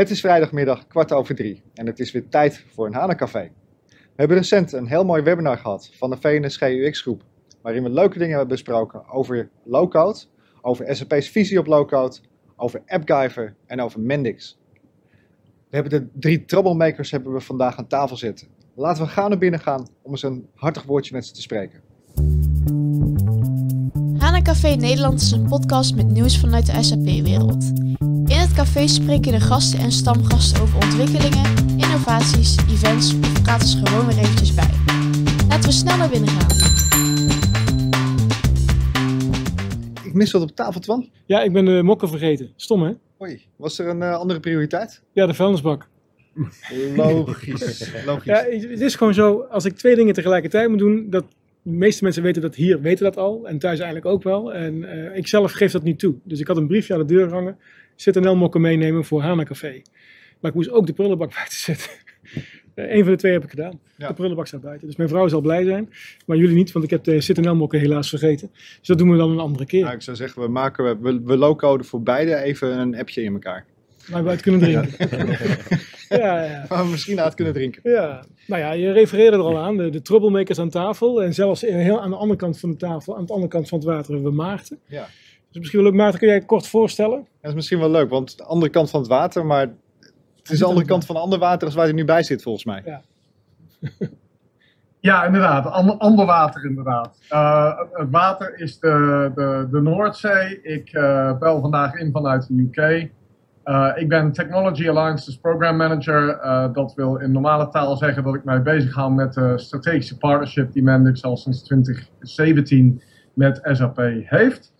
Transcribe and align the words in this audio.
Het 0.00 0.10
is 0.10 0.20
vrijdagmiddag 0.20 0.86
kwart 0.86 1.12
over 1.12 1.34
drie 1.34 1.62
en 1.74 1.86
het 1.86 1.98
is 1.98 2.12
weer 2.12 2.28
tijd 2.28 2.64
voor 2.68 2.86
een 2.86 2.94
Hanencafé. 2.94 3.50
We 3.88 4.16
hebben 4.16 4.36
recent 4.36 4.72
een 4.72 4.86
heel 4.86 5.04
mooi 5.04 5.22
webinar 5.22 5.58
gehad 5.58 5.90
van 5.92 6.10
de 6.10 6.16
VNSG 6.16 6.60
UX 6.60 7.00
groep, 7.00 7.22
waarin 7.62 7.82
we 7.82 7.90
leuke 7.90 8.18
dingen 8.18 8.36
hebben 8.36 8.48
besproken 8.48 9.08
over 9.08 9.50
low-code, 9.64 10.18
over 10.60 10.96
SAP's 10.96 11.28
visie 11.28 11.58
op 11.58 11.66
low-code, 11.66 12.16
over 12.56 12.82
AppGyver 12.86 13.54
en 13.66 13.80
over 13.80 14.00
Mendix. 14.00 14.58
We 15.70 15.76
hebben 15.76 15.90
de 16.00 16.08
drie 16.20 16.44
troublemakers 16.44 17.10
hebben 17.10 17.32
we 17.32 17.40
vandaag 17.40 17.78
aan 17.78 17.86
tafel 17.86 18.16
zitten. 18.16 18.48
Laten 18.74 19.04
we 19.04 19.08
gaan 19.08 19.28
naar 19.28 19.38
binnen 19.38 19.60
gaan 19.60 19.88
om 20.02 20.10
eens 20.10 20.22
een 20.22 20.48
hartig 20.54 20.82
woordje 20.82 21.14
met 21.14 21.26
ze 21.26 21.32
te 21.32 21.40
spreken. 21.40 21.80
Hanencafé 24.18 24.68
Nederland 24.68 25.20
is 25.20 25.30
een 25.30 25.48
podcast 25.48 25.94
met 25.94 26.10
nieuws 26.10 26.40
vanuit 26.40 26.66
de 26.66 26.82
SAP-wereld. 26.82 27.72
In 28.50 28.56
het 28.56 28.64
café 28.64 28.86
spreken 28.86 29.32
de 29.32 29.40
gasten 29.40 29.78
en 29.78 29.92
stamgasten 29.92 30.62
over 30.62 30.74
ontwikkelingen, 30.74 31.44
innovaties, 31.76 32.56
events 32.56 33.14
of 33.14 33.42
praten 33.42 33.68
ze 33.68 33.86
gewoon 33.86 34.06
weer 34.06 34.18
eventjes 34.18 34.54
bij. 34.54 34.70
Laten 35.48 35.68
we 35.68 35.74
snel 35.74 35.96
naar 35.96 36.08
binnen 36.08 36.28
gaan. 36.28 36.56
Ik 40.04 40.14
mis 40.14 40.32
wat 40.32 40.42
op 40.42 40.50
tafel, 40.50 40.80
Twan. 40.80 41.08
Ja, 41.26 41.42
ik 41.42 41.52
ben 41.52 41.64
de 41.64 41.82
mokken 41.82 42.08
vergeten. 42.08 42.52
Stom, 42.56 42.82
hè? 42.82 42.92
Hoi, 43.18 43.46
was 43.56 43.78
er 43.78 43.88
een 43.88 44.02
eh, 44.02 44.14
andere 44.18 44.40
prioriteit? 44.40 45.02
Ja, 45.12 45.26
de 45.26 45.34
vuilnisbak. 45.34 45.88
Logisch, 46.96 47.92
logisch. 48.06 48.24
Ja, 48.24 48.44
het 48.48 48.80
is 48.80 48.94
gewoon 48.94 49.14
zo, 49.14 49.40
als 49.40 49.64
ik 49.64 49.76
twee 49.76 49.94
dingen 49.94 50.14
tegelijkertijd 50.14 50.68
moet 50.68 50.78
doen, 50.78 51.06
dat 51.10 51.24
de 51.62 51.70
meeste 51.70 52.04
mensen 52.04 52.22
weten 52.22 52.42
dat 52.42 52.54
hier, 52.54 52.80
weten 52.80 53.04
dat 53.04 53.16
al. 53.16 53.48
En 53.48 53.58
thuis 53.58 53.78
eigenlijk 53.78 54.06
ook 54.06 54.22
wel. 54.22 54.54
En 54.54 54.84
eh, 54.84 55.16
ik 55.16 55.28
zelf 55.28 55.52
geef 55.52 55.72
dat 55.72 55.82
niet 55.82 55.98
toe. 55.98 56.14
Dus 56.24 56.40
ik 56.40 56.46
had 56.46 56.56
een 56.56 56.66
briefje 56.66 56.92
aan 56.94 57.00
de 57.00 57.14
deur 57.14 57.30
hangen. 57.30 57.58
Zit 58.00 58.16
een 58.16 58.38
mokken 58.38 58.60
meenemen 58.60 59.04
voor 59.04 59.22
Hana 59.22 59.42
Café. 59.42 59.82
Maar 60.40 60.50
ik 60.50 60.56
moest 60.56 60.70
ook 60.70 60.86
de 60.86 60.92
prullenbak 60.92 61.34
buiten 61.36 61.58
zetten. 61.58 61.90
Eh, 62.74 62.94
Eén 62.94 63.02
van 63.02 63.12
de 63.12 63.18
twee 63.18 63.32
heb 63.32 63.44
ik 63.44 63.50
gedaan. 63.50 63.80
Ja. 63.96 64.08
De 64.08 64.14
prullenbak 64.14 64.46
staat 64.46 64.60
buiten. 64.60 64.86
Dus 64.86 64.96
mijn 64.96 65.08
vrouw 65.08 65.28
zal 65.28 65.40
blij 65.40 65.64
zijn. 65.64 65.92
Maar 66.26 66.36
jullie 66.36 66.54
niet, 66.54 66.72
want 66.72 66.84
ik 66.84 66.90
heb 66.90 67.04
de 67.04 67.20
zit 67.20 67.52
mokken 67.52 67.80
helaas 67.80 68.08
vergeten. 68.08 68.50
Dus 68.52 68.88
dat 68.88 68.98
doen 68.98 69.10
we 69.10 69.16
dan 69.16 69.30
een 69.30 69.38
andere 69.38 69.66
keer. 69.66 69.82
Nou, 69.82 69.94
ik 69.94 70.02
zou 70.02 70.16
zeggen, 70.16 70.42
we 70.42 70.48
maken 70.48 71.02
we, 71.02 71.20
we 71.24 71.36
low-coden 71.36 71.86
voor 71.86 72.02
beide 72.02 72.36
even 72.36 72.78
een 72.78 72.96
appje 72.96 73.22
in 73.22 73.32
elkaar. 73.32 73.64
Waar 74.10 74.24
we 74.24 74.30
uit 74.30 74.40
kunnen 74.40 74.60
drinken. 74.60 75.08
ja, 76.22 76.44
ja. 76.44 76.64
Waar 76.68 76.84
we 76.84 76.90
misschien 76.90 77.20
uit 77.20 77.34
kunnen 77.34 77.54
drinken. 77.54 77.90
Ja, 77.90 78.24
nou 78.46 78.60
ja, 78.60 78.72
je 78.72 78.92
refereerde 78.92 79.36
er 79.36 79.42
al 79.42 79.58
aan, 79.58 79.76
de, 79.76 79.90
de 79.90 80.02
troublemakers 80.02 80.58
aan 80.58 80.70
tafel. 80.70 81.22
En 81.22 81.34
zelfs 81.34 81.60
heel 81.60 82.00
aan 82.00 82.10
de 82.10 82.16
andere 82.16 82.38
kant 82.38 82.58
van 82.58 82.70
de 82.70 82.76
tafel, 82.76 83.16
aan 83.16 83.26
de 83.26 83.32
andere 83.32 83.50
kant 83.50 83.68
van 83.68 83.78
het 83.78 83.86
water, 83.86 84.12
hebben 84.12 84.30
we 84.30 84.36
Maarten. 84.36 84.78
Ja. 84.86 85.08
Dus 85.50 85.58
misschien 85.58 85.82
wel 85.82 85.90
leuk, 85.90 86.00
Maarten, 86.00 86.18
kun 86.18 86.28
jij 86.28 86.40
kort 86.40 86.66
voorstellen? 86.66 87.26
Dat 87.40 87.50
is 87.50 87.54
misschien 87.54 87.78
wel 87.78 87.90
leuk, 87.90 88.10
want 88.10 88.36
de 88.36 88.44
andere 88.44 88.70
kant 88.70 88.90
van 88.90 89.00
het 89.00 89.08
water, 89.08 89.46
maar 89.46 89.60
het 90.36 90.50
is 90.50 90.58
de 90.58 90.64
andere 90.64 90.86
kant 90.86 91.04
van 91.06 91.16
een 91.16 91.22
ander 91.22 91.38
water 91.38 91.66
als 91.66 91.74
waar 91.74 91.84
hij 91.84 91.94
nu 91.94 92.04
bij 92.04 92.22
zit, 92.22 92.42
volgens 92.42 92.64
mij. 92.64 92.82
Ja. 92.84 93.02
Ja, 95.00 95.24
inderdaad. 95.24 95.66
Ander, 95.66 95.96
ander 95.96 96.26
water, 96.26 96.64
inderdaad. 96.64 97.18
Uh, 97.32 97.78
het 97.92 98.10
water 98.10 98.58
is 98.58 98.78
de, 98.78 99.30
de, 99.34 99.68
de 99.70 99.80
Noordzee. 99.80 100.62
Ik 100.62 100.92
uh, 100.92 101.38
bel 101.38 101.60
vandaag 101.60 101.94
in 101.94 102.12
vanuit 102.12 102.48
de 102.48 102.70
UK. 102.70 103.10
Uh, 103.64 103.90
ik 103.94 104.08
ben 104.08 104.32
Technology 104.32 104.88
Alliances 104.88 105.36
Program 105.36 105.76
Manager. 105.76 106.38
dat 106.72 106.94
wil 106.94 107.16
in 107.16 107.32
normale 107.32 107.68
taal 107.68 107.96
zeggen 107.96 108.24
dat 108.24 108.34
ik 108.34 108.44
mij 108.44 108.62
bezig 108.62 108.94
hou 108.94 109.12
met 109.12 109.34
de 109.34 109.58
strategische 109.58 110.18
partnership 110.18 110.72
die 110.72 110.82
Mendix 110.82 111.22
al 111.22 111.36
sinds 111.36 111.62
2017 111.62 113.02
met 113.34 113.60
SAP 113.62 113.96
heeft. 114.24 114.72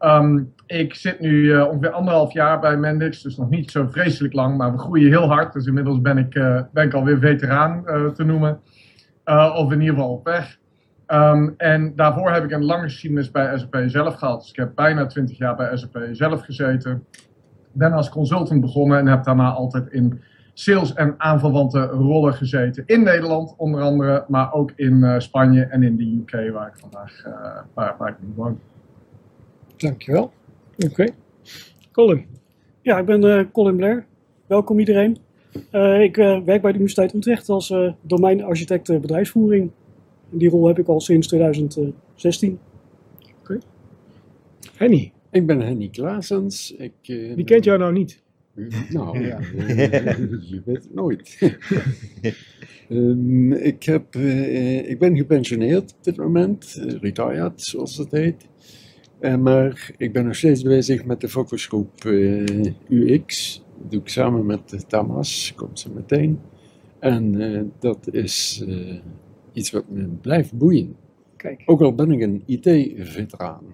Um, 0.00 0.52
ik 0.66 0.94
zit 0.94 1.20
nu 1.20 1.60
ongeveer 1.60 1.90
anderhalf 1.90 2.32
jaar 2.32 2.60
bij 2.60 2.76
Mendix, 2.76 3.22
dus 3.22 3.36
nog 3.36 3.50
niet 3.50 3.70
zo 3.70 3.86
vreselijk 3.86 4.34
lang, 4.34 4.56
maar 4.56 4.72
we 4.72 4.78
groeien 4.78 5.08
heel 5.08 5.28
hard. 5.28 5.52
Dus 5.52 5.66
inmiddels 5.66 6.00
ben 6.00 6.18
ik, 6.18 6.32
ben 6.72 6.86
ik 6.86 6.94
alweer 6.94 7.18
veteraan 7.18 7.84
te 8.14 8.24
noemen. 8.24 8.60
Uh, 9.28 9.54
of 9.56 9.72
in 9.72 9.80
ieder 9.80 9.94
geval 9.94 10.12
op 10.12 10.24
weg. 10.24 10.58
Um, 11.06 11.54
en 11.56 11.92
daarvoor 11.96 12.30
heb 12.30 12.44
ik 12.44 12.50
een 12.50 12.64
lange 12.64 12.82
geschiedenis 12.82 13.30
bij 13.30 13.58
SAP 13.58 13.82
zelf 13.86 14.14
gehad. 14.14 14.40
Dus 14.40 14.50
ik 14.50 14.56
heb 14.56 14.72
bijna 14.74 15.06
20 15.06 15.38
jaar 15.38 15.56
bij 15.56 15.76
SAP 15.76 16.08
zelf 16.12 16.44
gezeten. 16.44 17.04
Ben 17.72 17.92
als 17.92 18.08
consultant 18.08 18.60
begonnen 18.60 18.98
en 18.98 19.06
heb 19.06 19.24
daarna 19.24 19.50
altijd 19.50 19.92
in 19.92 20.20
sales- 20.52 20.94
en 20.94 21.14
aanverwante 21.18 21.80
rollen 21.80 22.34
gezeten. 22.34 22.82
In 22.86 23.02
Nederland 23.02 23.54
onder 23.56 23.80
andere, 23.80 24.24
maar 24.28 24.52
ook 24.52 24.72
in 24.76 24.94
uh, 24.94 25.18
Spanje 25.18 25.64
en 25.64 25.82
in 25.82 25.96
de 25.96 26.22
UK 26.22 26.52
waar 26.52 26.68
ik 26.68 26.76
vandaag 26.76 27.24
uh, 27.26 27.32
waar, 27.74 27.94
waar 27.98 28.08
ik 28.08 28.16
woon. 28.34 28.60
Dankjewel. 29.78 30.32
Oké. 30.76 30.86
Okay. 30.86 31.10
Colin. 31.92 32.26
Ja, 32.82 32.98
ik 32.98 33.06
ben 33.06 33.50
Colin 33.50 33.76
Blair. 33.76 34.06
Welkom 34.46 34.78
iedereen. 34.78 35.16
Uh, 35.72 36.02
ik 36.02 36.16
uh, 36.16 36.40
werk 36.44 36.62
bij 36.62 36.72
de 36.72 36.78
Universiteit 36.78 37.14
Utrecht 37.14 37.48
als 37.48 37.70
uh, 37.70 37.92
domeinarchitect 38.02 39.00
bedrijfsvoering. 39.00 39.70
En 40.32 40.38
die 40.38 40.48
rol 40.48 40.66
heb 40.66 40.78
ik 40.78 40.86
al 40.86 41.00
sinds 41.00 41.26
2016. 41.26 42.58
Oké. 43.20 43.30
Okay. 43.40 43.60
Henny. 44.76 45.12
Ik 45.30 45.46
ben 45.46 45.60
Henny 45.60 45.88
Klaasens. 45.88 46.72
Ik, 46.72 46.92
Wie 47.34 47.44
kent 47.44 47.64
jou 47.64 47.78
nou 47.78 47.92
niet? 47.92 48.22
Nou, 48.90 49.26
ja. 49.26 49.38
je 50.50 50.62
weet 50.64 50.82
het 50.82 50.94
nooit. 50.94 51.38
um, 52.88 53.52
ik, 53.72 53.82
heb, 53.82 54.14
ik 54.86 54.98
ben 54.98 55.16
gepensioneerd 55.16 55.94
op 55.98 56.04
dit 56.04 56.16
moment, 56.16 56.82
retired 57.00 57.62
zoals 57.62 57.96
het 57.96 58.10
heet. 58.10 58.46
Maar 59.20 59.90
ik 59.96 60.12
ben 60.12 60.24
nog 60.24 60.36
steeds 60.36 60.62
bezig 60.62 61.04
met 61.04 61.20
de 61.20 61.28
focusgroep 61.28 62.04
UX 62.88 63.62
doe 63.88 64.00
ik 64.00 64.08
samen 64.08 64.46
met 64.46 64.88
Tamas, 64.88 65.52
komt 65.56 65.78
ze 65.80 65.90
meteen. 65.90 66.40
En 66.98 67.34
uh, 67.34 67.62
dat 67.78 68.08
is 68.14 68.64
uh, 68.68 68.98
iets 69.52 69.70
wat 69.70 69.88
me 69.88 70.06
blijft 70.06 70.52
boeien. 70.52 70.96
Kijk. 71.36 71.62
Ook 71.66 71.80
al 71.80 71.94
ben 71.94 72.10
ik 72.10 72.20
een 72.20 72.42
IT-veteraan. 72.46 73.64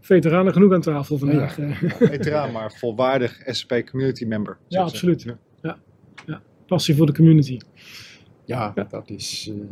Veteranen 0.00 0.52
genoeg 0.52 0.72
aan 0.72 0.80
tafel 0.80 1.18
vandaag. 1.18 1.56
Ja, 1.56 1.74
veteraan, 1.88 2.52
maar 2.52 2.72
volwaardig 2.72 3.42
SAP 3.44 3.86
community 3.90 4.24
member. 4.24 4.58
Ja, 4.68 4.82
absoluut. 4.82 5.22
Ja. 5.22 5.78
Ja. 6.26 6.42
Passie 6.66 6.96
voor 6.96 7.06
de 7.06 7.12
community. 7.12 7.58
Ja, 8.44 8.72
ja. 8.74 8.84
dat 8.84 9.10
is 9.10 9.50
uh, 9.52 9.64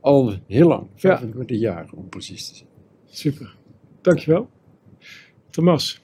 al 0.00 0.34
heel 0.46 0.68
lang, 0.68 0.86
25 0.94 1.58
jaar 1.58 1.90
om 1.94 2.08
precies 2.08 2.48
te 2.48 2.54
zijn. 2.54 2.68
Super, 3.04 3.56
dankjewel. 4.02 4.46
Thomas. 5.52 5.98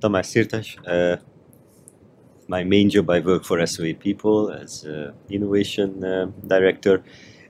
Thomas 0.00 0.34
Sirtas, 0.34 0.76
my 2.48 2.64
main 2.64 2.90
job, 2.90 3.08
I 3.10 3.20
work 3.20 3.44
for 3.44 3.64
SOA 3.64 3.94
People 3.94 4.50
as 4.50 4.84
uh, 4.84 5.12
innovation 5.30 6.04
uh, 6.04 6.26
director, 6.46 7.02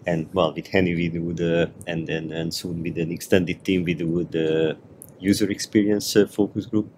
and 0.06 0.28
well, 0.34 0.52
with 0.52 0.66
Henny 0.66 0.94
we 0.94 1.08
do 1.08 1.32
the, 1.32 1.70
and 1.86 2.06
then 2.06 2.30
and 2.32 2.52
soon 2.52 2.82
with 2.82 2.98
an 2.98 3.10
extended 3.10 3.64
team 3.64 3.84
we 3.84 3.94
do 3.94 4.24
the 4.24 4.76
user 5.18 5.50
experience 5.50 6.16
uh, 6.16 6.26
focus 6.26 6.66
group. 6.66 6.88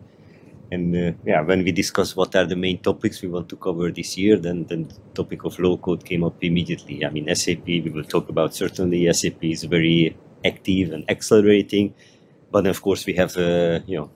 And 0.73 0.97
uh, 0.97 1.13
yeah, 1.25 1.43
when 1.43 1.63
we 1.65 1.71
discuss 1.71 2.17
what 2.17 2.35
are 2.35 2.47
the 2.47 2.57
main 2.57 2.79
topics 2.79 3.23
we 3.23 3.29
want 3.29 3.49
to 3.51 3.57
cover 3.57 3.91
this 3.91 4.17
year, 4.17 4.37
then, 4.37 4.65
then 4.65 4.89
the 4.89 4.97
topic 5.15 5.45
of 5.45 5.59
low 5.59 5.77
code 5.77 6.05
came 6.05 6.25
up 6.25 6.43
immediately. 6.43 7.05
I 7.05 7.11
mean, 7.11 7.33
SAP 7.35 7.67
we 7.67 7.91
will 7.95 8.05
talk 8.05 8.29
about 8.29 8.55
certainly. 8.55 9.13
SAP 9.13 9.45
is 9.45 9.65
very 9.65 10.17
active 10.45 10.93
and 10.93 11.09
accelerating, 11.09 11.95
but 12.53 12.67
of 12.67 12.81
course 12.83 13.07
we 13.07 13.15
have 13.15 13.37
uh, 13.37 13.81
you 13.87 13.97
know 13.99 14.11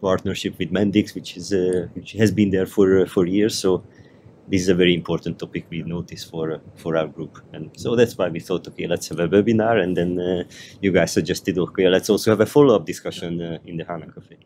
partnership 0.00 0.58
with 0.58 0.70
Mendix, 0.70 1.14
which 1.14 1.36
is 1.36 1.52
uh, 1.52 1.88
which 1.94 2.12
has 2.12 2.30
been 2.30 2.50
there 2.50 2.66
for 2.66 2.86
uh, 3.00 3.06
for 3.06 3.26
years. 3.26 3.58
So 3.58 3.82
this 4.48 4.60
is 4.62 4.68
a 4.68 4.74
very 4.74 4.94
important 4.94 5.38
topic 5.38 5.66
we 5.70 5.82
notice 5.82 6.22
for 6.24 6.52
uh, 6.52 6.58
for 6.76 6.96
our 6.96 7.08
group, 7.08 7.34
and 7.52 7.70
so 7.76 7.96
that's 7.96 8.16
why 8.18 8.28
we 8.28 8.40
thought, 8.40 8.68
okay, 8.68 8.86
let's 8.86 9.08
have 9.08 9.20
a 9.20 9.28
webinar, 9.28 9.82
and 9.82 9.96
then 9.96 10.10
uh, 10.18 10.44
you 10.80 10.92
guys 10.92 11.12
suggested, 11.12 11.58
okay, 11.58 11.88
let's 11.88 12.08
also 12.08 12.30
have 12.30 12.40
a 12.40 12.46
follow-up 12.46 12.84
discussion 12.86 13.42
uh, 13.42 13.58
in 13.66 13.76
the 13.76 13.84
HANA 13.84 14.12
Cafe. 14.12 14.38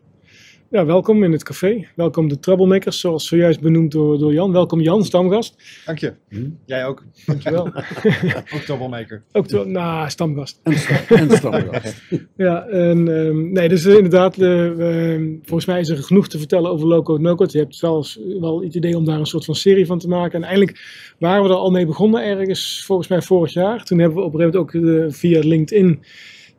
Ja, 0.71 0.85
welkom 0.85 1.23
in 1.23 1.31
het 1.31 1.43
café. 1.43 1.87
Welkom 1.95 2.27
de 2.27 2.39
Troublemakers, 2.39 2.99
zoals 2.99 3.27
zojuist 3.27 3.61
benoemd 3.61 3.91
door, 3.91 4.17
door 4.17 4.33
Jan. 4.33 4.51
Welkom 4.51 4.81
Jan, 4.81 5.05
stamgast. 5.05 5.81
Dank 5.85 5.97
je. 5.97 6.13
Hm? 6.29 6.49
Jij 6.65 6.85
ook. 6.85 7.03
Dankjewel. 7.25 7.65
ook 8.53 8.61
Troublemaker. 8.65 9.23
Ook 9.31 9.47
to 9.47 9.65
nou, 9.65 10.09
stamgast. 10.09 10.59
En, 10.63 10.73
en 11.07 11.31
stamgast. 11.37 12.01
ja, 12.37 12.65
en, 12.67 13.07
um, 13.07 13.51
nee, 13.51 13.69
dus 13.69 13.85
uh, 13.85 13.95
inderdaad, 13.95 14.37
uh, 14.37 14.65
uh, 14.65 15.39
volgens 15.43 15.65
mij 15.65 15.79
is 15.79 15.89
er 15.89 16.03
genoeg 16.03 16.27
te 16.27 16.37
vertellen 16.37 16.71
over 16.71 16.87
low-code, 16.87 17.21
no-code. 17.21 17.51
Je 17.51 17.63
hebt 17.63 17.79
wel, 17.79 18.05
wel 18.39 18.61
het 18.61 18.75
idee 18.75 18.97
om 18.97 19.05
daar 19.05 19.19
een 19.19 19.25
soort 19.25 19.45
van 19.45 19.55
serie 19.55 19.85
van 19.85 19.99
te 19.99 20.07
maken. 20.07 20.41
En 20.41 20.47
eigenlijk 20.47 20.79
waren 21.19 21.43
we 21.43 21.49
er 21.49 21.55
al 21.55 21.71
mee 21.71 21.85
begonnen 21.85 22.23
ergens, 22.23 22.83
volgens 22.85 23.07
mij 23.07 23.21
vorig 23.21 23.53
jaar. 23.53 23.83
Toen 23.83 23.99
hebben 23.99 24.17
we 24.17 24.23
op 24.23 24.33
een 24.33 24.39
gegeven 24.39 24.59
moment 24.75 25.05
ook 25.09 25.15
via 25.15 25.39
LinkedIn 25.39 26.03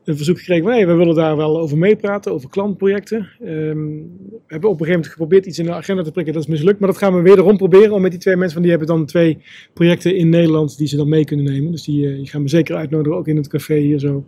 een 0.04 0.16
verzoek 0.16 0.38
gekregen 0.38 0.64
van 0.64 0.72
hey, 0.72 0.86
we 0.86 0.92
willen 0.92 1.14
daar 1.14 1.36
wel 1.36 1.60
over 1.60 1.78
meepraten, 1.78 2.32
over 2.32 2.50
klantprojecten. 2.50 3.28
Um, 3.44 4.16
we 4.30 4.38
hebben 4.46 4.70
op 4.70 4.80
een 4.80 4.86
gegeven 4.86 4.86
moment 4.86 5.06
geprobeerd 5.06 5.46
iets 5.46 5.58
in 5.58 5.64
de 5.64 5.72
agenda 5.72 6.02
te 6.02 6.10
prikken, 6.10 6.34
dat 6.34 6.42
is 6.42 6.48
mislukt. 6.48 6.78
Maar 6.78 6.88
dat 6.88 6.98
gaan 6.98 7.14
we 7.14 7.20
wederom 7.22 7.56
proberen 7.56 7.92
om 7.92 8.02
met 8.02 8.10
die 8.10 8.20
twee 8.20 8.36
mensen, 8.36 8.52
van 8.52 8.62
die 8.62 8.70
hebben 8.70 8.88
dan 8.88 9.06
twee 9.06 9.38
projecten 9.74 10.16
in 10.16 10.28
Nederland 10.28 10.78
die 10.78 10.86
ze 10.86 10.96
dan 10.96 11.08
mee 11.08 11.24
kunnen 11.24 11.44
nemen. 11.44 11.70
Dus 11.72 11.84
die, 11.84 12.06
uh, 12.06 12.16
die 12.16 12.28
gaan 12.28 12.42
we 12.42 12.48
zeker 12.48 12.76
uitnodigen, 12.76 13.18
ook 13.18 13.28
in 13.28 13.36
het 13.36 13.48
café 13.48 13.76
hier 13.76 13.98
zo. 13.98 14.26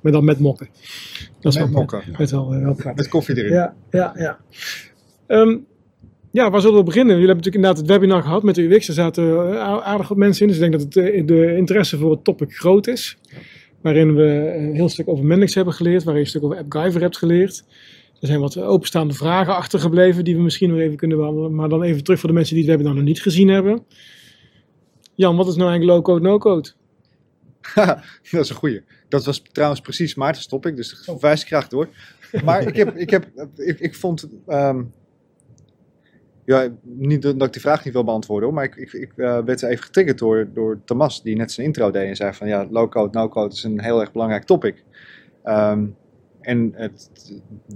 Maar 0.00 0.12
dan 0.12 0.24
met 0.24 0.38
mokken. 0.38 0.68
Dat 1.40 1.52
is 1.52 1.58
met 1.58 1.68
wel 1.68 1.78
mokken. 1.78 2.02
Met, 2.18 2.32
uh, 2.32 2.48
wel 2.48 2.76
met 2.94 3.08
koffie 3.08 3.36
erin. 3.36 3.52
Ja, 3.52 3.74
ja, 3.90 4.12
ja. 4.16 4.38
Um, 5.26 5.66
Ja, 6.34 6.50
waar 6.50 6.60
zullen 6.60 6.78
we 6.78 6.84
beginnen? 6.84 7.16
Jullie 7.16 7.28
hebben 7.28 7.44
natuurlijk 7.44 7.64
inderdaad 7.64 7.78
het 7.78 8.00
webinar 8.00 8.22
gehad 8.22 8.42
met 8.42 8.54
de 8.54 8.62
UX. 8.62 8.88
Er 8.88 8.94
zaten 8.94 9.24
eh, 9.24 9.58
aardig 9.82 10.08
wat 10.08 10.18
mensen 10.18 10.42
in. 10.42 10.48
Dus 10.48 10.56
ik 10.56 10.70
denk 10.70 10.82
dat 10.82 10.94
het, 10.94 11.12
eh, 11.12 11.26
de 11.26 11.56
interesse 11.56 11.98
voor 11.98 12.10
het 12.10 12.24
topic 12.24 12.54
groot 12.54 12.86
is. 12.86 13.18
Waarin 13.84 14.14
we 14.14 14.54
een 14.56 14.74
heel 14.74 14.88
stuk 14.88 15.08
over 15.08 15.24
Mendix 15.24 15.54
hebben 15.54 15.74
geleerd. 15.74 16.04
Waarin 16.04 16.22
je 16.22 16.28
een 16.28 16.40
stuk 16.40 16.44
over 16.44 16.58
AppGyver 16.58 17.00
hebt 17.00 17.16
geleerd. 17.16 17.64
Er 18.20 18.26
zijn 18.26 18.40
wat 18.40 18.58
openstaande 18.58 19.14
vragen 19.14 19.56
achtergebleven 19.56 20.24
die 20.24 20.36
we 20.36 20.42
misschien 20.42 20.70
nog 20.70 20.78
even 20.78 20.96
kunnen 20.96 21.16
behandelen. 21.16 21.54
Maar 21.54 21.68
dan 21.68 21.82
even 21.82 22.04
terug 22.04 22.20
voor 22.20 22.28
de 22.28 22.34
mensen 22.34 22.54
die 22.54 22.64
het 22.64 22.72
webinar 22.72 22.94
nog 22.94 23.04
niet 23.04 23.22
gezien 23.22 23.48
hebben. 23.48 23.84
Jan, 25.14 25.36
wat 25.36 25.48
is 25.48 25.56
nou 25.56 25.70
eigenlijk 25.70 25.96
low-code, 25.96 26.28
no-code? 26.28 26.72
dat 28.30 28.40
is 28.40 28.48
een 28.48 28.56
goeie. 28.56 28.82
Dat 29.08 29.24
was 29.24 29.42
trouwens 29.52 29.80
precies 29.80 30.14
Maarten's 30.14 30.46
topic, 30.46 30.76
dus 30.76 30.88
dat 30.90 31.04
verwijs 31.04 31.40
ik 31.40 31.46
graag 31.46 31.68
door. 31.68 31.88
Maar 32.44 32.66
ik, 32.66 32.76
heb, 32.76 32.96
ik, 32.96 33.10
heb, 33.10 33.30
ik, 33.56 33.80
ik 33.80 33.94
vond... 33.94 34.28
ehm, 34.46 34.82
ja, 36.44 36.68
niet 36.82 37.22
dat 37.22 37.42
ik 37.42 37.52
die 37.52 37.60
vraag 37.60 37.84
niet 37.84 37.92
wil 37.92 38.04
beantwoorden, 38.04 38.44
hoor, 38.44 38.54
maar 38.54 38.64
ik, 38.64 38.76
ik, 38.76 38.92
ik 38.92 39.12
eh, 39.16 39.38
werd 39.38 39.62
even 39.62 39.84
getriggerd 39.84 40.18
door, 40.18 40.48
door 40.52 40.80
Thomas, 40.84 41.22
die 41.22 41.36
net 41.36 41.52
zijn 41.52 41.66
intro 41.66 41.90
deed 41.90 42.08
en 42.08 42.16
zei 42.16 42.32
van 42.32 42.48
ja, 42.48 42.66
low-code, 42.70 43.18
no-code 43.18 43.54
is 43.54 43.62
een 43.62 43.80
heel 43.80 44.00
erg 44.00 44.12
belangrijk 44.12 44.44
topic. 44.44 44.84
Ehm, 45.42 45.86
en 46.40 46.72
het, 46.74 47.10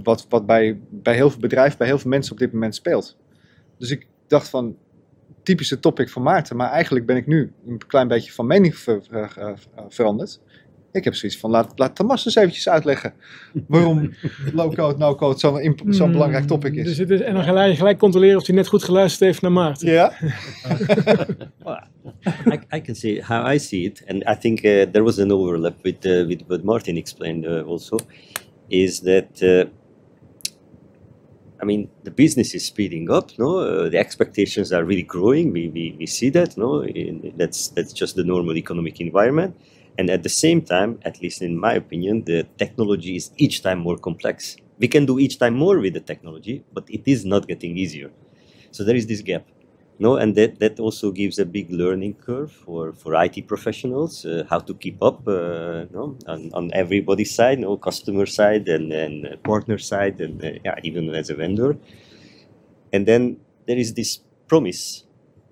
wat, 0.02 0.26
wat 0.28 0.46
bij, 0.46 0.80
bij 0.90 1.14
heel 1.14 1.30
veel 1.30 1.40
bedrijven, 1.40 1.78
bij 1.78 1.86
heel 1.86 1.98
veel 1.98 2.10
mensen 2.10 2.32
op 2.32 2.38
dit 2.38 2.52
moment 2.52 2.74
speelt. 2.74 3.16
Dus 3.78 3.90
ik 3.90 4.06
dacht 4.26 4.48
van, 4.48 4.76
typische 5.42 5.80
topic 5.80 6.08
van 6.08 6.22
Maarten, 6.22 6.56
maar 6.56 6.70
eigenlijk 6.70 7.06
ben 7.06 7.16
ik 7.16 7.26
nu 7.26 7.52
een 7.66 7.86
klein 7.86 8.08
beetje 8.08 8.32
van 8.32 8.46
mening 8.46 8.76
ver- 8.76 9.34
eh, 9.36 9.52
veranderd. 9.88 10.40
Ik 10.92 11.04
heb 11.04 11.14
zoiets 11.14 11.38
van, 11.38 11.50
laat, 11.50 11.72
laat 11.76 11.96
Thomas 11.96 12.24
eens 12.24 12.34
eventjes 12.34 12.68
uitleggen 12.68 13.12
waarom 13.66 14.14
low-code, 14.54 14.98
no-code 14.98 15.38
zo'n 15.38 15.60
imp- 15.60 15.82
zo'n 15.88 16.12
belangrijk 16.12 16.46
topic 16.46 16.74
is. 16.74 16.84
Dus 16.84 16.98
het 16.98 17.10
is 17.10 17.20
en 17.20 17.34
dan 17.34 17.44
gelijk, 17.44 17.76
gelijk 17.76 17.98
controleren 17.98 18.36
of 18.36 18.46
hij 18.46 18.54
net 18.56 18.68
goed 18.68 18.84
geluisterd 18.84 19.24
heeft 19.24 19.42
naar 19.42 19.52
Maarten. 19.52 19.90
Ja? 19.90 20.12
Well, 21.64 21.82
I, 22.46 22.76
I 22.76 22.80
can 22.80 22.94
say 22.94 23.20
how 23.20 23.52
I 23.52 23.58
see 23.58 23.84
it, 23.84 24.04
and 24.06 24.22
I 24.28 24.36
think 24.40 24.58
uh, 24.62 24.82
there 24.92 25.02
was 25.02 25.18
an 25.18 25.32
overlap 25.32 25.74
with 25.82 26.04
uh, 26.04 26.26
with 26.26 26.42
what 26.46 26.62
Martin 26.62 26.96
explained 26.96 27.44
uh, 27.44 27.66
also, 27.66 27.98
is 28.68 29.00
that 29.00 29.42
uh, 29.42 29.64
I 31.62 31.64
mean 31.64 31.88
the 32.02 32.10
business 32.10 32.54
is 32.54 32.64
speeding 32.66 33.10
up. 33.10 33.30
No, 33.36 33.58
uh, 33.58 33.90
the 33.90 33.98
expectations 33.98 34.72
are 34.72 34.84
really 34.84 35.04
growing. 35.06 35.52
We, 35.52 35.68
we, 35.68 35.94
we 35.98 36.06
see 36.06 36.30
that. 36.30 36.56
No, 36.56 36.80
in, 36.82 37.32
that's 37.36 37.68
that's 37.68 37.92
just 37.92 38.14
the 38.14 38.24
normal 38.24 38.56
economic 38.56 39.00
environment. 39.00 39.54
And 39.98 40.08
at 40.10 40.22
the 40.22 40.28
same 40.28 40.62
time, 40.62 41.00
at 41.02 41.20
least 41.20 41.42
in 41.42 41.58
my 41.58 41.74
opinion, 41.74 42.24
the 42.24 42.46
technology 42.56 43.16
is 43.16 43.30
each 43.36 43.62
time 43.62 43.80
more 43.80 43.98
complex. 43.98 44.56
We 44.78 44.88
can 44.88 45.04
do 45.06 45.18
each 45.18 45.38
time 45.38 45.54
more 45.54 45.78
with 45.80 45.94
the 45.94 46.00
technology, 46.00 46.64
but 46.72 46.84
it 46.88 47.02
is 47.04 47.24
not 47.24 47.48
getting 47.48 47.76
easier. 47.76 48.10
So 48.70 48.84
there 48.84 48.94
is 48.94 49.06
this 49.08 49.22
gap. 49.22 49.44
No, 50.00 50.16
and 50.16 50.36
that, 50.36 50.60
that 50.60 50.78
also 50.78 51.10
gives 51.10 51.40
a 51.40 51.44
big 51.44 51.72
learning 51.72 52.14
curve 52.14 52.52
for, 52.52 52.92
for 52.92 53.16
IT 53.16 53.48
professionals, 53.48 54.24
uh, 54.24 54.44
how 54.48 54.60
to 54.60 54.72
keep 54.74 55.02
up 55.02 55.26
uh, 55.26 55.86
no, 55.92 56.16
on, 56.28 56.50
on 56.54 56.70
everybody's 56.72 57.34
side, 57.34 57.58
no, 57.58 57.76
customer 57.76 58.24
side 58.24 58.68
and, 58.68 58.92
and 58.92 59.26
uh, 59.26 59.36
partner 59.38 59.76
side, 59.76 60.20
and 60.20 60.44
uh, 60.44 60.50
yeah, 60.64 60.76
even 60.84 61.12
as 61.12 61.30
a 61.30 61.34
vendor. 61.34 61.76
And 62.92 63.06
then 63.06 63.38
there 63.66 63.76
is 63.76 63.94
this 63.94 64.20
promise, 64.46 65.04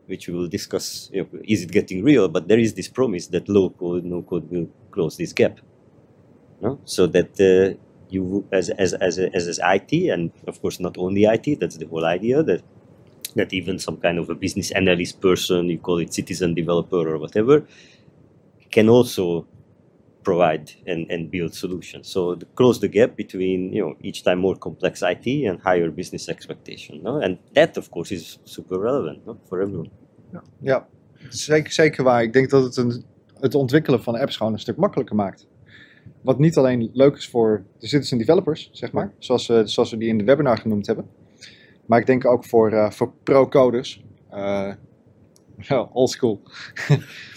which 0.07 0.29
we 0.29 0.35
will 0.35 0.49
discuss. 0.49 1.11
You 1.13 1.23
know, 1.23 1.41
is 1.45 1.63
it 1.63 1.73
getting 1.73 2.03
real? 2.03 2.29
But 2.29 2.49
there 2.49 2.59
is 2.59 2.75
this 2.75 2.89
promise 2.89 3.27
that 3.29 3.49
low 3.49 3.71
code, 3.71 4.05
no 4.05 4.23
code 4.23 4.51
will 4.51 4.69
close 4.91 5.17
this 5.17 5.33
gap. 5.33 5.59
No? 6.61 6.81
So 6.85 7.07
that 7.09 7.39
uh, 7.41 7.79
you, 8.09 8.47
as, 8.53 8.71
as, 8.71 8.95
as, 8.95 9.19
as, 9.19 9.49
as 9.49 9.61
IT, 9.63 10.11
and 10.11 10.33
of 10.47 10.61
course 10.63 10.81
not 10.81 10.97
only 10.99 11.25
IT, 11.25 11.61
that's 11.61 11.77
the 11.77 11.87
whole 11.87 12.05
idea, 12.05 12.43
that 12.43 12.63
that 13.35 13.53
even 13.53 13.79
some 13.79 13.99
kind 13.99 14.19
of 14.19 14.31
a 14.31 14.35
business 14.35 14.71
analyst 14.71 15.21
person, 15.21 15.69
you 15.69 15.79
call 15.79 15.99
it 15.99 16.15
citizen 16.15 16.55
developer 16.55 17.07
or 17.07 17.19
whatever, 17.19 17.67
can 18.71 18.89
also 18.89 19.47
provide 20.27 20.65
and, 20.93 21.11
and 21.13 21.31
build 21.31 21.55
solutions. 21.55 22.11
So 22.11 22.37
close 22.55 22.81
the 22.81 22.89
gap 22.89 23.15
between 23.17 23.73
you 23.73 23.83
know 23.85 23.97
each 24.01 24.23
time 24.23 24.37
more 24.37 24.59
complex 24.59 25.01
IT 25.01 25.27
and 25.49 25.61
higher 25.63 25.91
business 25.95 26.29
expectation. 26.29 27.03
No? 27.03 27.21
And 27.21 27.39
that 27.53 27.77
of 27.77 27.89
course 27.91 28.15
is 28.15 28.39
super 28.45 28.79
relevant 28.81 29.25
no? 29.27 29.37
for 29.49 29.61
everyone. 29.61 29.91
Ja, 30.61 30.87
zeker, 31.29 31.73
zeker 31.73 32.05
waar. 32.05 32.23
Ik 32.23 32.33
denk 32.33 32.51
dat 32.51 32.65
het 32.65 32.77
een, 32.77 33.05
het 33.41 33.55
ontwikkelen 33.55 34.03
van 34.03 34.17
apps 34.19 34.37
gewoon 34.37 34.53
een 34.53 34.59
stuk 34.59 34.77
makkelijker 34.77 35.17
maakt. 35.17 35.47
Wat 36.23 36.39
niet 36.39 36.57
alleen 36.57 36.91
leuk 36.93 37.17
is 37.17 37.29
voor 37.29 37.65
de 37.79 37.87
citizen 37.87 38.19
developers, 38.19 38.69
zeg 38.73 38.93
maar, 38.93 39.13
zoals, 39.19 39.47
we- 39.47 39.67
zoals 39.67 39.91
we 39.91 39.97
die 39.97 40.09
in 40.09 40.19
de 40.19 40.25
webinar 40.25 40.59
genoemd 40.59 40.87
hebben. 40.87 41.07
Maar 41.87 42.01
ik 42.01 42.07
denk 42.07 42.27
ook 42.27 42.45
voor, 42.45 42.73
eh, 42.73 42.91
voor 42.91 43.13
pro-coders, 43.23 44.05
eh 44.31 44.73
ja, 45.69 45.89
oldschool, 45.93 46.43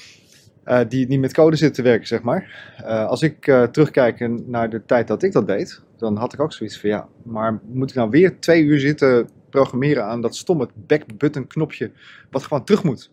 eh, 0.69 0.80
die 0.88 1.07
niet 1.07 1.19
met 1.19 1.33
code 1.33 1.56
zitten 1.56 1.83
te 1.83 1.89
werken, 1.89 2.07
zeg 2.07 2.21
maar. 2.21 2.74
Eh, 2.77 3.06
als 3.06 3.21
ik 3.21 3.48
eh, 3.48 3.63
terugkijk 3.63 4.30
naar 4.48 4.69
de 4.69 4.86
tijd 4.86 5.07
dat 5.07 5.24
ik 5.24 5.31
dat 5.31 5.48
deed, 5.48 5.81
dan 5.98 6.16
had 6.16 6.33
ik 6.33 6.39
ook 6.39 6.54
zoiets 6.54 6.80
van 6.80 6.89
ja, 6.89 7.07
maar 7.24 7.60
moet 7.66 7.89
ik 7.89 7.95
nou 7.95 8.10
weer 8.10 8.39
twee 8.39 8.63
uur 8.63 8.80
zitten 8.80 9.30
programmeren 9.50 10.04
aan 10.06 10.21
dat 10.21 10.36
stomme 10.36 10.69
back-button 10.88 11.48
knopje, 11.48 11.92
wat 12.31 12.44
gewoon 12.44 12.63
terug 12.63 12.83
moet? 12.83 13.12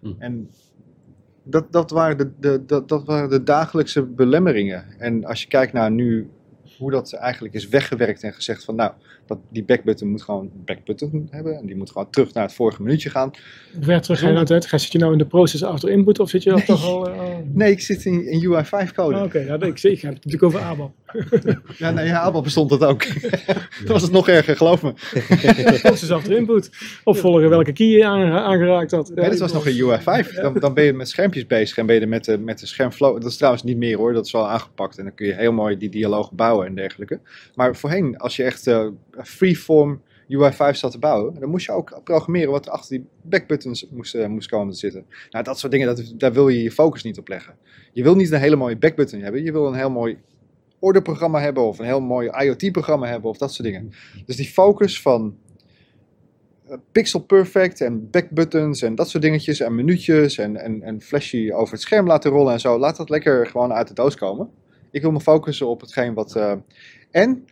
Hm. 0.00 0.12
En 0.18 0.50
dat, 1.42 1.72
dat, 1.72 1.90
waren 1.90 2.16
de, 2.16 2.30
de, 2.40 2.64
dat, 2.66 2.88
dat 2.88 3.04
waren 3.04 3.30
de 3.30 3.42
dagelijkse 3.42 4.02
belemmeringen. 4.02 4.84
En 4.98 5.24
als 5.24 5.42
je 5.42 5.48
kijkt 5.48 5.72
naar 5.72 5.90
nu 5.90 6.30
hoe 6.78 6.90
dat 6.90 7.12
eigenlijk 7.12 7.54
is 7.54 7.68
weggewerkt 7.68 8.22
en 8.22 8.32
gezegd 8.32 8.64
van 8.64 8.74
nou, 8.74 8.92
dat 9.26 9.38
die 9.50 9.64
backbutton 9.64 10.08
moet 10.10 10.22
gewoon 10.22 10.40
een 10.54 10.62
backbutton 10.64 11.28
hebben. 11.30 11.56
En 11.56 11.66
die 11.66 11.76
moet 11.76 11.90
gewoon 11.90 12.10
terug 12.10 12.32
naar 12.34 12.44
het 12.44 12.54
vorige 12.54 12.82
minuutje 12.82 13.10
gaan. 13.10 13.30
Hoe 13.74 13.84
ver 13.84 14.00
terug 14.00 14.18
ga 14.18 14.26
je 14.26 14.32
nou 14.32 14.46
uit? 14.48 14.66
Ga- 14.66 14.78
Zit 14.78 14.92
je 14.92 14.98
nou 14.98 15.12
in 15.12 15.18
de 15.18 15.26
process 15.26 15.62
after 15.62 15.90
input 15.90 16.18
of 16.20 16.28
zit 16.30 16.42
je 16.42 16.50
al 16.50 16.56
Nee. 16.56 16.66
toch 16.66 16.84
al... 16.86 17.08
eh, 17.08 17.20
oh. 17.22 17.36
Nee, 17.52 17.70
ik 17.70 17.80
zit 17.80 18.04
in, 18.04 18.26
in 18.30 18.40
UI5 18.48 18.94
code. 18.94 19.16
Ah, 19.16 19.22
Oké, 19.22 19.38
ja, 19.38 19.54
ik, 19.54 19.82
ik 19.82 20.00
heb 20.00 20.14
het 20.14 20.24
natuurlijk 20.24 20.42
over 20.42 20.60
ABAP. 20.60 20.92
Ja, 21.78 21.90
nee, 21.90 22.06
ja, 22.06 22.20
Abel 22.20 22.42
bestond 22.42 22.70
dat 22.70 22.84
ook. 22.84 23.02
Toen 23.84 23.86
was 23.86 24.02
het 24.02 24.10
nog 24.12 24.28
erger, 24.28 24.56
geloof 24.56 24.82
me. 24.82 24.92
Process 25.82 26.10
after 26.10 26.36
input. 26.36 26.70
Opvolgen 27.04 27.48
welke 27.48 27.72
key 27.72 27.86
je 27.86 28.04
aange- 28.06 28.40
aangeraakt 28.40 28.90
had. 28.90 29.08
Ja, 29.14 29.20
Nee, 29.20 29.30
dat 29.30 29.38
was 29.38 29.52
nog 29.52 29.66
een 29.66 29.82
UI5. 29.82 30.34
Dan, 30.42 30.54
dan 30.54 30.74
ben 30.74 30.84
je 30.84 30.92
met 30.92 31.08
schermpjes 31.08 31.46
bezig 31.46 31.76
en 31.76 31.86
ben 31.86 32.00
je 32.00 32.06
met 32.06 32.24
de, 32.24 32.38
met 32.38 32.58
de 32.58 32.66
schermflow. 32.66 33.20
Dat 33.20 33.30
is 33.30 33.36
trouwens 33.36 33.62
niet 33.62 33.76
meer 33.76 33.96
hoor, 33.96 34.12
dat 34.12 34.26
is 34.26 34.32
wel 34.32 34.48
aangepakt. 34.48 34.98
En 34.98 35.04
dan 35.04 35.14
kun 35.14 35.26
je 35.26 35.32
heel 35.34 35.52
mooi 35.52 35.76
die 35.76 35.88
dialoog 35.88 36.32
bouwen 36.32 36.66
en 36.66 36.74
dergelijke. 36.74 37.20
Maar 37.54 37.76
voorheen, 37.76 38.16
als 38.18 38.36
je 38.36 38.42
echt 38.42 38.66
eh, 38.66 38.86
freeform 39.22 40.02
UI5 40.24 40.70
zat 40.70 40.90
te 40.90 40.98
bouwen, 40.98 41.40
dan 41.40 41.48
moest 41.48 41.66
je 41.66 41.72
ook 41.72 42.00
programmeren 42.04 42.50
wat 42.50 42.66
er 42.66 42.72
achter 42.72 42.96
die 42.96 43.06
backbuttons 43.22 43.86
moest, 43.90 44.14
eh, 44.14 44.26
moest 44.26 44.48
komen 44.48 44.72
te 44.72 44.78
zitten. 44.78 45.06
Nou, 45.30 45.44
dat 45.44 45.58
soort 45.58 45.72
dingen, 45.72 45.86
dat, 45.86 46.14
daar 46.16 46.32
wil 46.32 46.48
je 46.48 46.62
je 46.62 46.70
focus 46.70 47.02
niet 47.02 47.18
op 47.18 47.28
leggen. 47.28 47.56
Je 47.92 48.02
wil 48.02 48.14
niet 48.14 48.30
een 48.30 48.40
hele 48.40 48.56
mooie 48.56 48.76
backbutton 48.76 49.20
hebben, 49.20 49.42
je 49.44 49.52
wil 49.52 49.66
een 49.66 49.74
heel 49.74 49.90
mooi 49.90 50.18
orderprogramma 50.78 51.40
hebben 51.40 51.62
of 51.62 51.78
een 51.78 51.84
heel 51.84 52.00
mooi 52.00 52.30
IoT-programma 52.30 53.06
hebben 53.06 53.30
of 53.30 53.38
dat 53.38 53.52
soort 53.52 53.68
dingen. 53.68 53.92
Dus 54.26 54.36
die 54.36 54.46
focus 54.46 55.00
van 55.02 55.36
eh, 56.68 56.76
pixel 56.92 57.20
perfect 57.20 57.80
en 57.80 58.10
backbuttons 58.10 58.82
en 58.82 58.94
dat 58.94 59.08
soort 59.08 59.22
dingetjes 59.22 59.60
en 59.60 59.74
minuutjes 59.74 60.38
en, 60.38 60.56
en, 60.56 60.82
en 60.82 61.00
flashy 61.00 61.50
over 61.52 61.72
het 61.72 61.82
scherm 61.82 62.06
laten 62.06 62.30
rollen 62.30 62.52
en 62.52 62.60
zo. 62.60 62.78
Laat 62.78 62.96
dat 62.96 63.10
lekker 63.10 63.46
gewoon 63.46 63.72
uit 63.72 63.88
de 63.88 63.94
doos 63.94 64.16
komen. 64.16 64.50
Ik 64.90 65.02
wil 65.02 65.10
me 65.10 65.20
focussen 65.20 65.66
op 65.66 65.80
hetgeen 65.80 66.14
wat. 66.14 66.36
eh, 66.36 66.52
en 67.10 67.44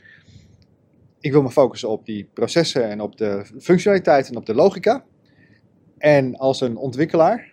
ik 1.23 1.33
wil 1.33 1.43
me 1.43 1.51
focussen 1.51 1.89
op 1.89 2.07
die 2.07 2.29
processen 2.35 2.89
en 2.89 3.01
op 3.01 3.17
de 3.17 3.45
functionaliteit 3.59 4.29
en 4.29 4.37
op 4.37 4.47
de 4.47 4.55
logica. 4.55 5.05
En 5.99 6.37
als 6.37 6.61
een 6.61 6.77
ontwikkelaar, 6.77 7.53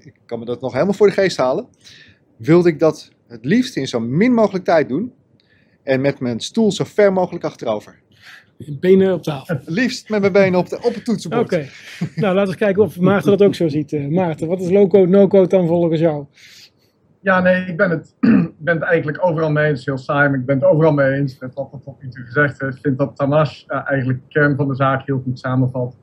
ik 0.00 0.14
kan 0.26 0.38
me 0.38 0.44
dat 0.44 0.60
nog 0.60 0.72
helemaal 0.72 0.94
voor 0.94 1.06
de 1.06 1.12
geest 1.12 1.36
halen, 1.36 1.68
wilde 2.36 2.68
ik 2.68 2.78
dat 2.78 3.10
het 3.26 3.44
liefst 3.44 3.76
in 3.76 3.88
zo 3.88 4.00
min 4.00 4.34
mogelijk 4.34 4.64
tijd 4.64 4.88
doen. 4.88 5.12
En 5.82 6.00
met 6.00 6.20
mijn 6.20 6.40
stoel 6.40 6.72
zo 6.72 6.84
ver 6.84 7.12
mogelijk 7.12 7.44
achterover. 7.44 8.00
Benen 8.56 9.14
op 9.14 9.22
tafel. 9.22 9.54
Het 9.54 9.68
liefst 9.68 10.08
met 10.08 10.20
mijn 10.20 10.32
benen 10.32 10.58
op, 10.58 10.68
de, 10.68 10.76
op 10.82 10.94
het 10.94 11.04
toetsenbord. 11.04 11.52
Oké. 11.52 11.68
nou, 12.14 12.34
laten 12.34 12.52
we 12.52 12.58
kijken 12.58 12.82
of 12.82 13.00
Maarten 13.00 13.30
dat 13.30 13.42
ook 13.42 13.54
zo 13.54 13.68
ziet. 13.68 13.92
Eh, 13.92 14.06
Maarten, 14.06 14.48
wat 14.48 14.60
is 14.60 14.70
low-code, 14.70 15.06
no-code 15.06 15.48
dan 15.48 15.66
volgens 15.66 16.00
jou? 16.00 16.24
Ja, 17.22 17.40
nee, 17.40 17.64
ik 17.64 17.76
ben 17.76 17.90
het, 17.90 18.16
ik 18.64 18.82
eigenlijk 18.82 19.24
overal 19.24 19.50
mee 19.50 19.68
eens. 19.68 19.84
Heel 19.84 19.98
saai, 19.98 20.34
ik 20.34 20.46
ben 20.46 20.56
het 20.56 20.64
overal 20.64 20.92
mee 20.92 21.12
eens 21.12 21.38
met 21.38 21.54
wat 21.54 21.72
er 21.72 21.80
tot 21.80 22.02
nu 22.02 22.08
toe 22.08 22.24
gezegd 22.24 22.62
is. 22.62 22.74
Ik 22.74 22.80
vind 22.82 22.98
dat 22.98 23.16
Tamas 23.16 23.64
eh, 23.66 23.80
eigenlijk 23.84 24.18
de 24.20 24.28
kern 24.28 24.56
van 24.56 24.68
de 24.68 24.74
zaak 24.74 25.06
heel 25.06 25.20
goed 25.24 25.38
samenvat. 25.38 25.96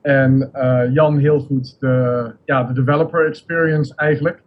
En 0.00 0.52
eh, 0.52 0.92
Jan 0.92 1.18
heel 1.18 1.40
goed 1.40 1.80
de, 1.80 2.32
ja, 2.44 2.64
de 2.64 2.72
developer 2.72 3.26
experience 3.26 3.94
eigenlijk. 3.94 4.42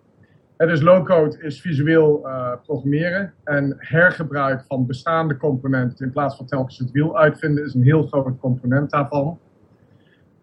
En 0.57 0.67
dus 0.67 0.81
low-code 0.81 1.37
is 1.41 1.61
visueel 1.61 2.27
eh, 2.27 2.51
programmeren 2.65 3.33
en 3.43 3.75
hergebruik 3.77 4.63
van 4.67 4.85
bestaande 4.85 5.37
componenten 5.37 6.05
in 6.05 6.11
plaats 6.11 6.35
van 6.35 6.45
telkens 6.45 6.77
het 6.77 6.91
wiel 6.91 7.17
uitvinden 7.17 7.63
is 7.63 7.73
een 7.73 7.83
heel 7.83 8.07
groot 8.07 8.37
component 8.39 8.89
daarvan. 8.89 9.39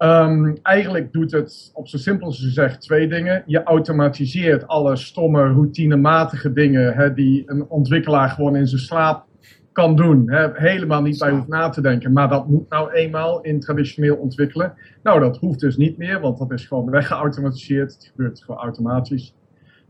Ehm, 0.01 0.55
eigenlijk 0.63 1.13
doet 1.13 1.33
het 1.33 1.71
op 1.75 1.89
zo 1.89 1.97
simpel 1.97 2.27
als 2.27 2.41
gezegd 2.41 2.81
twee 2.81 3.09
dingen. 3.09 3.43
Je 3.47 3.63
automatiseert 3.63 4.67
alle 4.67 4.97
stomme, 4.97 5.53
routinematige 5.53 6.53
dingen 6.53 6.95
hè, 6.95 7.15
die 7.15 7.43
een 7.47 7.69
ontwikkelaar 7.69 8.29
gewoon 8.29 8.57
in 8.57 8.67
zijn 8.67 8.81
slaap 8.81 9.27
kan 9.73 9.97
doen. 9.97 10.31
Hè, 10.31 10.49
helemaal 10.53 11.03
niet 11.03 11.19
bij 11.19 11.31
hoeft 11.31 11.49
na 11.49 11.69
te 11.69 11.81
denken. 11.81 12.13
Maar 12.13 12.29
dat 12.29 12.49
moet 12.49 12.69
nou 12.69 12.93
eenmaal 12.93 13.41
in 13.41 13.61
traditioneel 13.61 14.17
ontwikkelen. 14.17 14.75
Nou, 15.03 15.21
dat 15.21 15.37
hoeft 15.37 15.61
dus 15.61 15.77
niet 15.77 15.97
meer, 15.97 16.21
want 16.21 16.39
dat 16.39 16.53
is 16.53 16.67
gewoon 16.67 16.91
weggeautomatiseerd. 16.91 17.93
Het 17.93 18.11
gebeurt 18.11 18.43
gewoon 18.43 18.61
automatisch. 18.61 19.35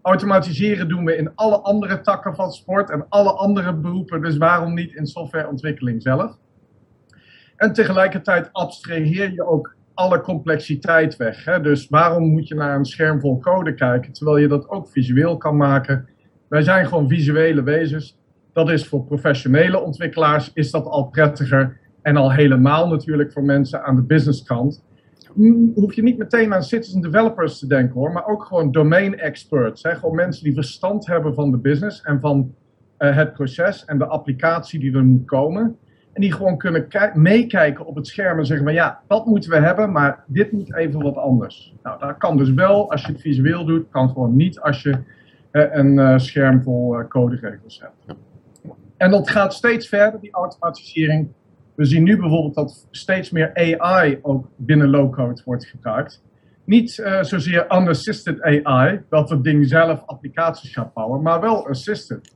Automatiseren 0.02 0.88
doen 0.88 1.04
we 1.04 1.16
in 1.16 1.34
alle 1.34 1.60
andere 1.60 2.00
takken 2.00 2.34
van 2.34 2.52
sport 2.52 2.90
en 2.90 3.06
alle 3.08 3.32
andere 3.32 3.74
beroepen. 3.74 4.22
Dus 4.22 4.36
waarom 4.36 4.74
niet 4.74 4.94
in 4.94 5.06
softwareontwikkeling 5.06 6.02
zelf? 6.02 6.38
En 7.56 7.72
tegelijkertijd 7.72 8.48
abstraheer 8.52 9.32
je 9.32 9.46
ook 9.46 9.78
alle 10.00 10.20
complexiteit 10.20 11.16
weg. 11.16 11.44
Hè? 11.44 11.60
Dus 11.60 11.88
waarom 11.88 12.30
moet 12.30 12.48
je 12.48 12.54
naar 12.54 12.76
een 12.76 12.84
scherm 12.84 13.20
vol 13.20 13.38
code 13.38 13.74
kijken, 13.74 14.12
terwijl 14.12 14.36
je 14.36 14.48
dat 14.48 14.68
ook 14.68 14.88
visueel 14.88 15.36
kan 15.36 15.56
maken? 15.56 16.08
Wij 16.48 16.62
zijn 16.62 16.86
gewoon 16.86 17.08
visuele 17.08 17.62
wezens. 17.62 18.18
Dat 18.52 18.70
is 18.70 18.86
voor 18.86 19.04
professionele 19.04 19.80
ontwikkelaars 19.80 20.50
is 20.54 20.70
dat 20.70 20.86
al 20.86 21.04
prettiger. 21.04 21.78
En 22.02 22.16
al 22.16 22.32
helemaal 22.32 22.88
natuurlijk 22.88 23.32
voor 23.32 23.44
mensen 23.44 23.84
aan 23.84 23.96
de 23.96 24.02
businesskant. 24.02 24.84
Hm, 25.34 25.72
hoef 25.74 25.94
je 25.94 26.02
niet 26.02 26.18
meteen 26.18 26.54
aan 26.54 26.62
citizen 26.62 27.00
developers 27.00 27.58
te 27.58 27.66
denken 27.66 27.94
hoor, 27.94 28.12
maar 28.12 28.26
ook 28.26 28.44
gewoon 28.44 28.72
domain 28.72 29.18
experts. 29.18 29.82
Hè? 29.82 29.94
Gewoon 29.94 30.14
mensen 30.14 30.44
die 30.44 30.54
verstand 30.54 31.06
hebben 31.06 31.34
van 31.34 31.50
de 31.50 31.58
business 31.58 32.02
en 32.02 32.20
van 32.20 32.54
uh, 32.98 33.16
het 33.16 33.32
proces 33.32 33.84
en 33.84 33.98
de 33.98 34.06
applicatie 34.06 34.80
die 34.80 34.94
er 34.94 35.04
moet 35.04 35.26
komen. 35.26 35.76
En 36.12 36.20
die 36.20 36.32
gewoon 36.32 36.58
kunnen 36.58 36.86
meekijken 37.14 37.86
op 37.86 37.94
het 37.94 38.06
scherm 38.06 38.38
en 38.38 38.46
zeggen 38.46 38.66
van 38.66 38.74
ja, 38.74 39.00
dat 39.06 39.26
moeten 39.26 39.50
we 39.50 39.56
hebben, 39.56 39.92
maar 39.92 40.24
dit 40.26 40.52
moet 40.52 40.74
even 40.74 41.02
wat 41.02 41.16
anders. 41.16 41.74
Nou, 41.82 41.98
dat 41.98 42.16
kan 42.16 42.36
dus 42.36 42.52
wel 42.52 42.90
als 42.90 43.02
je 43.02 43.12
het 43.12 43.20
visueel 43.20 43.64
doet, 43.64 43.90
kan 43.90 44.08
gewoon 44.08 44.36
niet 44.36 44.60
als 44.60 44.82
je 44.82 44.90
uh, 45.52 45.64
een 45.70 45.98
uh, 45.98 46.18
scherm 46.18 46.62
vol 46.62 47.08
coderegels 47.08 47.80
hebt. 47.80 48.18
En 48.96 49.10
dat 49.10 49.30
gaat 49.30 49.54
steeds 49.54 49.88
verder, 49.88 50.20
die 50.20 50.32
automatisering. 50.32 51.28
We 51.74 51.84
zien 51.84 52.02
nu 52.02 52.16
bijvoorbeeld 52.16 52.54
dat 52.54 52.86
steeds 52.90 53.30
meer 53.30 53.50
AI 53.54 54.18
ook 54.22 54.48
binnen 54.56 54.90
low-code 54.90 55.42
wordt 55.44 55.66
gebruikt. 55.66 56.22
Niet 56.64 56.98
uh, 56.98 57.22
zozeer 57.22 57.66
unassisted 57.72 58.42
AI, 58.42 59.00
dat 59.08 59.30
het 59.30 59.44
ding 59.44 59.66
zelf 59.66 60.02
applicaties 60.06 60.72
gaat 60.72 60.92
bouwen, 60.92 61.22
maar 61.22 61.40
wel 61.40 61.68
assisted. 61.68 62.34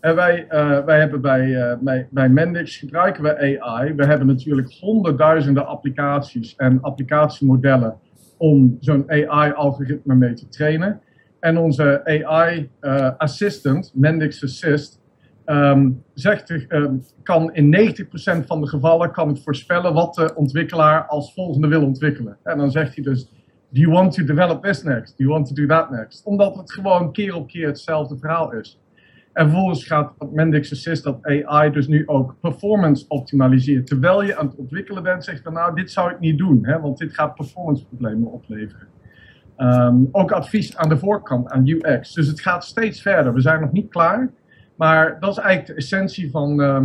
En 0.00 0.14
wij, 0.14 0.46
uh, 0.50 0.84
wij 0.84 0.98
hebben 0.98 1.20
bij, 1.20 1.46
uh, 1.46 2.06
bij, 2.10 2.28
Mendix 2.28 2.76
gebruiken 2.76 3.22
we 3.22 3.60
AI. 3.60 3.94
We 3.94 4.04
hebben 4.04 4.26
natuurlijk 4.26 4.72
honderdduizenden 4.80 5.66
applicaties 5.66 6.56
en 6.56 6.80
applicatiemodellen 6.80 7.96
om 8.36 8.76
zo'n 8.80 9.10
AI-algoritme 9.10 10.14
mee 10.14 10.32
te 10.32 10.48
trainen. 10.48 11.00
En 11.40 11.58
onze 11.58 12.00
AI-assistant, 12.04 13.92
Mendix 13.94 14.44
Assist, 14.44 15.00
um, 15.46 16.02
zegt, 16.14 16.50
um, 16.68 17.04
kan 17.22 17.54
in 17.54 17.68
90% 17.68 18.46
van 18.46 18.60
de 18.60 18.66
gevallen 18.66 19.12
kan 19.12 19.28
het 19.28 19.42
voorspellen 19.42 19.94
wat 19.94 20.14
de 20.14 20.34
ontwikkelaar 20.34 21.06
als 21.06 21.32
volgende 21.32 21.68
wil 21.68 21.84
ontwikkelen. 21.84 22.36
En 22.42 22.58
dan 22.58 22.70
zegt 22.70 22.94
hij 22.94 23.04
dus, 23.04 23.24
do 23.68 23.80
you 23.80 23.92
want 23.92 24.12
to 24.12 24.24
develop 24.24 24.62
this 24.62 24.82
next? 24.82 25.18
Do 25.18 25.24
you 25.24 25.34
want 25.34 25.46
to 25.46 25.54
do 25.54 25.66
that 25.66 25.90
next? 25.90 26.24
Omdat 26.24 26.56
het 26.56 26.72
gewoon 26.72 27.12
keer 27.12 27.34
op 27.34 27.48
keer 27.48 27.66
hetzelfde 27.66 28.18
verhaal 28.18 28.52
is. 28.52 28.80
En 29.38 29.44
vervolgens 29.44 29.86
gaat 29.86 30.12
Mendix 30.32 30.72
Assist 30.72 31.04
dat 31.04 31.18
AI 31.22 31.70
dus 31.70 31.86
nu 31.86 32.02
ook 32.06 32.36
performance 32.40 33.04
optimaliseert. 33.08 33.86
Terwijl 33.86 34.22
je 34.22 34.36
aan 34.36 34.46
het 34.46 34.56
ontwikkelen 34.56 35.02
bent, 35.02 35.24
zegt 35.24 35.44
dan 35.44 35.52
nou, 35.52 35.74
dit 35.74 35.90
zou 35.90 36.10
ik 36.10 36.18
niet 36.18 36.38
doen, 36.38 36.58
hè, 36.62 36.80
want 36.80 36.98
dit 36.98 37.14
gaat 37.14 37.34
performance 37.34 37.86
problemen 37.86 38.32
opleveren. 38.32 38.86
Um, 39.56 40.08
ook 40.12 40.32
advies 40.32 40.76
aan 40.76 40.88
de 40.88 40.98
voorkant, 40.98 41.50
aan 41.50 41.68
UX. 41.68 42.12
Dus 42.12 42.26
het 42.26 42.40
gaat 42.40 42.64
steeds 42.64 43.02
verder. 43.02 43.34
We 43.34 43.40
zijn 43.40 43.60
nog 43.60 43.72
niet 43.72 43.90
klaar. 43.90 44.30
Maar 44.76 45.20
dat 45.20 45.30
is 45.30 45.38
eigenlijk 45.38 45.66
de 45.66 45.74
essentie 45.84 46.30
van, 46.30 46.60
uh, 46.60 46.84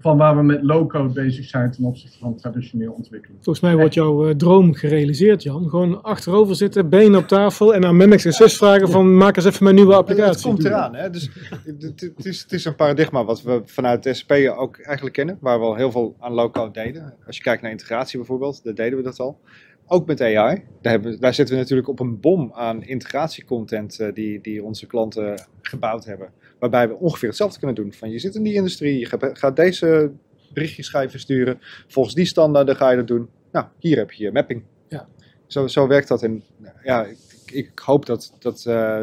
van 0.00 0.16
waar 0.16 0.36
we 0.36 0.42
met 0.42 0.62
low-code 0.62 1.12
bezig 1.12 1.44
zijn 1.44 1.70
ten 1.70 1.84
opzichte 1.84 2.18
van 2.18 2.36
traditioneel 2.36 2.92
ontwikkelen. 2.92 3.36
Volgens 3.40 3.64
mij 3.64 3.76
wordt 3.76 3.94
jouw 3.94 4.28
uh, 4.28 4.34
droom 4.34 4.74
gerealiseerd, 4.74 5.42
Jan. 5.42 5.68
Gewoon 5.68 6.02
achterover 6.02 6.56
zitten, 6.56 6.88
benen 6.88 7.18
op 7.18 7.28
tafel 7.28 7.74
en 7.74 7.84
aan 7.84 7.96
Mendix 7.96 8.26
Assist 8.26 8.56
vragen 8.56 8.88
van 8.88 9.16
maak 9.16 9.36
eens 9.36 9.44
even 9.44 9.64
mijn 9.64 9.74
nieuwe 9.74 9.94
applicatie. 9.94 10.32
Het 10.32 10.42
komt 10.42 10.64
eraan. 10.64 10.94
Hè? 10.94 11.10
Dus, 11.10 11.30
het, 11.64 12.26
is, 12.26 12.42
het 12.42 12.52
is 12.52 12.64
een 12.64 12.74
paradigma 12.74 13.24
wat 13.24 13.42
we 13.42 13.62
vanuit 13.64 14.02
de 14.02 14.14
SP 14.20 14.32
ook 14.56 14.78
eigenlijk 14.78 15.16
kennen, 15.16 15.38
waar 15.40 15.58
we 15.58 15.64
al 15.64 15.74
heel 15.74 15.90
veel 15.90 16.16
aan 16.18 16.32
low-code 16.32 16.72
deden. 16.72 17.14
Als 17.26 17.36
je 17.36 17.42
kijkt 17.42 17.62
naar 17.62 17.70
integratie 17.70 18.18
bijvoorbeeld, 18.18 18.64
daar 18.64 18.74
deden 18.74 18.98
we 18.98 19.04
dat 19.04 19.20
al. 19.20 19.38
Ook 19.86 20.06
met 20.06 20.20
AI. 20.20 20.62
Daar, 20.80 20.92
hebben, 20.92 21.20
daar 21.20 21.34
zitten 21.34 21.54
we 21.54 21.60
natuurlijk 21.60 21.88
op 21.88 22.00
een 22.00 22.20
bom 22.20 22.50
aan 22.54 22.82
integratiecontent 22.82 24.00
uh, 24.00 24.12
die, 24.14 24.40
die 24.40 24.64
onze 24.64 24.86
klanten 24.86 25.46
gebouwd 25.60 26.04
hebben. 26.04 26.32
Waarbij 26.60 26.88
we 26.88 26.94
ongeveer 26.94 27.28
hetzelfde 27.28 27.58
kunnen 27.58 27.76
doen. 27.76 27.92
Van 27.92 28.10
je 28.10 28.18
zit 28.18 28.34
in 28.34 28.42
die 28.42 28.54
industrie, 28.54 28.98
je 28.98 29.32
gaat 29.32 29.56
deze 29.56 30.12
berichtjes 30.52 30.86
schrijven 30.86 31.20
sturen. 31.20 31.58
Volgens 31.88 32.14
die 32.14 32.24
standaarden 32.24 32.76
ga 32.76 32.90
je 32.90 32.96
dat 32.96 33.06
doen. 33.06 33.28
Nou, 33.52 33.66
hier 33.78 33.96
heb 33.96 34.12
je 34.12 34.24
je 34.24 34.32
mapping. 34.32 34.62
Ja. 34.88 35.08
Zo, 35.46 35.66
zo 35.66 35.86
werkt 35.86 36.08
dat. 36.08 36.22
En 36.22 36.42
ja, 36.84 37.04
ik, 37.04 37.18
ik 37.52 37.78
hoop 37.78 38.06
dat. 38.06 38.32
dat 38.38 38.64
uh, 38.68 39.02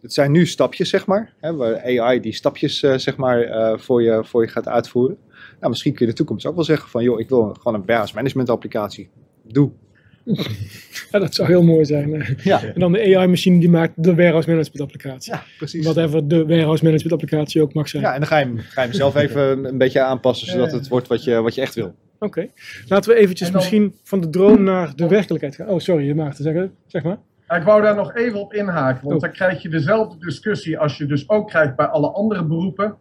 het 0.00 0.12
zijn 0.12 0.30
nu 0.30 0.46
stapjes, 0.46 0.88
zeg 0.88 1.06
maar. 1.06 1.34
Hè, 1.40 1.54
waar 1.54 2.00
AI 2.00 2.20
die 2.20 2.32
stapjes 2.32 2.82
uh, 2.82 2.96
zeg 2.96 3.16
maar, 3.16 3.48
uh, 3.48 3.78
voor, 3.78 4.02
je, 4.02 4.24
voor 4.24 4.42
je 4.42 4.48
gaat 4.48 4.68
uitvoeren. 4.68 5.18
Nou, 5.58 5.70
misschien 5.70 5.92
kun 5.92 6.00
je 6.00 6.06
in 6.06 6.10
de 6.10 6.16
toekomst 6.16 6.46
ook 6.46 6.54
wel 6.54 6.64
zeggen 6.64 6.88
van... 6.88 7.02
joh, 7.02 7.20
ik 7.20 7.28
wil 7.28 7.54
gewoon 7.54 7.74
een 7.74 7.86
warehouse 7.86 8.14
management 8.14 8.50
applicatie. 8.50 9.10
Doe. 9.42 9.70
Ja, 11.10 11.18
dat 11.18 11.34
zou 11.34 11.48
heel 11.48 11.62
mooi 11.62 11.84
zijn. 11.84 12.36
Ja. 12.42 12.62
En 12.62 12.80
dan 12.80 12.92
de 12.92 13.16
AI-machine 13.16 13.60
die 13.60 13.68
maakt 13.68 13.92
de 13.96 14.14
warehouse 14.14 14.50
management 14.50 14.80
applicatie. 14.80 15.32
Ja, 15.32 15.42
precies. 15.58 15.84
Whatever 15.84 16.28
de 16.28 16.46
warehouse 16.46 16.84
management 16.84 17.12
applicatie 17.12 17.62
ook 17.62 17.74
mag 17.74 17.88
zijn. 17.88 18.02
Ja, 18.02 18.12
en 18.12 18.18
dan 18.18 18.28
ga 18.28 18.38
je 18.38 18.44
hem, 18.44 18.58
ga 18.58 18.80
je 18.82 18.88
hem 18.88 18.96
zelf 18.96 19.16
even 19.16 19.42
een 19.70 19.78
beetje 19.78 20.00
aanpassen, 20.00 20.46
zodat 20.46 20.72
het 20.72 20.88
wordt 20.88 21.08
wat 21.08 21.24
je, 21.24 21.40
wat 21.40 21.54
je 21.54 21.60
echt 21.60 21.74
wil. 21.74 21.86
Oké. 21.86 22.24
Okay. 22.24 22.50
Laten 22.88 23.10
we 23.10 23.16
eventjes 23.16 23.50
dan... 23.50 23.56
misschien 23.56 23.94
van 24.02 24.20
de 24.20 24.30
drone 24.30 24.58
naar 24.58 24.96
de 24.96 25.08
werkelijkheid 25.08 25.54
gaan. 25.54 25.68
Oh, 25.68 25.78
sorry, 25.78 26.06
je 26.06 26.14
mag 26.14 26.34
te 26.34 26.42
zeggen. 26.42 26.72
Zeg 26.86 27.02
maar. 27.02 27.18
Ik 27.48 27.62
wou 27.62 27.82
daar 27.82 27.94
nog 27.94 28.14
even 28.14 28.40
op 28.40 28.54
inhaken, 28.54 29.02
want 29.02 29.14
oh. 29.14 29.20
dan 29.20 29.32
krijg 29.32 29.62
je 29.62 29.68
dezelfde 29.68 30.18
discussie 30.18 30.78
als 30.78 30.98
je 30.98 31.06
dus 31.06 31.28
ook 31.28 31.48
krijgt 31.48 31.76
bij 31.76 31.86
alle 31.86 32.10
andere 32.10 32.44
beroepen. 32.44 32.96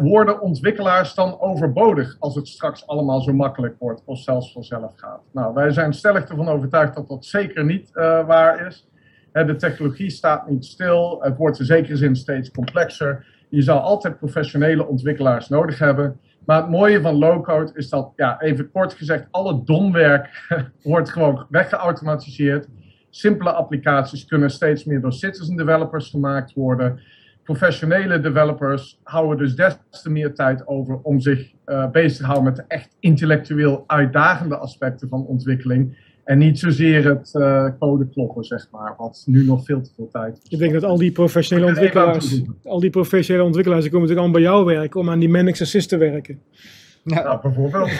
Worden 0.00 0.40
ontwikkelaars 0.40 1.14
dan 1.14 1.40
overbodig 1.40 2.16
als 2.18 2.34
het 2.34 2.48
straks 2.48 2.86
allemaal 2.86 3.20
zo 3.20 3.32
makkelijk 3.32 3.74
wordt 3.78 4.02
of 4.04 4.18
zelfs 4.18 4.52
vanzelf 4.52 4.92
gaat? 4.96 5.20
Nou, 5.32 5.54
wij 5.54 5.70
zijn 5.70 5.92
stellig 5.92 6.28
ervan 6.28 6.48
overtuigd 6.48 6.94
dat 6.94 7.08
dat 7.08 7.24
zeker 7.24 7.64
niet 7.64 7.90
uh, 7.94 8.26
waar 8.26 8.66
is. 8.66 8.88
He, 9.32 9.44
de 9.44 9.56
technologie 9.56 10.10
staat 10.10 10.48
niet 10.48 10.64
stil, 10.64 11.18
het 11.22 11.36
wordt 11.36 11.58
in 11.58 11.64
zekere 11.64 11.96
zin 11.96 12.16
steeds 12.16 12.50
complexer. 12.50 13.26
Je 13.48 13.62
zal 13.62 13.80
altijd 13.80 14.18
professionele 14.18 14.86
ontwikkelaars 14.86 15.48
nodig 15.48 15.78
hebben. 15.78 16.20
Maar 16.44 16.60
het 16.60 16.70
mooie 16.70 17.00
van 17.00 17.14
low-code 17.14 17.72
is 17.74 17.88
dat, 17.88 18.12
ja, 18.16 18.40
even 18.40 18.70
kort 18.70 18.92
gezegd, 18.92 19.26
alle 19.30 19.64
domwerk 19.64 20.46
wordt 20.82 21.10
gewoon 21.10 21.46
weggeautomatiseerd. 21.48 22.68
Simpele 23.10 23.52
applicaties 23.52 24.26
kunnen 24.26 24.50
steeds 24.50 24.84
meer 24.84 25.00
door 25.00 25.12
citizen 25.12 25.56
developers 25.56 26.10
gemaakt 26.10 26.52
worden 26.54 27.00
professionele 27.50 28.20
developers 28.20 28.98
houden 29.02 29.38
dus 29.38 29.54
des 29.54 29.76
te 30.02 30.10
meer 30.10 30.34
tijd 30.34 30.66
over 30.66 30.98
om 31.02 31.20
zich 31.20 31.52
uh, 31.66 31.90
bezig 31.90 32.18
te 32.18 32.24
houden 32.24 32.44
met 32.44 32.56
de 32.56 32.64
echt 32.68 32.96
intellectueel 33.00 33.84
uitdagende 33.86 34.56
aspecten 34.56 35.08
van 35.08 35.26
ontwikkeling. 35.26 36.08
En 36.24 36.38
niet 36.38 36.58
zozeer 36.58 37.04
het 37.04 37.34
uh, 37.34 37.68
code 37.78 38.08
kloppen, 38.08 38.44
zeg 38.44 38.68
maar, 38.70 38.94
wat 38.96 39.22
nu 39.26 39.44
nog 39.44 39.64
veel 39.64 39.82
te 39.82 39.90
veel 39.96 40.08
tijd 40.12 40.40
is. 40.42 40.50
Ik 40.50 40.58
denk 40.58 40.72
dat 40.72 40.84
al 40.84 40.98
die 40.98 41.12
professionele 41.12 41.68
ontwikkelaars, 41.68 42.42
al 42.64 42.80
die 42.80 42.90
professionele 42.90 43.46
ontwikkelaars, 43.46 43.82
die 43.82 43.92
komen 43.92 44.08
natuurlijk 44.08 44.34
allemaal 44.34 44.52
bij 44.52 44.74
jou 44.74 44.78
werken 44.78 45.00
om 45.00 45.10
aan 45.10 45.18
die 45.18 45.28
Mendix 45.28 45.62
Assist 45.62 45.88
te 45.88 45.96
werken. 45.96 46.40
Ja, 47.04 47.22
nou, 47.22 47.40
bijvoorbeeld. 47.42 47.90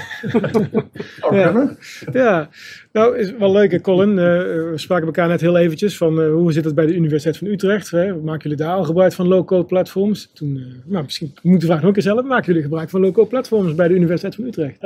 ja. 1.31 1.77
ja, 2.13 2.49
nou 2.93 3.19
is 3.19 3.33
wel 3.37 3.53
leuk, 3.53 3.83
Colin. 3.83 4.11
Uh, 4.11 4.17
we 4.17 4.73
spraken 4.75 5.07
elkaar 5.07 5.29
net 5.29 5.41
heel 5.41 5.57
eventjes 5.57 5.97
van 5.97 6.21
uh, 6.21 6.33
hoe 6.33 6.53
zit 6.53 6.65
het 6.65 6.75
bij 6.75 6.87
de 6.87 6.95
Universiteit 6.95 7.37
van 7.37 7.47
Utrecht? 7.47 7.91
Hè? 7.91 8.15
Maken 8.15 8.43
jullie 8.43 8.65
daar 8.65 8.77
al 8.77 8.85
gebruik 8.85 9.13
van 9.13 9.29
low-code 9.29 9.65
platforms? 9.65 10.31
Toen, 10.35 10.57
uh, 10.57 10.65
nou, 10.85 11.05
misschien 11.05 11.35
moet 11.43 11.61
de 11.61 11.67
vraag 11.67 11.79
nog 11.79 11.87
een 11.87 11.93
keer 11.93 12.03
zelf. 12.03 12.25
Maken 12.25 12.47
jullie 12.47 12.63
gebruik 12.63 12.91
van 12.91 13.01
low-code 13.01 13.29
platforms 13.29 13.75
bij 13.75 13.89
de 13.89 13.95
Universiteit 13.95 14.35
van 14.35 14.45
Utrecht? 14.45 14.81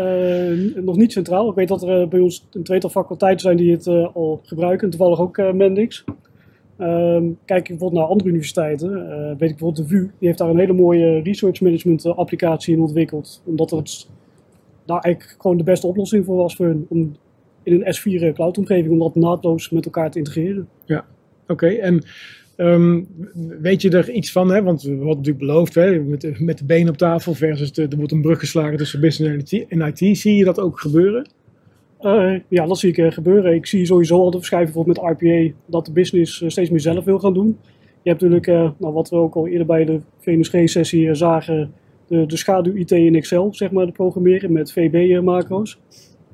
nog 0.85 0.97
niet 0.97 1.12
centraal. 1.12 1.49
Ik 1.49 1.54
weet 1.54 1.68
dat 1.68 1.83
er 1.83 2.09
bij 2.09 2.21
ons 2.21 2.47
een 2.52 2.62
tweetal 2.62 2.90
faculteiten 2.90 3.40
zijn 3.40 3.56
die 3.56 3.73
het 3.73 3.87
al 3.87 4.40
gebruiken. 4.44 4.90
Toevallig 4.90 5.21
ook 5.21 5.52
Mendix. 5.52 6.04
Um, 6.78 7.38
kijk 7.45 7.61
ik 7.61 7.69
bijvoorbeeld 7.69 8.00
naar 8.00 8.11
andere 8.11 8.28
universiteiten, 8.28 8.90
uh, 8.90 9.26
weet 9.26 9.50
ik 9.50 9.57
bijvoorbeeld 9.57 9.76
de 9.76 9.87
VU, 9.87 10.00
die 10.00 10.28
heeft 10.28 10.38
daar 10.38 10.49
een 10.49 10.59
hele 10.59 10.73
mooie 10.73 11.21
research 11.23 11.61
management 11.61 12.07
applicatie 12.07 12.75
in 12.75 12.81
ontwikkeld. 12.81 13.43
Omdat 13.45 13.71
het 13.71 14.09
daar 14.85 15.00
eigenlijk 15.00 15.40
gewoon 15.40 15.57
de 15.57 15.64
beste 15.64 15.87
oplossing 15.87 16.25
voor 16.25 16.37
was 16.37 16.57
voor 16.57 16.66
hun, 16.66 16.87
om 16.88 17.16
in 17.62 17.85
een 17.85 17.95
S4 17.97 18.35
cloud 18.35 18.59
omgeving, 18.59 18.90
om 18.90 18.99
dat 18.99 19.14
naadloos 19.14 19.71
met 19.71 19.85
elkaar 19.85 20.11
te 20.11 20.19
integreren. 20.19 20.69
Ja, 20.85 21.04
oké. 21.47 21.66
En 21.66 22.04
um, 22.57 23.09
weet 23.61 23.83
je 23.83 23.90
er 23.90 24.11
iets 24.11 24.33
van, 24.33 24.52
hè? 24.52 24.62
want 24.62 24.83
we 24.83 24.88
hadden 24.88 25.07
natuurlijk 25.09 25.38
beloofd, 25.38 25.75
hè? 25.75 26.00
Met, 26.00 26.40
met 26.40 26.59
de 26.59 26.64
benen 26.64 26.88
op 26.88 26.97
tafel 26.97 27.35
versus 27.35 27.73
de, 27.73 27.87
er 27.88 27.97
wordt 27.97 28.12
een 28.12 28.23
brug 28.23 28.38
geslagen 28.38 28.76
tussen 28.76 29.00
business 29.00 29.52
en 29.69 29.81
IT. 29.81 30.19
Zie 30.19 30.35
je 30.35 30.45
dat 30.45 30.61
ook 30.61 30.81
gebeuren? 30.81 31.28
Uh, 32.04 32.40
ja, 32.49 32.66
dat 32.66 32.78
zie 32.78 32.90
ik 32.90 32.96
uh, 32.96 33.11
gebeuren. 33.11 33.54
Ik 33.54 33.66
zie 33.66 33.87
sowieso 33.87 34.18
al 34.18 34.30
de 34.30 34.37
verschuiving 34.37 34.75
bijvoorbeeld 34.75 35.06
met 35.06 35.20
RPA 35.23 35.56
dat 35.66 35.87
de 35.87 35.92
business 35.92 36.40
uh, 36.40 36.49
steeds 36.49 36.70
meer 36.70 36.80
zelf 36.80 37.04
wil 37.04 37.18
gaan 37.18 37.34
doen. 37.34 37.58
Je 38.02 38.11
hebt 38.11 38.23
natuurlijk, 38.23 38.46
nou, 38.78 38.92
wat 38.92 39.11
we 39.11 39.16
ook 39.16 39.34
al 39.34 39.46
eerder 39.46 39.66
bij 39.66 39.84
de 39.84 40.00
VNSG-sessie 40.18 41.14
zagen, 41.14 41.73
de, 42.06 42.26
de 42.26 42.37
schaduw-IT 42.37 42.90
in 42.90 43.14
Excel, 43.14 43.54
zeg 43.54 43.70
maar, 43.70 43.87
te 43.87 43.92
programmeren 43.92 44.52
met 44.52 44.73
VB-macro's. 44.73 45.78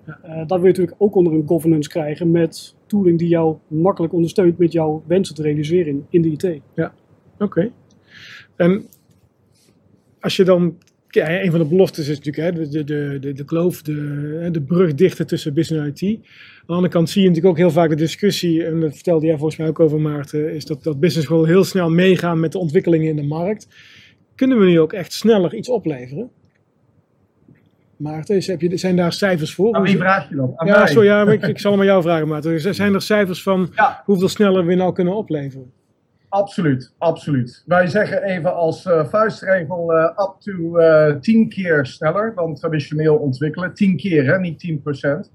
Uh, 0.06 0.36
dat 0.36 0.48
wil 0.48 0.60
je 0.60 0.66
natuurlijk 0.66 0.96
ook 0.98 1.14
onder 1.14 1.32
een 1.32 1.48
governance 1.48 1.88
krijgen 1.88 2.30
met 2.30 2.74
tooling 2.86 3.18
die 3.18 3.28
jou 3.28 3.56
makkelijk 3.66 4.12
ondersteunt 4.12 4.58
met 4.58 4.72
jouw 4.72 5.02
wensen 5.06 5.34
te 5.34 5.42
realiseren 5.42 6.06
in, 6.10 6.22
de 6.22 6.30
IT. 6.30 6.60
Ja, 6.74 6.92
oké. 7.38 7.70
En 8.56 8.86
als 10.20 10.36
je 10.36 10.44
dan 10.44 10.76
ja, 11.10 11.42
een 11.42 11.50
van 11.50 11.60
de 11.60 11.66
beloftes 11.66 12.08
is 12.08 12.18
natuurlijk 12.18 12.56
hè, 12.56 12.68
de, 12.68 12.84
de, 12.84 13.18
de, 13.20 13.32
de 13.32 13.44
kloof, 13.44 13.82
de, 13.82 14.48
de 14.52 14.62
brug 14.62 14.94
dichten 14.94 15.26
tussen 15.26 15.54
business 15.54 16.02
en 16.02 16.08
IT. 16.08 16.16
Aan 16.16 16.66
de 16.66 16.72
andere 16.72 16.92
kant 16.92 17.10
zie 17.10 17.22
je 17.22 17.28
natuurlijk 17.28 17.54
ook 17.54 17.60
heel 17.60 17.74
vaak 17.74 17.88
de 17.88 17.96
discussie, 17.96 18.64
en 18.64 18.80
dat 18.80 18.94
vertelde 18.94 19.26
jij 19.26 19.36
volgens 19.36 19.56
mij 19.56 19.68
ook 19.68 19.80
over 19.80 20.00
Maarten, 20.00 20.54
is 20.54 20.64
dat, 20.64 20.82
dat 20.82 21.00
business 21.00 21.26
gewoon 21.26 21.46
heel 21.46 21.64
snel 21.64 21.90
meegaan 21.90 22.40
met 22.40 22.52
de 22.52 22.58
ontwikkelingen 22.58 23.08
in 23.08 23.16
de 23.16 23.22
markt. 23.22 23.68
Kunnen 24.34 24.58
we 24.58 24.64
nu 24.64 24.80
ook 24.80 24.92
echt 24.92 25.12
sneller 25.12 25.54
iets 25.54 25.68
opleveren? 25.68 26.30
Maarten, 27.96 28.42
heb 28.44 28.60
je, 28.60 28.76
zijn 28.76 28.96
daar 28.96 29.12
cijfers 29.12 29.54
voor? 29.54 29.74
Aan 29.74 29.82
wie 29.82 29.96
vraag 29.96 30.28
je 30.28 30.36
dan? 30.36 30.52
ja, 30.64 30.86
sorry, 30.86 31.06
ja, 31.06 31.30
ik, 31.30 31.46
ik, 31.46 31.58
zal 31.58 31.70
hem 31.70 31.80
aan 31.80 31.86
jou 31.86 32.02
vragen, 32.02 32.28
Maarten. 32.28 32.74
Zijn 32.74 32.94
er 32.94 33.02
cijfers 33.02 33.42
van 33.42 33.70
hoeveel 34.04 34.28
sneller 34.28 34.66
we 34.66 34.74
nou 34.74 34.92
kunnen 34.92 35.16
opleveren? 35.16 35.72
Absoluut, 36.30 36.94
absoluut. 36.98 37.62
Wij 37.66 37.86
zeggen 37.86 38.22
even 38.22 38.54
als 38.54 38.84
uh, 38.84 39.04
vuistregel 39.06 39.92
uh, 39.92 40.04
up 40.04 40.36
to 40.38 40.78
uh, 40.78 41.08
eh, 41.08 41.16
10 41.20 41.48
keer 41.48 41.86
sneller 41.86 42.32
dan 42.34 42.54
traditioneel 42.54 43.16
ontwikkelen. 43.16 43.74
10 43.74 43.96
keer, 43.96 44.24
hè, 44.24 44.38
niet 44.38 44.58
10 44.58 44.82
procent. 44.82 45.32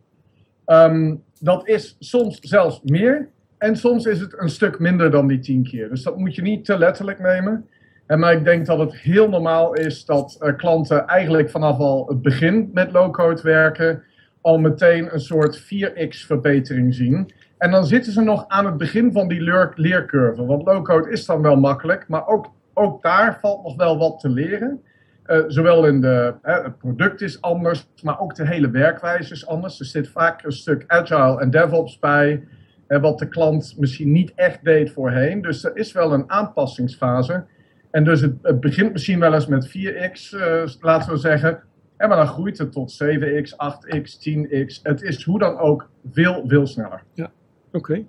Um, 0.66 1.24
dat 1.40 1.68
is 1.68 1.96
soms 2.00 2.40
zelfs 2.40 2.82
meer 2.84 3.30
en 3.58 3.76
soms 3.76 4.06
is 4.06 4.20
het 4.20 4.40
een 4.40 4.50
stuk 4.50 4.80
minder 4.80 5.12
dan 5.12 5.28
die 5.28 5.40
10 5.40 5.64
keer. 5.64 5.90
Dus 5.90 6.04
dat 6.04 6.18
moet 6.18 6.36
je 6.36 6.42
niet 6.42 6.66
te 6.66 6.78
letterlijk 6.78 7.20
nemen. 7.20 7.70
En 8.06 8.20
maar 8.20 8.34
ik 8.34 8.44
denk 8.44 8.66
dat 8.66 8.80
het 8.80 8.96
heel 8.96 9.30
normaal 9.30 9.74
is 9.74 10.06
dat 10.06 10.54
klanten 10.58 11.08
eigenlijk 11.08 11.50
vanaf 11.50 11.78
al 11.78 12.08
het 12.08 12.22
begin 12.22 12.70
met 12.74 12.92
low-code 12.92 13.42
werken 13.42 14.04
al 14.42 14.58
meteen 14.58 15.14
een 15.14 15.20
soort 15.20 15.62
4x 15.62 16.26
verbetering 16.26 16.94
zien. 16.94 17.32
En 17.66 17.72
dan 17.72 17.86
zitten 17.86 18.12
ze 18.14 18.22
nog 18.22 18.48
aan 18.48 18.66
het 18.66 18.78
begin 18.78 19.12
van 19.12 19.28
die 19.28 19.42
leer 19.42 19.72
leercurve. 19.76 20.46
Want 20.46 20.66
low-code 20.66 21.10
is 21.10 21.26
dan 21.26 21.42
wel 21.42 21.56
makkelijk, 21.56 22.08
maar 22.08 22.28
ook, 22.28 22.52
ook 22.74 23.02
daar 23.02 23.38
valt 23.42 23.64
nog 23.64 23.76
wel 23.76 23.98
wat 23.98 24.20
te 24.20 24.30
leren. 24.30 24.82
Uh, 25.28 25.44
zowel 25.48 25.86
in 25.86 26.02
de, 26.02 26.34
het 26.42 26.78
product 26.78 27.22
is 27.22 27.42
anders, 27.42 27.88
maar 28.02 28.20
ook 28.20 28.36
de 28.36 28.48
hele 28.48 28.70
werkwijze 28.70 29.34
is 29.34 29.48
anders. 29.48 29.80
Er 29.80 29.86
zit 29.86 30.10
vaak 30.10 30.44
een 30.44 30.52
stuk 30.52 30.84
agile 30.88 31.40
en 31.40 31.50
DevOps 31.50 32.00
bij, 32.00 32.44
wat 32.88 33.20
de 33.20 33.28
klant 33.28 33.76
misschien 33.78 34.12
niet 34.12 34.32
echt 34.36 34.64
deed 34.64 34.92
voorheen. 34.92 35.42
Dus 35.42 35.64
er 35.64 35.78
is 35.78 35.92
wel 35.92 36.14
een 36.14 36.30
aanpassingsfase. 36.30 37.44
En 37.92 38.04
dus 38.04 38.22
het, 38.22 38.60
begint 38.60 38.92
misschien 38.92 39.20
wel 39.20 39.34
eens 39.34 39.48
met 39.48 39.68
4x, 39.68 39.72
uh, 39.72 40.62
eh, 40.62 40.70
laten 40.80 41.12
we 41.12 41.18
zeggen. 41.18 41.60
En 41.98 42.08
maar 42.08 42.18
dan 42.18 42.28
groeit 42.28 42.58
het 42.58 42.72
tot 42.72 43.04
7x, 43.04 43.56
8x, 43.56 44.18
10x. 44.30 44.82
Het 44.84 45.02
is 45.02 45.24
hoe 45.24 45.40
dan 45.40 45.58
ook 45.58 45.90
veel, 46.12 46.44
veel 46.48 46.68
sneller. 46.68 47.04
Ja. 47.14 47.32
Oké. 47.76 48.04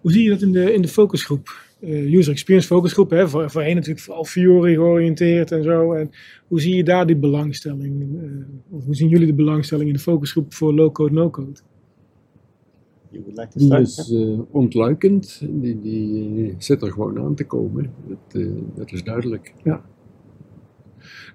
Hoe 0.00 0.12
zie 0.12 0.22
je 0.22 0.30
dat 0.30 0.42
in 0.42 0.52
de, 0.52 0.72
in 0.72 0.82
de 0.82 0.88
focusgroep? 0.88 1.64
Uh, 1.80 2.14
user 2.14 2.32
experience 2.32 2.68
focusgroep, 2.68 3.10
hè? 3.10 3.28
Voor, 3.28 3.50
voorheen 3.50 3.74
natuurlijk 3.74 4.04
vooral 4.04 4.24
Fiori 4.24 4.74
georiënteerd 4.74 5.52
en 5.52 5.62
zo. 5.62 5.92
En 5.92 6.10
hoe 6.46 6.60
zie 6.60 6.76
je 6.76 6.84
daar 6.84 7.06
die 7.06 7.16
belangstelling? 7.16 8.02
Uh, 8.22 8.76
of 8.76 8.84
hoe 8.84 8.94
zien 8.94 9.08
jullie 9.08 9.26
de 9.26 9.34
belangstelling 9.34 9.88
in 9.88 9.94
de 9.94 10.00
focusgroep 10.00 10.54
voor 10.54 10.74
low-code, 10.74 11.12
no-code? 11.12 11.60
Like 13.10 13.48
die 13.58 13.78
is 13.78 14.10
uh, 14.10 14.40
ontluikend, 14.50 15.40
die, 15.50 15.80
die 15.80 16.54
zit 16.58 16.82
er 16.82 16.92
gewoon 16.92 17.18
aan 17.18 17.34
te 17.34 17.44
komen. 17.44 17.92
Dat, 18.06 18.44
dat 18.74 18.92
is 18.92 19.02
duidelijk. 19.02 19.54
Ja. 19.64 19.84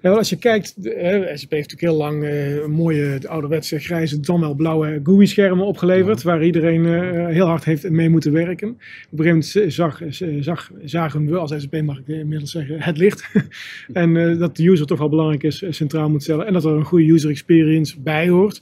Ja, 0.02 0.10
als 0.10 0.28
je 0.28 0.36
kijkt, 0.36 0.74
hè, 0.82 1.36
SAP 1.36 1.50
heeft 1.50 1.70
natuurlijk 1.70 1.80
heel 1.80 1.96
lang 1.96 2.24
uh, 2.24 2.66
mooie 2.66 3.20
ouderwetse 3.28 3.78
grijze, 3.78 4.20
dan 4.20 4.40
wel 4.40 4.54
blauwe 4.54 5.00
GUI-schermen 5.02 5.66
opgeleverd, 5.66 6.22
waar 6.22 6.44
iedereen 6.44 6.84
uh, 6.84 7.26
heel 7.26 7.46
hard 7.46 7.64
heeft 7.64 7.90
mee 7.90 8.08
moeten 8.08 8.32
werken. 8.32 8.68
Op 8.68 9.18
een 9.18 9.24
gegeven 9.24 9.62
moment 9.62 9.72
zag, 9.74 10.02
zag, 10.40 10.70
zagen 10.84 11.26
we 11.26 11.38
als 11.38 11.54
SAP, 11.56 11.82
mag 11.82 11.98
ik 11.98 12.08
inmiddels 12.08 12.50
zeggen, 12.50 12.80
het 12.80 12.98
licht. 12.98 13.30
en 13.92 14.14
uh, 14.14 14.38
dat 14.38 14.56
de 14.56 14.68
user 14.68 14.86
toch 14.86 14.98
wel 14.98 15.08
belangrijk 15.08 15.42
is, 15.42 15.64
centraal 15.68 16.10
moet 16.10 16.22
stellen. 16.22 16.46
En 16.46 16.52
dat 16.52 16.64
er 16.64 16.72
een 16.72 16.84
goede 16.84 17.12
user 17.12 17.30
experience 17.30 18.00
bij 18.00 18.28
hoort. 18.28 18.60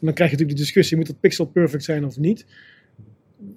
En 0.00 0.06
dan 0.06 0.14
krijg 0.14 0.30
je 0.30 0.36
natuurlijk 0.36 0.58
de 0.58 0.64
discussie, 0.64 0.96
moet 0.96 1.08
het 1.08 1.20
pixel 1.20 1.44
perfect 1.44 1.84
zijn 1.84 2.04
of 2.04 2.18
niet? 2.18 2.46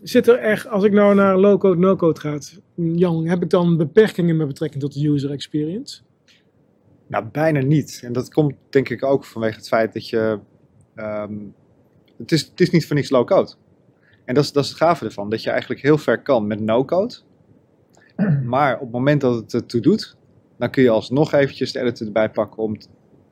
Zit 0.04 0.28
er 0.28 0.38
echt, 0.38 0.68
als 0.68 0.84
ik 0.84 0.92
nou 0.92 1.16
naar 1.16 1.38
low-code, 1.38 1.80
no-code 1.80 2.20
ga, 2.20 2.40
Jan, 2.76 3.28
heb 3.28 3.44
ik 3.44 3.50
dan 3.50 3.78
beperkingen 3.78 4.38
met 4.38 4.48
betrekking 4.48 4.84
tot 4.84 4.94
de 4.94 5.08
user 5.08 5.32
experience? 5.32 6.02
Nou, 7.14 7.26
bijna 7.32 7.60
niet. 7.60 8.02
En 8.04 8.14
dat 8.14 8.34
komt 8.34 8.54
denk 8.70 8.90
ik 8.90 9.04
ook 9.04 9.26
vanwege 9.26 9.56
het 9.56 9.68
feit 9.68 9.94
dat 9.94 10.10
je. 10.10 10.40
Ehm, 10.96 11.34
het, 12.18 12.32
is, 12.32 12.42
het 12.42 12.62
is 12.62 12.70
niet 12.70 12.88
voor 12.88 12.96
niks 12.96 13.10
low-code. 13.10 13.54
En 14.26 14.34
dat 14.34 14.44
is, 14.44 14.52
dat 14.52 14.64
is 14.64 14.70
het 14.70 14.78
gave 14.78 15.06
ervan. 15.06 15.30
Dat 15.30 15.44
je 15.44 15.50
eigenlijk 15.50 15.82
heel 15.82 15.98
ver 15.98 16.22
kan 16.22 16.48
met 16.48 16.60
no-code. 16.60 17.16
Maar 18.44 18.74
op 18.74 18.82
het 18.82 18.92
moment 18.92 19.22
dat 19.22 19.36
het 19.36 19.54
ertoe 19.54 19.82
doet, 19.82 20.18
dan 20.58 20.70
kun 20.70 20.84
je 20.84 20.90
alsnog 20.90 21.34
eventjes 21.34 21.72
de 21.72 21.80
editor 21.80 22.08
erbij 22.08 22.30
pakken 22.30 22.64
om 22.64 22.78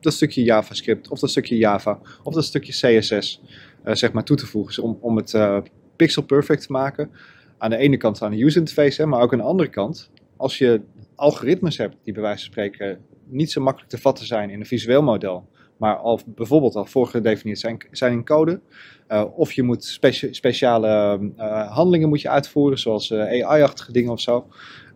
dat 0.00 0.12
stukje 0.12 0.42
JavaScript 0.42 1.08
of 1.08 1.18
dat 1.18 1.30
stukje 1.30 1.56
Java 1.56 2.00
of 2.22 2.34
dat 2.34 2.44
stukje 2.44 2.72
CSS 2.72 3.40
uh, 3.44 3.50
eh, 3.82 3.94
zeg 3.94 4.12
maar 4.12 4.24
toe 4.24 4.36
te 4.36 4.46
voegen. 4.46 4.74
Dus 4.74 4.84
om, 4.84 4.98
om 5.00 5.16
het 5.16 5.32
uh, 5.32 5.58
pixel 5.96 6.22
perfect 6.22 6.66
te 6.66 6.72
maken. 6.72 7.10
Aan 7.58 7.70
de 7.70 7.76
ene 7.76 7.96
kant 7.96 8.22
aan 8.22 8.30
de 8.30 8.44
user 8.44 8.60
interface, 8.60 9.06
maar 9.06 9.20
ook 9.20 9.32
aan 9.32 9.38
de 9.38 9.44
andere 9.44 9.68
kant. 9.68 10.10
Als 10.36 10.58
je 10.58 10.80
algoritmes 11.14 11.76
hebt 11.76 11.96
die 12.02 12.12
bij 12.12 12.22
wijze 12.22 12.44
van 12.44 12.52
spreken 12.52 12.98
niet 13.32 13.50
zo 13.50 13.60
makkelijk 13.60 13.90
te 13.90 13.98
vatten 13.98 14.26
zijn 14.26 14.50
in 14.50 14.60
een 14.60 14.66
visueel 14.66 15.02
model, 15.02 15.48
maar 15.76 15.96
al 15.96 16.20
bijvoorbeeld 16.26 16.74
al 16.74 16.84
voorgedefinieerd 16.84 17.58
zijn, 17.58 17.86
zijn 17.90 18.12
in 18.12 18.24
code. 18.24 18.60
Uh, 19.08 19.24
of 19.34 19.52
je 19.52 19.62
moet 19.62 19.84
speciale 20.30 21.20
uh, 21.38 21.72
handelingen 21.72 22.08
moet 22.08 22.20
je 22.20 22.28
uitvoeren, 22.28 22.78
zoals 22.78 23.10
eh, 23.10 23.18
AI-achtige 23.20 23.92
dingen 23.92 24.12
of 24.12 24.20
zo. 24.20 24.46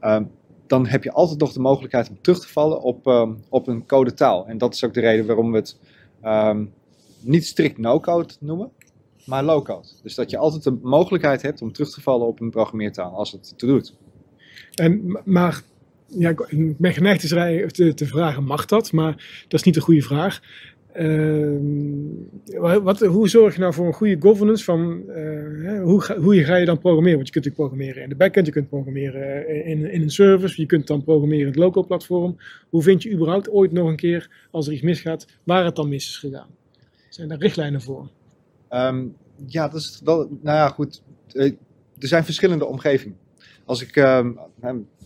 Ehm, 0.00 0.24
dan 0.66 0.86
heb 0.86 1.04
je 1.04 1.12
altijd 1.12 1.40
nog 1.40 1.52
de 1.52 1.60
mogelijkheid 1.60 2.08
om 2.08 2.20
terug 2.20 2.40
te 2.40 2.48
vallen 2.48 2.80
op, 2.80 3.06
um, 3.06 3.44
op 3.48 3.68
een 3.68 3.86
codetaal. 3.86 4.46
En 4.46 4.58
dat 4.58 4.74
is 4.74 4.84
ook 4.84 4.94
de 4.94 5.00
reden 5.00 5.26
waarom 5.26 5.52
we 5.52 5.56
het 5.56 5.78
um, 6.24 6.72
niet 7.20 7.46
strikt 7.46 7.78
no-code 7.78 8.34
noemen, 8.40 8.70
maar 9.24 9.44
low-code. 9.44 9.88
Dus 10.02 10.14
dat 10.14 10.30
je 10.30 10.36
altijd 10.36 10.62
de 10.62 10.78
mogelijkheid 10.82 11.42
hebt 11.42 11.62
om 11.62 11.72
terug 11.72 11.90
te 11.90 12.00
vallen 12.00 12.26
op 12.26 12.40
een 12.40 12.50
programmeertaal 12.50 13.12
als 13.12 13.32
het 13.32 13.58
te 13.58 13.66
doet. 13.66 13.94
En, 14.74 15.20
maar 15.24 15.62
ja, 16.06 16.30
ik 16.30 16.78
ben 16.78 16.92
geneigd 16.92 17.28
te, 17.28 17.92
te, 17.94 18.06
vragen, 18.06 18.44
mag 18.44 18.64
dat? 18.64 18.92
Maar 18.92 19.44
dat 19.48 19.60
is 19.60 19.62
niet 19.62 19.76
een 19.76 19.82
goede 19.82 20.02
vraag. 20.02 20.40
Uh, 20.98 21.58
wat, 22.82 23.00
hoe 23.00 23.28
zorg 23.28 23.54
je 23.54 23.60
nou 23.60 23.72
voor 23.72 23.86
een 23.86 23.92
goede 23.92 24.16
governance 24.20 24.64
van 24.64 25.02
uh, 25.08 25.82
hoe, 25.82 26.00
ga, 26.00 26.18
hoe 26.18 26.44
ga 26.44 26.56
je 26.56 26.64
dan 26.64 26.78
programmeren? 26.78 27.16
Want 27.16 27.26
je 27.26 27.32
kunt 27.32 27.44
natuurlijk 27.44 27.54
programmeren 27.54 28.02
in 28.02 28.08
de 28.08 28.14
backend, 28.14 28.46
je 28.46 28.52
kunt 28.52 28.68
programmeren 28.68 29.48
in, 29.64 29.90
in 29.90 30.02
een 30.02 30.10
service, 30.10 30.60
je 30.60 30.66
kunt 30.66 30.86
dan 30.86 31.04
programmeren 31.04 31.40
in 31.40 31.46
het 31.46 31.56
local 31.56 31.86
platform. 31.86 32.36
Hoe 32.68 32.82
vind 32.82 33.02
je 33.02 33.12
überhaupt 33.12 33.50
ooit 33.50 33.72
nog 33.72 33.88
een 33.88 33.96
keer, 33.96 34.30
als 34.50 34.66
er 34.66 34.72
iets 34.72 34.82
misgaat, 34.82 35.26
waar 35.44 35.64
het 35.64 35.76
dan 35.76 35.88
mis 35.88 36.08
is 36.08 36.16
gegaan? 36.16 36.48
Zijn 37.08 37.28
daar 37.28 37.38
richtlijnen 37.38 37.82
voor? 37.82 38.08
Um, 38.70 39.16
ja, 39.46 39.68
dat 39.68 39.80
is 39.80 40.00
wel, 40.04 40.18
nou 40.18 40.56
ja, 40.56 40.68
goed. 40.68 41.02
Eh, 41.32 41.52
er 41.98 42.08
zijn 42.08 42.24
verschillende 42.24 42.66
omgevingen. 42.66 43.16
Als 43.66 43.82
ik, 43.82 43.96
um, 43.96 44.38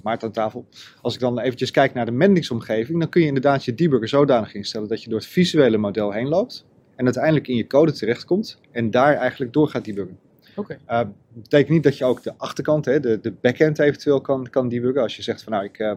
Maarten 0.02 0.26
aan 0.26 0.32
tafel. 0.32 0.66
Als 1.02 1.14
ik 1.14 1.20
dan 1.20 1.38
eventjes 1.38 1.70
kijk 1.70 1.94
naar 1.94 2.04
de 2.04 2.12
Mendix-omgeving, 2.12 2.98
dan 2.98 3.08
kun 3.08 3.20
je 3.20 3.26
inderdaad 3.26 3.64
je 3.64 3.74
debugger 3.74 4.08
zodanig 4.08 4.54
instellen 4.54 4.88
dat 4.88 5.02
je 5.02 5.08
door 5.08 5.18
het 5.18 5.28
visuele 5.28 5.76
model 5.76 6.12
heen 6.12 6.28
loopt 6.28 6.66
en 6.96 7.04
uiteindelijk 7.04 7.48
in 7.48 7.56
je 7.56 7.66
code 7.66 7.92
terechtkomt 7.92 8.60
en 8.70 8.90
daar 8.90 9.14
eigenlijk 9.14 9.52
door 9.52 9.68
gaat 9.68 9.84
debuggen. 9.84 10.18
Okay. 10.54 10.76
Uh, 10.76 10.98
dat 10.98 11.42
betekent 11.42 11.70
niet 11.70 11.82
dat 11.82 11.98
je 11.98 12.04
ook 12.04 12.22
de 12.22 12.34
achterkant, 12.36 12.84
hè, 12.84 13.00
de, 13.00 13.20
de 13.20 13.32
backend 13.32 13.78
eventueel 13.78 14.20
kan, 14.20 14.50
kan 14.50 14.68
debuggen. 14.68 15.02
Als 15.02 15.16
je 15.16 15.22
zegt 15.22 15.42
van 15.42 15.52
nou, 15.52 15.64
ik 15.64 15.78
uh, 15.78 15.92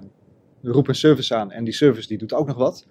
roep 0.61 0.87
een 0.87 0.95
service 0.95 1.35
aan 1.35 1.51
en 1.51 1.63
die 1.63 1.73
service 1.73 2.07
die 2.07 2.17
doet 2.17 2.33
ook 2.33 2.47
nog 2.47 2.57
wat. 2.57 2.87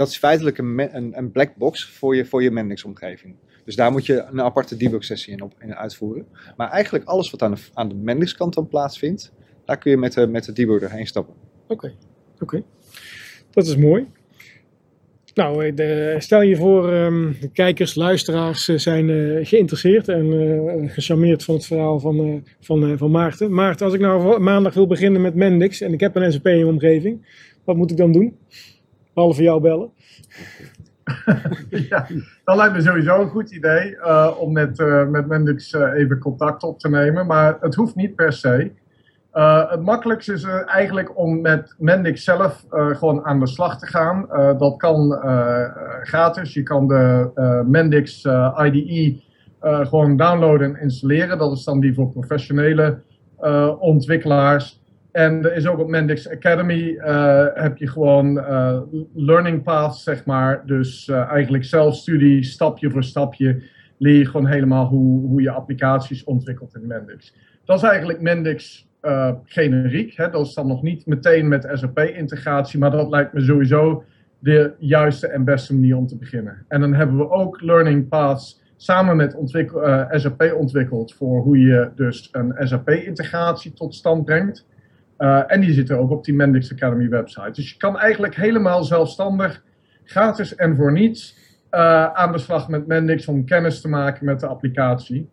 Dat 0.00 0.08
is 0.08 0.16
feitelijk 0.16 0.58
een, 0.58 0.96
een, 0.96 1.18
een 1.18 1.30
black 1.30 1.56
box 1.56 1.84
voor 1.84 2.16
je, 2.16 2.24
voor 2.24 2.42
je 2.42 2.50
Mendix-omgeving. 2.50 3.34
Dus 3.64 3.76
daar 3.76 3.92
moet 3.92 4.06
je 4.06 4.22
een 4.22 4.40
aparte 4.40 4.76
debug 4.76 5.04
sessie 5.04 5.32
in, 5.32 5.42
op, 5.42 5.54
in 5.58 5.74
uitvoeren. 5.74 6.26
Maar 6.56 6.70
eigenlijk 6.70 7.04
alles 7.04 7.30
wat 7.30 7.42
aan 7.42 7.54
de, 7.54 7.60
aan 7.74 7.88
de 7.88 7.94
Mendix 7.94 8.34
kant 8.34 8.54
dan 8.54 8.68
plaatsvindt, 8.68 9.32
daar 9.64 9.78
kun 9.78 9.90
je 9.90 9.96
met 9.96 10.12
de, 10.12 10.26
met 10.26 10.44
de 10.44 10.52
debugger 10.52 10.90
heen 10.90 11.06
stappen. 11.06 11.34
Oké, 11.68 11.94
oké. 12.38 12.62
Dat 13.50 13.66
is 13.66 13.76
mooi. 13.76 14.06
Nou, 15.34 15.74
eh, 15.74 16.18
stel 16.18 16.42
je 16.42 16.56
voor, 16.56 16.92
um, 16.92 17.36
de 17.40 17.50
kijkers, 17.50 17.94
luisteraars 17.94 18.68
uh, 18.68 18.78
zijn 18.78 19.08
uh, 19.08 19.46
geïnteresseerd 19.46 20.08
en 20.08 20.26
uh, 20.26 20.92
gecharmeerd 20.92 21.44
van 21.44 21.54
het 21.54 21.66
verhaal 21.66 22.00
van, 22.00 22.44
van, 22.60 22.98
van 22.98 23.10
Maarten. 23.10 23.52
Maarten, 23.54 23.86
als 23.86 23.94
ik 23.94 24.00
nou 24.00 24.38
maandag 24.38 24.74
wil 24.74 24.86
beginnen 24.86 25.20
met 25.20 25.34
Mendix 25.34 25.80
en 25.80 25.92
ik 25.92 26.00
heb 26.00 26.16
een 26.16 26.32
SAP 26.32 26.46
omgeving, 26.46 27.26
wat 27.64 27.76
moet 27.76 27.90
ik 27.90 27.96
dan 27.96 28.12
doen? 28.12 28.38
Behalve 29.14 29.42
jou 29.42 29.60
bellen. 29.60 29.90
ja, 31.90 32.06
dat 32.44 32.56
lijkt 32.56 32.74
me 32.74 32.80
sowieso 32.80 33.20
een 33.20 33.28
goed 33.28 33.50
idee 33.50 33.96
om 34.38 34.52
met, 34.52 34.78
met 35.08 35.26
Mendix 35.26 35.72
even 35.72 36.18
contact 36.18 36.62
op 36.62 36.78
te 36.78 36.88
nemen. 36.88 37.26
Maar 37.26 37.56
het 37.60 37.74
hoeft 37.74 37.94
niet 37.94 38.14
per 38.14 38.32
se. 38.32 38.72
Het 39.68 39.82
makkelijkste 39.82 40.32
is 40.32 40.44
eigenlijk 40.66 41.18
om 41.18 41.40
met 41.40 41.74
Mendix 41.78 42.24
zelf 42.24 42.64
gewoon 42.70 43.24
aan 43.24 43.40
de 43.40 43.46
slag 43.46 43.78
te 43.78 43.86
gaan. 43.86 44.26
dat 44.58 44.76
kan 44.76 45.10
gratis. 46.02 46.54
Je 46.54 46.62
kan 46.62 46.88
de 46.88 47.30
Mendix 47.66 48.24
IDE 48.64 49.22
gewoon 49.60 50.16
downloaden 50.16 50.74
en 50.74 50.82
installeren. 50.82 51.38
Dat 51.38 51.52
is 51.52 51.64
dan 51.64 51.80
die 51.80 51.94
voor 51.94 52.08
professionele 52.08 52.98
ontwikkelaars. 53.78 54.79
En 55.12 55.44
er 55.44 55.54
is 55.54 55.66
ook 55.66 55.78
op 55.78 55.88
Mendix 55.88 56.28
Academy 56.28 56.94
heb 57.54 57.76
je 57.76 57.86
gewoon 57.86 58.32
learning 59.14 59.62
paths, 59.62 60.02
zeg 60.02 60.24
maar. 60.24 60.62
Dus 60.66 61.08
eigenlijk 61.08 61.64
zelfstudie, 61.64 62.42
stapje 62.42 62.90
voor 62.90 63.04
stapje, 63.04 63.62
leer 63.98 64.18
je 64.18 64.26
gewoon 64.26 64.46
helemaal 64.46 64.86
hoe, 64.86 65.26
hoe 65.28 65.42
je 65.42 65.50
applicaties 65.50 66.24
ontwikkelt 66.24 66.74
in 66.74 66.86
Mendix. 66.86 67.34
Dat 67.64 67.76
is 67.76 67.88
eigenlijk 67.88 68.20
Mendix 68.20 68.88
generiek. 69.44 70.16
Hè? 70.16 70.30
Dat 70.30 70.46
is 70.46 70.54
dan 70.54 70.66
nog 70.66 70.82
niet 70.82 71.06
meteen 71.06 71.48
met 71.48 71.68
SAP-integratie, 71.72 72.78
maar 72.78 72.90
dat 72.90 73.10
lijkt 73.10 73.32
me 73.32 73.40
sowieso 73.40 74.04
de 74.40 74.72
juiste 74.78 75.26
en 75.26 75.44
beste 75.44 75.74
manier 75.74 75.96
om 75.96 76.06
te 76.06 76.16
beginnen. 76.16 76.64
En 76.68 76.80
dan 76.80 76.94
hebben 76.94 77.16
we 77.16 77.30
ook 77.30 77.60
Learning 77.60 78.08
Paths 78.08 78.62
samen 78.76 79.16
met 79.16 79.34
eh, 79.34 80.06
SAP 80.10 80.54
ontwikkeld 80.56 81.14
voor 81.14 81.42
hoe 81.42 81.58
je 81.58 81.90
dus 81.94 82.28
een 82.32 82.54
SAP-integratie 82.58 83.72
tot 83.72 83.94
stand 83.94 84.24
brengt. 84.24 84.66
Uh, 85.20 85.42
en 85.46 85.60
die 85.60 85.72
zitten 85.72 85.98
ook 85.98 86.10
op 86.10 86.24
die 86.24 86.34
Mendix 86.34 86.72
Academy 86.72 87.08
website. 87.08 87.50
Dus 87.52 87.70
je 87.70 87.76
kan 87.76 87.98
eigenlijk 87.98 88.34
helemaal 88.34 88.84
zelfstandig, 88.84 89.62
gratis 90.04 90.54
en 90.54 90.76
voor 90.76 90.92
niets, 90.92 91.38
aan 92.12 92.32
de 92.32 92.38
slag 92.38 92.68
met 92.68 92.86
Mendix 92.86 93.26
om 93.26 93.44
kennis 93.44 93.80
te 93.80 93.88
maken 93.88 94.24
met 94.24 94.40
de 94.40 94.46
applicatie. 94.46 95.28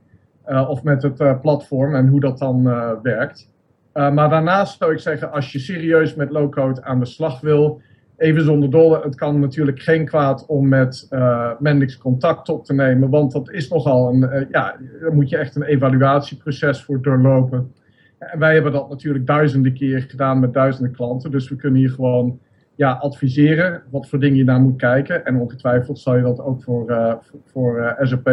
of 0.46 0.84
met 0.84 1.02
het 1.02 1.42
platform 1.42 1.96
en 1.96 2.08
hoe 2.08 2.20
dat 2.20 2.38
dan 2.38 2.64
werkt. 3.02 3.50
Uh, 3.98 4.12
maar 4.12 4.30
daarnaast 4.30 4.78
zou 4.78 4.92
ik 4.92 5.00
zeggen, 5.00 5.32
als 5.32 5.52
je 5.52 5.60
serieus 5.60 6.16
met 6.16 6.32
low-code 6.32 6.84
aan 6.84 7.00
de 7.00 7.06
slag 7.06 7.42
wil, 7.42 7.82
even 8.18 8.44
zonder 8.44 8.70
dolle, 8.70 9.02
het 9.04 9.16
kan 9.16 9.40
natuurlijk 9.40 9.80
geen 9.80 10.06
kwaad 10.06 10.46
om 10.46 10.68
met 10.68 11.08
uh, 11.10 11.52
Mendix 11.60 11.98
contact 11.98 12.50
op 12.50 12.66
te 12.66 12.74
nemen, 12.74 13.10
want 13.10 13.32
dat 13.32 13.52
is 13.52 13.70
nogal 13.70 14.14
een, 14.14 14.22
uh, 14.22 14.50
ja, 14.52 14.76
daar 15.02 15.14
moet 15.14 15.30
je 15.30 15.38
echt 15.38 15.56
een 15.56 15.64
evaluatieproces 15.64 16.84
voor 16.84 17.02
doorlopen. 17.02 17.72
En 18.18 18.40
wij 18.40 18.54
hebben 18.54 18.72
dat 18.72 18.90
natuurlijk 18.90 19.26
duizenden 19.26 19.74
keer 19.74 20.02
gedaan 20.02 20.40
met 20.40 20.54
duizenden 20.54 20.92
klanten, 20.92 21.32
dus 21.32 21.50
we 21.50 21.56
kunnen 21.56 21.80
hier 21.80 21.90
gewoon 21.90 22.40
ja, 22.76 22.92
adviseren 22.92 23.84
wat 23.90 24.08
voor 24.08 24.20
dingen 24.20 24.38
je 24.38 24.44
naar 24.44 24.62
moet 24.62 24.78
kijken. 24.78 25.26
En 25.26 25.40
ongetwijfeld 25.40 26.00
zal 26.00 26.16
je 26.16 26.22
dat 26.22 26.40
ook 26.40 26.64
voor, 26.64 26.92
uh, 26.92 27.14
voor 27.46 27.96
SAP, 28.00 28.30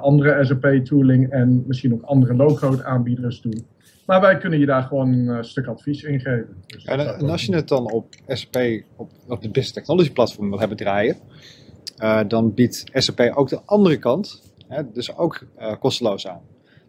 andere 0.00 0.44
SAP-tooling 0.44 1.30
en 1.30 1.64
misschien 1.66 1.92
ook 1.92 2.02
andere 2.02 2.34
low-code 2.34 2.84
aanbieders 2.84 3.40
doen. 3.40 3.66
Maar 4.06 4.20
wij 4.20 4.36
kunnen 4.36 4.58
je 4.58 4.66
daar 4.66 4.82
gewoon 4.82 5.12
een 5.12 5.36
eh, 5.36 5.42
stuk 5.42 5.66
advies 5.66 6.02
in 6.02 6.20
geven. 6.20 6.56
Dus 6.66 6.84
en, 6.84 6.98
en, 6.98 7.30
als 7.30 7.44
je 7.44 7.54
het 7.54 7.68
dan 7.68 7.92
op 7.92 8.14
SAP, 8.26 8.82
op, 8.96 9.10
op 9.28 9.42
de 9.42 9.48
Business 9.48 9.72
Technology 9.72 10.12
Platform 10.12 10.48
wil 10.48 10.58
hebben 10.58 10.76
draaien, 10.76 11.16
dan 12.28 12.54
biedt 12.54 12.84
SAP 12.92 13.20
ook 13.34 13.48
de 13.48 13.60
andere 13.64 13.96
kant, 13.96 14.52
hè, 14.68 14.82
dus 14.92 15.16
ook 15.16 15.46
kosteloos 15.78 16.26
aan. 16.26 16.40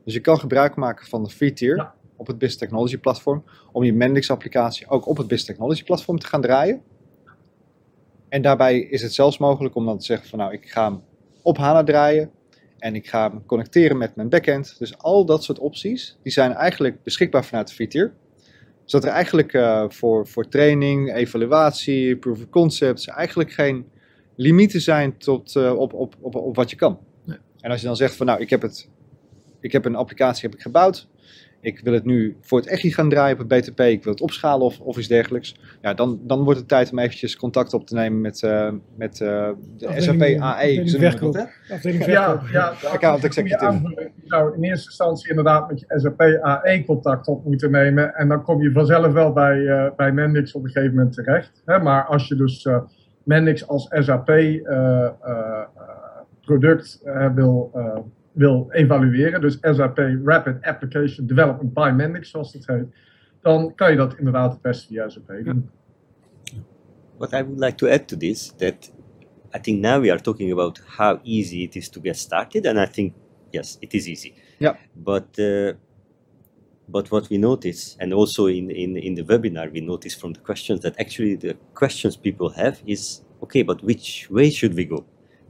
Dus 0.03 0.13
je 0.13 0.21
kan 0.21 0.39
gebruik 0.39 0.75
maken 0.75 1.07
van 1.07 1.23
de 1.23 1.29
free 1.29 1.53
tier 1.53 1.91
op 2.17 2.27
het 2.27 2.37
Business 2.37 2.57
Technology 2.57 2.97
Platform, 2.97 3.43
om 3.71 3.83
je 3.83 3.93
Mendix 3.93 4.31
applicatie 4.31 4.87
ook 4.87 5.07
op 5.07 5.17
het 5.17 5.27
Business 5.27 5.45
Technology 5.45 5.83
Platform 5.83 6.19
te 6.19 6.27
gaan 6.27 6.41
draaien. 6.41 6.81
En 8.29 8.41
daarbij 8.41 8.79
is 8.79 9.01
het 9.01 9.13
zelfs 9.13 9.37
mogelijk 9.37 9.75
om 9.75 9.85
dan 9.85 9.97
te 9.97 10.05
zeggen 10.05 10.29
van 10.29 10.39
nou, 10.39 10.53
ik 10.53 10.69
ga 10.69 10.83
hem 10.89 11.01
op 11.41 11.57
HANA 11.57 11.83
draaien 11.83 12.31
en 12.77 12.95
ik 12.95 13.07
ga 13.07 13.29
hem 13.29 13.45
connecteren 13.45 13.97
met 13.97 14.15
mijn 14.15 14.29
backend. 14.29 14.75
Dus 14.79 14.97
al 14.97 15.25
dat 15.25 15.43
soort 15.43 15.59
opties, 15.59 16.17
die 16.23 16.31
zijn 16.31 16.53
eigenlijk 16.53 17.03
beschikbaar 17.03 17.45
vanuit 17.45 17.67
de 17.67 17.73
free 17.73 18.11
Zodat 18.85 19.07
er 19.07 19.15
eigenlijk 19.15 19.53
uh, 19.53 19.85
voor, 19.87 20.27
voor 20.27 20.47
training, 20.47 21.13
evaluatie, 21.13 22.17
proof 22.17 22.37
of 22.37 22.49
concepts 22.49 23.07
eigenlijk 23.07 23.51
geen 23.51 23.85
limieten 24.35 24.81
zijn 24.81 25.17
tot, 25.17 25.55
uh, 25.55 25.79
op, 25.79 25.93
op, 25.93 26.15
op, 26.19 26.35
op 26.35 26.55
wat 26.55 26.69
je 26.69 26.75
kan. 26.75 26.99
Nee. 27.23 27.37
En 27.59 27.71
als 27.71 27.81
je 27.81 27.87
dan 27.87 27.95
zegt 27.95 28.15
van 28.15 28.25
nou, 28.25 28.41
ik 28.41 28.49
heb, 28.49 28.61
het, 28.61 28.89
ik 29.59 29.71
heb 29.71 29.85
een 29.85 29.95
applicatie 29.95 30.49
heb 30.49 30.57
ik 30.57 30.61
gebouwd 30.61 31.07
ik 31.67 31.79
wil 31.83 31.93
het 31.93 32.05
nu 32.05 32.37
voor 32.41 32.59
het 32.59 32.67
echi 32.67 32.91
gaan 32.91 33.09
draaien 33.09 33.39
op 33.39 33.49
het 33.49 33.61
BTP, 33.61 33.79
ik 33.79 34.03
wil 34.03 34.13
het 34.13 34.21
opschalen 34.21 34.65
of, 34.65 34.79
of 34.79 34.97
iets 34.97 35.07
dergelijks. 35.07 35.55
Ja, 35.81 35.93
dan, 35.93 36.19
dan 36.23 36.43
wordt 36.43 36.59
het 36.59 36.67
tijd 36.67 36.91
om 36.91 36.99
eventjes 36.99 37.35
contact 37.35 37.73
op 37.73 37.87
te 37.87 37.93
nemen 37.93 38.21
met, 38.21 38.41
uh, 38.41 38.71
met 38.95 39.19
uh, 39.19 39.49
de 39.77 39.93
SAP 39.97 40.21
AE. 40.39 40.83
Verkoop. 40.87 41.47
Ja, 42.05 42.41
ja, 42.51 42.73
account 42.83 43.23
executive. 43.23 43.81
Je 44.15 44.27
zou 44.27 44.55
in 44.55 44.63
eerste 44.63 44.85
instantie 44.85 45.29
inderdaad 45.29 45.69
met 45.69 45.79
je 45.79 45.99
SAP 45.99 46.21
AE 46.41 46.83
contact 46.85 47.27
op 47.27 47.45
moeten 47.45 47.71
nemen. 47.71 48.15
En 48.15 48.27
dan 48.27 48.43
kom 48.43 48.61
je 48.61 48.71
vanzelf 48.71 49.13
wel 49.13 49.33
bij, 49.33 49.57
uh, 49.57 49.87
bij 49.95 50.11
Mendix 50.11 50.53
op 50.53 50.63
een 50.63 50.69
gegeven 50.69 50.95
moment 50.95 51.13
terecht. 51.13 51.61
Hè? 51.65 51.79
Maar 51.79 52.05
als 52.05 52.27
je 52.27 52.35
dus 52.35 52.67
Mendix 53.23 53.67
als 53.67 53.87
SAP 53.89 54.31
product 56.41 57.01
wil 57.35 57.71
wil 58.37 58.67
evalueren, 58.71 59.41
dus 59.41 59.57
SAP 59.61 59.97
Rapid 60.23 60.61
Application 60.61 61.27
Development 61.27 61.73
by 61.73 61.91
Mendix, 61.95 62.29
zoals 62.29 62.53
het 62.53 62.67
heet, 62.67 62.85
dan 63.41 63.75
kan 63.75 63.91
je 63.91 63.97
dat 63.97 64.17
inderdaad 64.17 64.51
het 64.51 64.61
beste 64.61 64.87
via 64.87 65.09
SAP 65.09 65.27
doen. 65.43 65.69
What 67.17 67.33
I 67.33 67.43
would 67.43 67.59
like 67.59 67.75
to 67.75 67.87
add 67.87 68.07
to 68.07 68.17
this, 68.17 68.53
that 68.57 68.91
I 69.55 69.59
think 69.59 69.79
now 69.79 70.01
we 70.01 70.11
are 70.11 70.21
talking 70.21 70.51
about 70.51 70.81
how 70.97 71.19
easy 71.23 71.63
it 71.63 71.75
is 71.75 71.89
to 71.89 72.01
get 72.01 72.17
started, 72.17 72.65
and 72.65 72.77
I 72.77 72.85
think 72.91 73.13
yes, 73.51 73.77
it 73.79 73.93
is 73.93 74.07
easy. 74.07 74.33
Yeah. 74.59 74.75
But 74.93 75.39
uh, 75.39 75.73
but 76.87 77.09
what 77.09 77.29
we 77.29 77.37
notice, 77.37 77.97
and 77.99 78.13
also 78.13 78.45
in, 78.45 78.69
in 78.69 78.97
in 78.97 79.15
the 79.15 79.23
webinar, 79.23 79.71
we 79.71 79.81
notice 79.81 80.19
from 80.19 80.33
the 80.33 80.39
questions 80.39 80.79
that 80.81 80.99
actually 80.99 81.37
the 81.37 81.55
questions 81.73 82.17
people 82.17 82.49
have 82.49 82.77
is 82.85 83.23
okay, 83.41 83.63
but 83.63 83.81
which 83.81 84.27
way 84.29 84.51
should 84.51 84.75
we 84.75 84.85
go? 84.85 85.05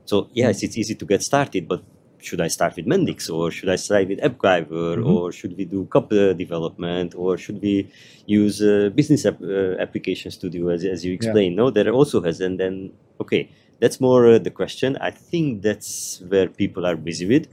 So 0.06 0.30
yes, 0.34 0.64
it's 0.64 0.78
easy 0.78 0.96
to 0.96 1.06
get 1.06 1.22
started, 1.22 1.68
but 1.68 1.82
should 2.20 2.42
I 2.42 2.48
start 2.48 2.76
with 2.76 2.86
Mendix 2.86 3.30
or 3.30 3.52
should 3.52 3.70
I 3.70 3.76
start 3.76 4.08
with 4.08 4.20
AppGyver 4.20 4.98
mm-hmm. 4.98 5.08
or 5.08 5.32
should 5.32 5.56
we 5.58 5.66
do 5.66 5.86
cup 5.86 6.10
development 6.10 7.14
or 7.16 7.38
should 7.38 7.62
we 7.62 7.92
use 8.26 8.62
uh, 8.62 8.90
business 8.94 9.26
app, 9.26 9.42
uh, 9.42 9.78
application 9.80 10.32
studio 10.32 10.70
as, 10.70 10.84
as 10.84 11.06
you 11.06 11.14
explained? 11.14 11.56
Yeah. 11.56 11.64
No, 11.64 11.70
there 11.70 11.90
also 11.92 12.22
has 12.22 12.42
and 12.42 12.60
then 12.60 12.92
okay, 13.22 13.50
that's 13.80 14.00
more 14.00 14.28
uh, 14.28 14.40
the 14.40 14.52
question. 14.52 14.98
I 14.98 15.12
think 15.12 15.62
that's 15.62 16.22
where 16.28 16.48
people 16.48 16.86
are 16.86 16.96
busy 16.96 17.28
with, 17.28 17.48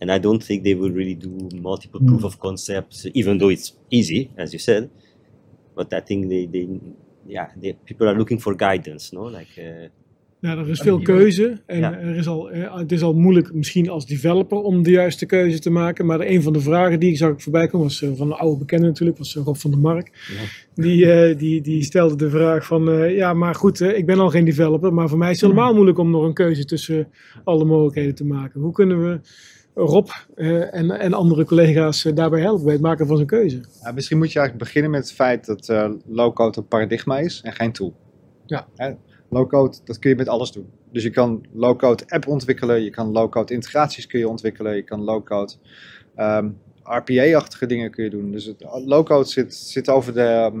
and 0.00 0.10
I 0.10 0.18
don't 0.18 0.42
think 0.42 0.64
they 0.64 0.74
will 0.74 0.90
really 0.90 1.14
do 1.14 1.48
multiple 1.54 2.00
mm. 2.00 2.08
proof 2.08 2.24
of 2.24 2.40
concepts, 2.40 3.06
even 3.14 3.38
though 3.38 3.48
it's 3.48 3.72
easy, 3.90 4.30
as 4.36 4.52
you 4.52 4.58
said. 4.58 4.90
But 5.74 5.92
I 5.92 6.00
think 6.00 6.28
they, 6.28 6.46
they 6.46 6.68
yeah, 7.26 7.50
they, 7.56 7.72
people 7.72 8.08
are 8.08 8.14
looking 8.14 8.38
for 8.38 8.54
guidance, 8.54 9.12
no, 9.12 9.22
like. 9.22 9.56
Uh, 10.42 10.50
Ja, 10.50 10.56
er 10.56 10.68
is 10.68 10.80
veel 10.80 11.00
keuze 11.00 11.60
en 11.66 11.82
er 11.82 12.16
is 12.16 12.26
al, 12.26 12.48
het 12.50 12.92
is 12.92 13.02
al 13.02 13.14
moeilijk 13.14 13.54
misschien 13.54 13.88
als 13.88 14.06
developer 14.06 14.58
om 14.58 14.82
de 14.82 14.90
juiste 14.90 15.26
keuze 15.26 15.58
te 15.58 15.70
maken. 15.70 16.06
Maar 16.06 16.20
een 16.20 16.42
van 16.42 16.52
de 16.52 16.60
vragen 16.60 17.00
die 17.00 17.10
ik 17.10 17.16
zag 17.16 17.42
voorbij 17.42 17.66
komen 17.68 17.86
was 17.86 18.02
eh, 18.02 18.10
van 18.14 18.26
een 18.26 18.38
oude 18.38 18.58
bekende 18.58 18.86
natuurlijk, 18.86 19.18
was 19.18 19.36
eh, 19.36 19.42
Rob 19.44 19.56
van 19.56 19.70
der 19.70 19.80
Mark. 19.80 20.10
Ja. 20.12 20.82
Die, 20.82 21.36
die, 21.36 21.60
die 21.60 21.82
stelde 21.82 22.16
de 22.16 22.30
vraag 22.30 22.66
van, 22.66 23.12
ja 23.12 23.32
maar 23.32 23.54
goed, 23.54 23.80
ik 23.80 24.06
ben 24.06 24.18
al 24.18 24.30
geen 24.30 24.44
developer, 24.44 24.94
maar 24.94 25.08
voor 25.08 25.18
mij 25.18 25.30
is 25.30 25.40
het 25.40 25.50
helemaal 25.50 25.74
moeilijk 25.74 25.98
om 25.98 26.10
nog 26.10 26.24
een 26.24 26.34
keuze 26.34 26.64
tussen 26.64 27.08
alle 27.44 27.64
mogelijkheden 27.64 28.14
te 28.14 28.24
maken. 28.24 28.60
Hoe 28.60 28.72
kunnen 28.72 29.02
we 29.02 29.20
Rob 29.74 30.08
en, 30.34 30.90
en 30.90 31.12
andere 31.12 31.44
collega's 31.44 32.02
daarbij 32.02 32.40
helpen 32.40 32.64
bij 32.64 32.72
het 32.72 32.82
maken 32.82 33.06
van 33.06 33.16
zo'n 33.16 33.26
keuze? 33.26 33.60
Ja, 33.82 33.92
misschien 33.92 34.18
moet 34.18 34.32
je 34.32 34.38
eigenlijk 34.38 34.68
beginnen 34.68 34.90
met 34.90 35.00
het 35.00 35.12
feit 35.12 35.46
dat 35.46 35.72
low-code 36.06 36.58
een 36.58 36.66
paradigma 36.66 37.18
is 37.18 37.40
en 37.44 37.52
geen 37.52 37.72
tool. 37.72 37.94
Ja. 38.46 38.66
Low-code, 39.32 39.76
dat 39.84 39.98
kun 39.98 40.10
je 40.10 40.16
met 40.16 40.28
alles 40.28 40.52
doen. 40.52 40.70
Dus 40.90 41.02
je 41.02 41.10
kan 41.10 41.44
low-code 41.52 42.04
app 42.08 42.26
ontwikkelen, 42.26 42.82
je 42.82 42.90
kan 42.90 43.12
low-code 43.12 43.54
integraties 43.54 44.06
kun 44.06 44.18
je 44.18 44.28
ontwikkelen, 44.28 44.76
je 44.76 44.82
kan 44.82 45.00
low-code 45.00 45.52
ehm, 46.14 46.50
RPA-achtige 46.82 47.66
dingen 47.66 47.90
kun 47.90 48.04
je 48.04 48.10
doen. 48.10 48.30
Dus 48.30 48.52
low-code 48.84 49.28
zit, 49.28 49.54
zit, 49.54 49.88
over 49.88 50.12
de, 50.12 50.22
ehm, 50.22 50.60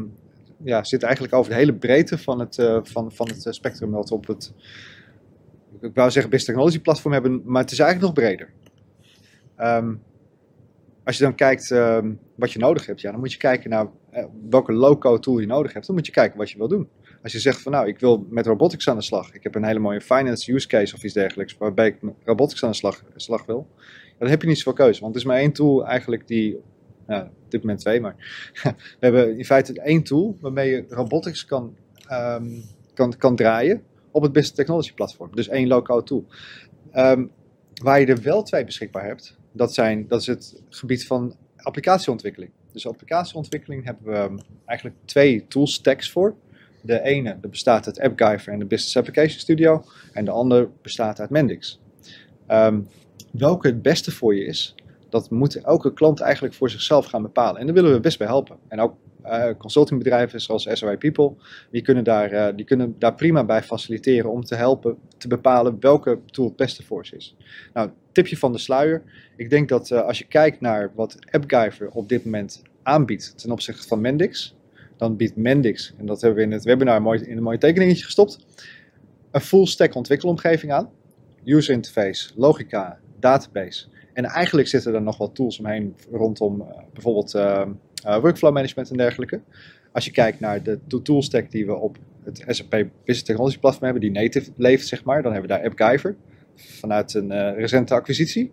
ja, 0.64 0.84
zit 0.84 1.02
eigenlijk 1.02 1.34
over 1.34 1.50
de 1.50 1.56
hele 1.56 1.74
breedte 1.74 2.18
van 2.18 2.38
het, 2.38 2.58
uh, 2.58 2.78
van, 2.82 3.12
van 3.12 3.28
het 3.28 3.46
spectrum 3.50 3.90
dat 3.90 4.10
op 4.10 4.26
het, 4.26 4.52
ik 5.80 5.94
wou 5.94 6.10
zeggen 6.10 6.30
business 6.30 6.44
technology 6.44 6.80
platform 6.80 7.12
hebben, 7.12 7.42
maar 7.44 7.62
het 7.62 7.72
is 7.72 7.78
eigenlijk 7.78 8.14
nog 8.14 8.24
breder. 8.24 8.52
Um, 9.60 10.02
als 11.04 11.18
je 11.18 11.24
dan 11.24 11.34
kijkt 11.34 11.68
wat 12.34 12.52
je 12.52 12.58
nodig 12.58 12.86
hebt, 12.86 13.00
ja, 13.00 13.10
dan 13.10 13.20
moet 13.20 13.32
je 13.32 13.38
kijken 13.38 13.70
naar 13.70 13.86
uh, 14.14 14.24
welke 14.50 14.72
low-code 14.72 15.20
tool 15.20 15.38
je 15.38 15.46
nodig 15.46 15.72
hebt. 15.72 15.86
Dan 15.86 15.96
moet 15.96 16.06
je 16.06 16.12
kijken 16.12 16.38
wat 16.38 16.50
je 16.50 16.58
wil 16.58 16.68
doen. 16.68 16.88
Als 17.22 17.32
je 17.32 17.38
zegt 17.38 17.62
van 17.62 17.72
nou, 17.72 17.88
ik 17.88 17.98
wil 17.98 18.26
met 18.28 18.46
robotics 18.46 18.88
aan 18.88 18.96
de 18.96 19.02
slag. 19.02 19.32
Ik 19.32 19.42
heb 19.42 19.54
een 19.54 19.64
hele 19.64 19.78
mooie 19.78 20.00
finance 20.00 20.52
use 20.52 20.66
case 20.66 20.94
of 20.94 21.04
iets 21.04 21.14
dergelijks. 21.14 21.56
Waarbij 21.58 21.86
ik 21.86 21.96
robotics 22.24 22.64
aan 22.64 22.70
de 22.70 22.96
slag, 23.16 23.46
wil. 23.46 23.68
Dan 24.18 24.28
heb 24.28 24.42
je 24.42 24.48
niet 24.48 24.56
zoveel 24.56 24.72
keuze. 24.72 25.00
Want 25.00 25.14
het 25.14 25.22
is 25.22 25.28
maar 25.28 25.38
één 25.38 25.52
tool 25.52 25.86
eigenlijk 25.86 26.26
die. 26.26 26.58
Nou, 27.06 27.24
op 27.24 27.50
dit 27.50 27.60
moment 27.60 27.80
twee, 27.80 28.00
maar. 28.00 28.16
we 28.62 28.96
hebben 28.98 29.38
in 29.38 29.44
feite 29.44 29.80
één 29.80 30.02
tool 30.02 30.36
waarmee 30.40 30.70
je 30.70 30.84
robotics 30.88 31.44
kan, 31.44 31.76
um, 32.10 32.62
kan, 32.94 33.16
kan 33.16 33.36
draaien. 33.36 33.82
Op 34.10 34.22
het 34.22 34.32
Business 34.32 34.56
Technology 34.56 34.92
platform. 34.92 35.30
Dus 35.34 35.48
één 35.48 35.68
low-code 35.68 36.04
tool. 36.04 36.26
Um, 36.94 37.30
waar 37.82 38.00
je 38.00 38.06
er 38.06 38.22
wel 38.22 38.42
twee 38.42 38.64
beschikbaar 38.64 39.06
hebt. 39.06 39.38
Dat, 39.52 39.74
zijn, 39.74 40.08
dat 40.08 40.20
is 40.20 40.26
het 40.26 40.62
gebied 40.68 41.06
van 41.06 41.36
applicatieontwikkeling. 41.56 42.52
Dus 42.72 42.86
applicatieontwikkeling 42.86 43.84
hebben 43.84 44.04
we 44.04 44.18
ehm, 44.18 44.38
eigenlijk 44.66 44.98
twee 45.04 45.46
toolstacks 45.48 46.10
voor. 46.10 46.36
De 46.82 47.00
ene 47.00 47.36
bestaat 47.40 47.86
uit 47.86 48.00
AppGyver 48.00 48.52
en 48.52 48.58
de 48.58 48.64
Business 48.64 48.96
Application 48.96 49.40
Studio. 49.40 49.84
En 50.12 50.24
de 50.24 50.30
andere 50.30 50.68
bestaat 50.82 51.20
uit 51.20 51.30
Mendix. 51.30 51.80
Ehm, 52.46 52.80
welke 53.30 53.66
het 53.66 53.82
beste 53.82 54.10
voor 54.10 54.34
je 54.34 54.44
is, 54.44 54.74
dat 55.08 55.30
moet 55.30 55.56
elke 55.56 55.92
klant 55.92 56.20
eigenlijk 56.20 56.54
voor 56.54 56.70
zichzelf 56.70 57.06
gaan 57.06 57.22
bepalen. 57.22 57.60
En 57.60 57.66
daar 57.66 57.74
willen 57.74 57.92
we 57.92 58.00
best 58.00 58.18
bij 58.18 58.26
helpen. 58.26 58.56
En 58.68 58.80
ook 58.80 58.94
uh, 59.24 59.48
consultingbedrijven 59.58 60.40
zoals 60.40 60.68
SOI 60.72 60.96
People, 60.96 61.34
die 61.70 61.82
kunnen, 61.82 62.04
daar, 62.04 62.30
eh, 62.30 62.56
die 62.56 62.64
kunnen 62.64 62.94
daar 62.98 63.14
prima 63.14 63.44
bij 63.44 63.62
faciliteren 63.62 64.30
om 64.30 64.44
te 64.44 64.54
helpen 64.54 64.98
te 65.18 65.28
bepalen 65.28 65.76
welke 65.80 66.18
tool 66.26 66.46
het 66.46 66.56
beste 66.56 66.82
voor 66.82 67.06
ze 67.06 67.16
is. 67.16 67.36
Nou, 67.72 67.90
tipje 68.12 68.36
van 68.36 68.52
de 68.52 68.58
sluier. 68.58 69.02
Ik 69.36 69.50
denk 69.50 69.68
dat 69.68 69.90
uh, 69.90 70.02
als 70.02 70.18
je 70.18 70.26
kijkt 70.26 70.60
naar 70.60 70.92
wat 70.94 71.16
AppGyver 71.30 71.90
op 71.90 72.08
dit 72.08 72.24
moment 72.24 72.62
aanbiedt 72.82 73.38
ten 73.38 73.50
opzichte 73.50 73.88
van 73.88 74.00
Mendix, 74.00 74.54
dan 75.02 75.16
biedt 75.16 75.36
Mendix, 75.36 75.94
en 75.98 76.06
dat 76.06 76.20
hebben 76.20 76.38
we 76.38 76.44
in 76.44 76.52
het 76.52 76.64
webinar 76.64 77.02
mooi, 77.02 77.20
in 77.20 77.36
een 77.36 77.42
mooi 77.42 77.58
tekeningetje 77.58 78.04
gestopt, 78.04 78.38
een 79.30 79.40
full 79.40 79.66
stack 79.66 79.94
ontwikkelomgeving 79.94 80.72
aan. 80.72 80.90
User 81.44 81.74
interface, 81.74 82.30
logica, 82.36 82.98
database. 83.20 83.86
En 84.12 84.24
eigenlijk 84.24 84.68
zitten 84.68 84.94
er 84.94 85.02
nog 85.02 85.16
wat 85.16 85.34
tools 85.34 85.58
omheen 85.58 85.96
rondom 86.10 86.66
bijvoorbeeld 86.92 87.34
uh, 87.34 87.66
workflow 88.20 88.52
management 88.52 88.90
en 88.90 88.96
dergelijke. 88.96 89.40
Als 89.92 90.04
je 90.04 90.10
kijkt 90.10 90.40
naar 90.40 90.62
de 90.62 91.02
toolstack 91.02 91.50
die 91.50 91.66
we 91.66 91.74
op 91.74 91.98
het 92.24 92.44
SAP 92.46 92.70
Business 92.70 93.22
Technology 93.22 93.58
Platform 93.58 93.84
hebben, 93.84 94.02
die 94.02 94.22
native 94.22 94.50
leeft, 94.56 94.86
zeg 94.86 95.04
maar, 95.04 95.22
dan 95.22 95.32
hebben 95.32 95.50
we 95.50 95.56
daar 95.56 95.66
AppGyver 95.66 96.16
vanuit 96.54 97.14
een 97.14 97.54
recente 97.54 97.94
acquisitie. 97.94 98.52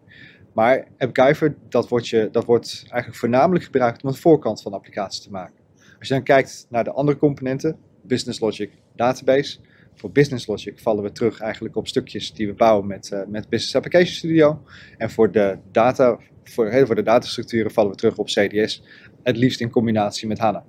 Maar 0.53 0.87
AppGyver, 0.97 1.55
dat 1.69 1.89
wordt, 1.89 2.07
je, 2.07 2.29
dat 2.31 2.45
wordt 2.45 2.83
eigenlijk 2.89 3.19
voornamelijk 3.19 3.63
gebruikt 3.65 4.03
om 4.03 4.11
de 4.11 4.17
voorkant 4.17 4.61
van 4.61 4.71
de 4.71 4.77
applicatie 4.77 5.21
te 5.21 5.31
maken. 5.31 5.58
Als 5.99 6.07
je 6.07 6.13
dan 6.13 6.23
kijkt 6.23 6.65
naar 6.69 6.83
de 6.83 6.91
andere 6.91 7.17
componenten, 7.17 7.77
Business 8.01 8.39
Logic, 8.39 8.71
Database. 8.95 9.57
Voor 9.95 10.11
Business 10.11 10.47
Logic 10.47 10.79
vallen 10.79 11.03
we 11.03 11.11
terug 11.11 11.39
eigenlijk 11.39 11.75
op 11.75 11.87
stukjes 11.87 12.33
die 12.33 12.47
we 12.47 12.53
bouwen 12.53 12.87
met, 12.87 13.09
uh, 13.13 13.21
met 13.27 13.49
Business 13.49 13.75
Application 13.75 14.15
Studio. 14.15 14.63
En 14.97 15.09
voor 15.09 15.31
de, 15.31 15.57
data, 15.71 16.19
voor, 16.43 16.85
voor 16.85 16.95
de 16.95 17.03
datastructuren 17.03 17.71
vallen 17.71 17.91
we 17.91 17.97
terug 17.97 18.17
op 18.17 18.25
CDS 18.25 18.83
het 19.23 19.37
liefst 19.37 19.61
in 19.61 19.69
combinatie 19.69 20.27
met 20.27 20.37
HANA. 20.37 20.65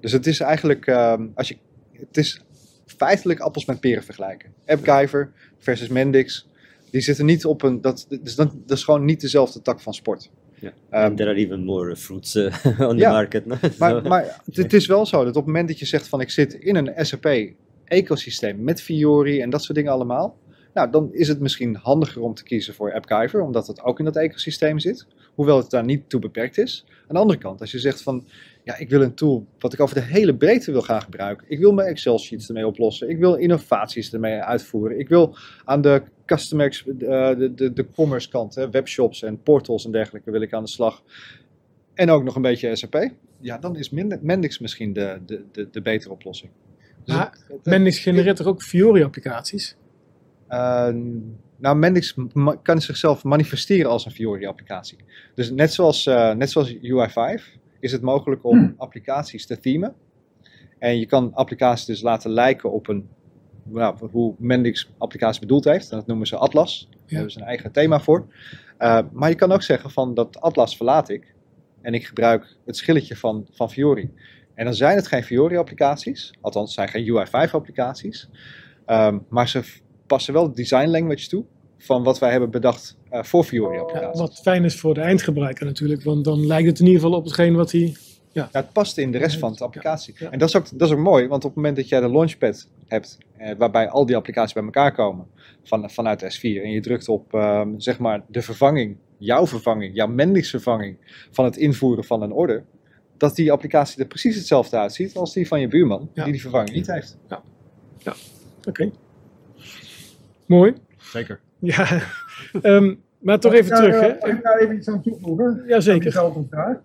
Dus 0.00 0.12
het 0.12 0.26
is 0.26 0.40
eigenlijk, 0.40 0.86
um, 0.86 1.32
als 1.34 1.48
je, 1.48 1.56
het 1.92 2.16
is 2.16 2.44
feitelijk 2.86 3.40
appels 3.40 3.64
met 3.64 3.80
peren 3.80 4.02
vergelijken. 4.02 4.52
AppGyver 4.66 5.32
versus 5.58 5.88
Mendix, 5.88 6.48
die 6.90 7.00
zitten 7.00 7.26
niet 7.26 7.44
op 7.44 7.62
een, 7.62 7.80
dat, 7.80 8.06
dus 8.22 8.34
dat 8.34 8.54
is 8.66 8.84
gewoon 8.84 9.04
niet 9.04 9.20
dezelfde 9.20 9.62
tak 9.62 9.80
van 9.80 9.94
sport. 9.94 10.30
Yeah. 10.60 11.06
Um, 11.06 11.16
there 11.16 11.30
are 11.30 11.38
even 11.38 11.64
more 11.64 11.96
fruits 11.96 12.36
uh, 12.36 12.44
on 12.88 12.96
the 12.96 13.08
market. 13.08 13.46
maar, 13.78 14.02
maar 14.02 14.40
het 14.52 14.72
is 14.72 14.86
wel 14.86 15.06
zo 15.06 15.18
dat 15.18 15.28
op 15.28 15.34
het 15.34 15.46
moment 15.46 15.68
dat 15.68 15.78
je 15.78 15.86
zegt 15.86 16.08
van 16.08 16.20
ik 16.20 16.30
zit 16.30 16.54
in 16.54 16.76
een 16.76 17.06
SAP 17.06 17.54
ecosysteem 17.84 18.64
met 18.64 18.82
Fiori 18.82 19.40
en 19.40 19.50
dat 19.50 19.62
soort 19.62 19.76
dingen 19.76 19.92
allemaal, 19.92 20.38
nou, 20.74 20.90
dan 20.90 21.12
is 21.12 21.28
het 21.28 21.40
misschien 21.40 21.74
handiger 21.74 22.22
om 22.22 22.34
te 22.34 22.42
kiezen 22.42 22.74
voor 22.74 22.92
AppGyver, 22.92 23.40
omdat 23.40 23.66
het 23.66 23.82
ook 23.82 23.98
in 23.98 24.04
dat 24.04 24.16
ecosysteem 24.16 24.78
zit. 24.78 25.06
Hoewel 25.34 25.56
het 25.56 25.70
daar 25.70 25.84
niet 25.84 26.08
toe 26.08 26.20
beperkt 26.20 26.58
is. 26.58 26.84
Aan 26.88 27.14
de 27.14 27.18
andere 27.18 27.38
kant, 27.38 27.60
als 27.60 27.70
je 27.70 27.78
zegt 27.78 28.02
van, 28.02 28.26
ja, 28.64 28.76
ik 28.76 28.90
wil 28.90 29.02
een 29.02 29.14
tool 29.14 29.46
wat 29.58 29.72
ik 29.72 29.80
over 29.80 29.94
de 29.94 30.00
hele 30.00 30.34
breedte 30.34 30.72
wil 30.72 30.82
gaan 30.82 31.02
gebruiken. 31.02 31.46
Ik 31.48 31.58
wil 31.58 31.72
mijn 31.72 31.88
Excel 31.88 32.18
sheets 32.18 32.48
ermee 32.48 32.66
oplossen. 32.66 33.10
Ik 33.10 33.18
wil 33.18 33.34
innovaties 33.34 34.12
ermee 34.12 34.40
uitvoeren. 34.40 34.98
Ik 34.98 35.08
wil 35.08 35.36
aan 35.64 35.80
de 35.80 36.02
customer, 36.26 36.82
uh, 36.86 36.98
de, 37.38 37.52
de, 37.54 37.72
de 37.72 37.90
commerce 37.90 38.28
kant, 38.28 38.54
hè, 38.54 38.70
webshops 38.70 39.22
en 39.22 39.42
portals 39.42 39.84
en 39.84 39.90
dergelijke 39.90 40.30
wil 40.30 40.40
ik 40.40 40.52
aan 40.52 40.64
de 40.64 40.70
slag. 40.70 41.02
En 41.94 42.10
ook 42.10 42.24
nog 42.24 42.36
een 42.36 42.42
beetje 42.42 42.76
SAP. 42.76 43.10
Ja, 43.40 43.58
dan 43.58 43.76
is 43.76 43.90
Mendix 44.20 44.58
misschien 44.58 44.92
de, 44.92 45.20
de, 45.26 45.44
de, 45.52 45.70
de 45.70 45.82
betere 45.82 46.12
oplossing. 46.12 46.50
Dus 47.04 47.16
Mendix 47.62 47.98
genereert 47.98 48.36
toch 48.36 48.46
ook 48.46 48.62
Fiori-applicaties? 48.62 49.76
Uh, 50.48 50.88
nou, 51.56 51.76
Mendix 51.76 52.14
kan 52.62 52.80
zichzelf 52.80 53.24
manifesteren 53.24 53.90
als 53.90 54.06
een 54.06 54.12
Fiori-applicatie. 54.12 54.98
Dus 55.34 55.50
net 55.50 55.72
zoals, 55.72 56.06
uh, 56.06 56.34
net 56.34 56.50
zoals 56.50 56.74
UI5 56.74 57.42
is 57.80 57.92
het 57.92 58.02
mogelijk 58.02 58.44
om 58.44 58.58
hmm. 58.58 58.74
applicaties 58.76 59.46
te 59.46 59.58
themen. 59.58 59.94
En 60.78 60.98
je 60.98 61.06
kan 61.06 61.34
applicaties 61.34 61.86
dus 61.86 62.02
laten 62.02 62.30
lijken 62.30 62.72
op 62.72 62.88
een, 62.88 63.08
nou, 63.68 63.96
hoe 64.10 64.34
Mendix 64.38 64.90
applicatie 64.98 65.40
bedoeld 65.40 65.64
heeft. 65.64 65.90
Dat 65.90 66.06
noemen 66.06 66.26
ze 66.26 66.36
Atlas. 66.36 66.88
Daar 66.90 67.00
hebben 67.06 67.30
ze 67.30 67.40
een 67.40 67.46
eigen 67.46 67.72
thema 67.72 68.00
voor. 68.00 68.26
Uh, 68.78 68.98
maar 69.12 69.28
je 69.28 69.34
kan 69.34 69.52
ook 69.52 69.62
zeggen 69.62 69.90
van 69.90 70.14
dat 70.14 70.40
Atlas 70.40 70.76
verlaat 70.76 71.08
ik. 71.08 71.34
En 71.80 71.94
ik 71.94 72.06
gebruik 72.06 72.56
het 72.64 72.76
schilletje 72.76 73.16
van, 73.16 73.46
van 73.50 73.70
Fiori. 73.70 74.10
En 74.54 74.64
dan 74.64 74.74
zijn 74.74 74.96
het 74.96 75.06
geen 75.06 75.22
Fiori-applicaties. 75.22 76.32
Althans, 76.40 76.76
het 76.76 76.90
zijn 76.90 77.04
geen 77.04 77.26
UI5-applicaties. 77.26 78.28
Um, 78.86 79.24
maar 79.28 79.48
ze 79.48 79.62
passen 80.06 80.32
wel 80.32 80.42
het 80.42 80.56
design 80.56 80.88
language 80.88 81.28
toe 81.28 81.44
van 81.78 82.02
wat 82.02 82.18
wij 82.18 82.30
hebben 82.30 82.50
bedacht 82.50 82.96
uh, 83.12 83.22
voor 83.22 83.44
Fiori 83.44 83.78
applicaties. 83.78 84.20
Ja, 84.20 84.26
wat 84.26 84.40
fijn 84.42 84.64
is 84.64 84.80
voor 84.80 84.94
de 84.94 85.00
eindgebruiker 85.00 85.66
natuurlijk, 85.66 86.02
want 86.02 86.24
dan 86.24 86.46
lijkt 86.46 86.68
het 86.68 86.78
in 86.78 86.86
ieder 86.86 87.00
geval 87.00 87.16
op 87.16 87.24
hetgeen 87.24 87.54
wat 87.54 87.72
hij... 87.72 87.96
Ja. 88.32 88.48
ja 88.52 88.60
het 88.60 88.72
past 88.72 88.98
in 88.98 89.12
de 89.12 89.18
rest 89.18 89.38
van 89.38 89.52
de 89.52 89.64
applicatie. 89.64 90.14
En 90.30 90.38
dat 90.38 90.48
is, 90.48 90.56
ook, 90.56 90.78
dat 90.78 90.88
is 90.88 90.94
ook 90.94 91.02
mooi, 91.02 91.28
want 91.28 91.44
op 91.44 91.50
het 91.50 91.56
moment 91.56 91.76
dat 91.76 91.88
jij 91.88 92.00
de 92.00 92.10
launchpad 92.10 92.68
hebt, 92.86 93.18
eh, 93.36 93.56
waarbij 93.58 93.88
al 93.88 94.06
die 94.06 94.16
applicaties 94.16 94.52
bij 94.52 94.62
elkaar 94.62 94.94
komen 94.94 95.26
van, 95.62 95.90
vanuit 95.90 96.22
S4, 96.22 96.62
en 96.62 96.70
je 96.70 96.80
drukt 96.80 97.08
op 97.08 97.32
um, 97.32 97.80
zeg 97.80 97.98
maar 97.98 98.22
de 98.28 98.42
vervanging, 98.42 98.96
jouw 99.18 99.46
vervanging, 99.46 99.94
jouw 99.94 100.06
Mendix 100.06 100.50
vervanging 100.50 100.96
van 101.30 101.44
het 101.44 101.56
invoeren 101.56 102.04
van 102.04 102.22
een 102.22 102.32
order, 102.32 102.64
dat 103.16 103.36
die 103.36 103.52
applicatie 103.52 104.00
er 104.00 104.06
precies 104.06 104.36
hetzelfde 104.36 104.78
uitziet 104.78 105.16
als 105.16 105.32
die 105.32 105.48
van 105.48 105.60
je 105.60 105.68
buurman, 105.68 106.10
die 106.14 106.24
die 106.24 106.40
vervanging 106.40 106.74
niet 106.74 106.86
heeft. 106.86 107.18
Ja, 107.28 107.42
ja. 107.98 108.14
oké. 108.68 108.90
Mooi. 110.46 110.74
Zeker. 110.96 111.40
Ja, 111.58 112.02
um, 112.62 113.02
maar 113.18 113.40
toch 113.40 113.52
even 113.52 113.76
terug. 113.76 114.00
Hè? 114.00 114.08
Ik 114.08 114.38
ga 114.42 114.58
even 114.58 114.76
iets 114.76 114.88
aan 114.88 115.02
toevoegen. 115.02 115.64
Jazeker. 115.66 116.04
Dezelfde 116.04 116.46
vraag. 116.50 116.76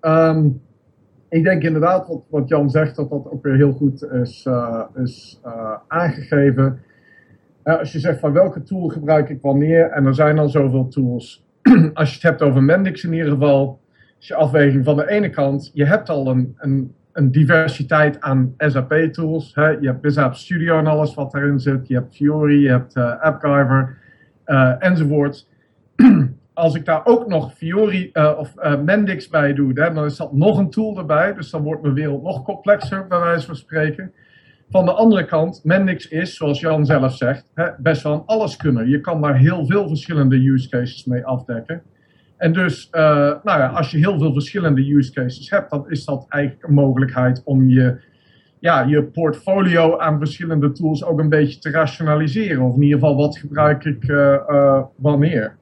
Um, 0.00 0.60
ik 1.28 1.44
denk 1.44 1.62
inderdaad 1.62 2.08
wat, 2.08 2.22
wat, 2.30 2.48
Jan 2.48 2.70
zegt, 2.70 2.96
dat 2.96 3.10
dat 3.10 3.30
ook 3.30 3.42
weer 3.42 3.54
heel 3.54 3.72
goed 3.72 4.04
is, 4.12 4.44
uh, 4.48 4.84
is 4.94 5.40
uh, 5.46 5.74
aangegeven. 5.88 6.80
Uh, 7.64 7.78
als 7.78 7.92
je 7.92 7.98
zegt 7.98 8.20
van 8.20 8.32
welke 8.32 8.62
tool 8.62 8.88
gebruik 8.88 9.28
ik 9.28 9.40
wanneer, 9.40 9.90
en 9.90 10.06
er 10.06 10.14
zijn 10.14 10.38
al 10.38 10.48
zoveel 10.48 10.88
tools. 10.88 11.46
als 11.94 12.08
je 12.08 12.14
het 12.14 12.22
hebt 12.22 12.42
over 12.42 12.62
Mendix 12.62 13.04
in 13.04 13.12
ieder 13.12 13.30
geval, 13.30 13.80
is 14.20 14.28
je 14.28 14.34
afweging 14.34 14.84
van 14.84 14.96
de 14.96 15.10
ene 15.10 15.30
kant, 15.30 15.70
je 15.74 15.84
hebt 15.84 16.08
al 16.08 16.26
een, 16.26 16.54
een 16.58 16.96
een 17.12 17.30
diversiteit 17.30 18.20
aan 18.20 18.54
SAP-tools. 18.58 19.52
Je 19.54 19.78
hebt 19.86 20.00
BizApp 20.00 20.34
Studio 20.34 20.78
en 20.78 20.86
alles 20.86 21.14
wat 21.14 21.34
erin 21.34 21.58
zit. 21.58 21.88
Je 21.88 21.94
hebt 21.94 22.16
Fiori, 22.16 22.60
je 22.60 22.68
hebt 22.68 22.96
AppGyver 22.96 23.98
enzovoort. 24.78 25.48
Als 26.58 26.74
ik 26.74 26.84
daar 26.84 27.06
ook 27.06 27.28
nog 27.28 27.52
Fiori 27.52 28.10
uh, 28.12 28.32
of 28.38 28.54
Mendix 28.84 29.28
bij 29.28 29.54
doe, 29.54 29.72
dan 29.72 30.04
is 30.04 30.16
dat 30.16 30.32
nog 30.32 30.58
een 30.58 30.70
tool 30.70 30.98
erbij. 30.98 31.34
Dus 31.34 31.50
dan 31.50 31.62
wordt 31.62 31.82
mijn 31.82 31.94
wereld 31.94 32.22
nog 32.22 32.42
complexer, 32.42 33.06
bij 33.06 33.20
wijze 33.20 33.46
van 33.46 33.56
spreken. 33.56 34.12
Van 34.70 34.84
de 34.84 34.92
andere 34.92 35.24
kant, 35.24 35.60
Mendix 35.64 36.08
is, 36.08 36.36
zoals 36.36 36.60
Jan 36.60 36.86
zelf 36.86 37.14
zegt, 37.14 37.50
hè, 37.54 37.64
best 37.78 38.02
wel 38.02 38.12
een 38.12 38.26
alleskunner. 38.26 38.88
Je 38.88 39.00
kan 39.00 39.20
daar 39.20 39.36
heel 39.36 39.66
veel 39.66 39.88
verschillende 39.88 40.36
use 40.36 40.68
cases 40.68 41.04
mee 41.04 41.24
afdekken. 41.24 41.82
En 42.36 42.52
dus, 42.52 42.88
uh, 42.92 43.00
nou 43.42 43.60
ja, 43.60 43.66
als 43.66 43.90
je 43.90 43.98
heel 43.98 44.18
veel 44.18 44.32
verschillende 44.32 44.94
use 44.94 45.12
cases 45.12 45.50
hebt, 45.50 45.70
dan 45.70 45.90
is 45.90 46.04
dat 46.04 46.26
eigenlijk 46.28 46.68
een 46.68 46.74
mogelijkheid 46.74 47.42
om 47.44 47.68
je, 47.68 48.00
ja, 48.58 48.82
je 48.82 49.02
portfolio 49.02 49.98
aan 49.98 50.18
verschillende 50.18 50.72
tools 50.72 51.04
ook 51.04 51.18
een 51.18 51.28
beetje 51.28 51.58
te 51.58 51.70
rationaliseren. 51.70 52.62
Of 52.62 52.74
in 52.74 52.82
ieder 52.82 52.98
geval, 52.98 53.16
wat 53.16 53.38
gebruik 53.38 53.84
ik 53.84 54.08
uh, 54.08 54.36
uh, 54.48 54.82
wanneer. 54.96 55.56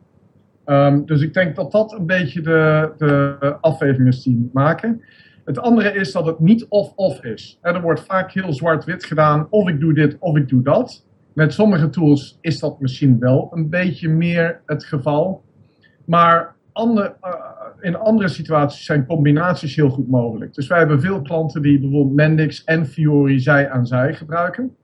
Um, 0.66 1.06
dus 1.06 1.20
ik 1.20 1.34
denk 1.34 1.56
dat 1.56 1.72
dat 1.72 1.92
een 1.92 2.06
beetje 2.06 2.40
de, 2.40 2.92
de 2.98 3.56
afweging 3.60 4.08
is 4.08 4.22
die 4.22 4.36
moet 4.36 4.52
maken. 4.52 5.02
Het 5.44 5.58
andere 5.58 5.92
is 5.92 6.12
dat 6.12 6.26
het 6.26 6.38
niet 6.38 6.66
of-of 6.68 7.24
is. 7.24 7.58
er 7.60 7.80
wordt 7.80 8.00
vaak 8.00 8.32
heel 8.32 8.52
zwart-wit 8.52 9.04
gedaan, 9.04 9.46
of 9.50 9.68
ik 9.68 9.80
doe 9.80 9.94
dit 9.94 10.16
of 10.18 10.36
ik 10.36 10.48
doe 10.48 10.62
dat. 10.62 11.06
Met 11.32 11.52
sommige 11.52 11.88
tools 11.88 12.38
is 12.40 12.58
dat 12.58 12.80
misschien 12.80 13.18
wel 13.18 13.50
een 13.54 13.68
beetje 13.68 14.08
meer 14.08 14.60
het 14.66 14.84
geval. 14.84 15.44
Maar 16.04 16.54
uh, 16.74 17.06
in 17.80 17.96
andere 17.96 18.28
situaties 18.28 18.84
zijn 18.84 19.06
combinaties 19.06 19.76
heel 19.76 19.90
goed 19.90 20.08
mogelijk. 20.08 20.54
Dus 20.54 20.66
wij 20.66 20.78
hebben 20.78 21.00
veel 21.00 21.22
klanten 21.22 21.62
die 21.62 21.80
bijvoorbeeld 21.80 22.14
Mendix 22.14 22.64
en 22.64 22.86
Fiori 22.86 23.40
zij 23.40 23.70
aan 23.70 23.86
zij 23.86 24.14
gebruiken. 24.14 24.76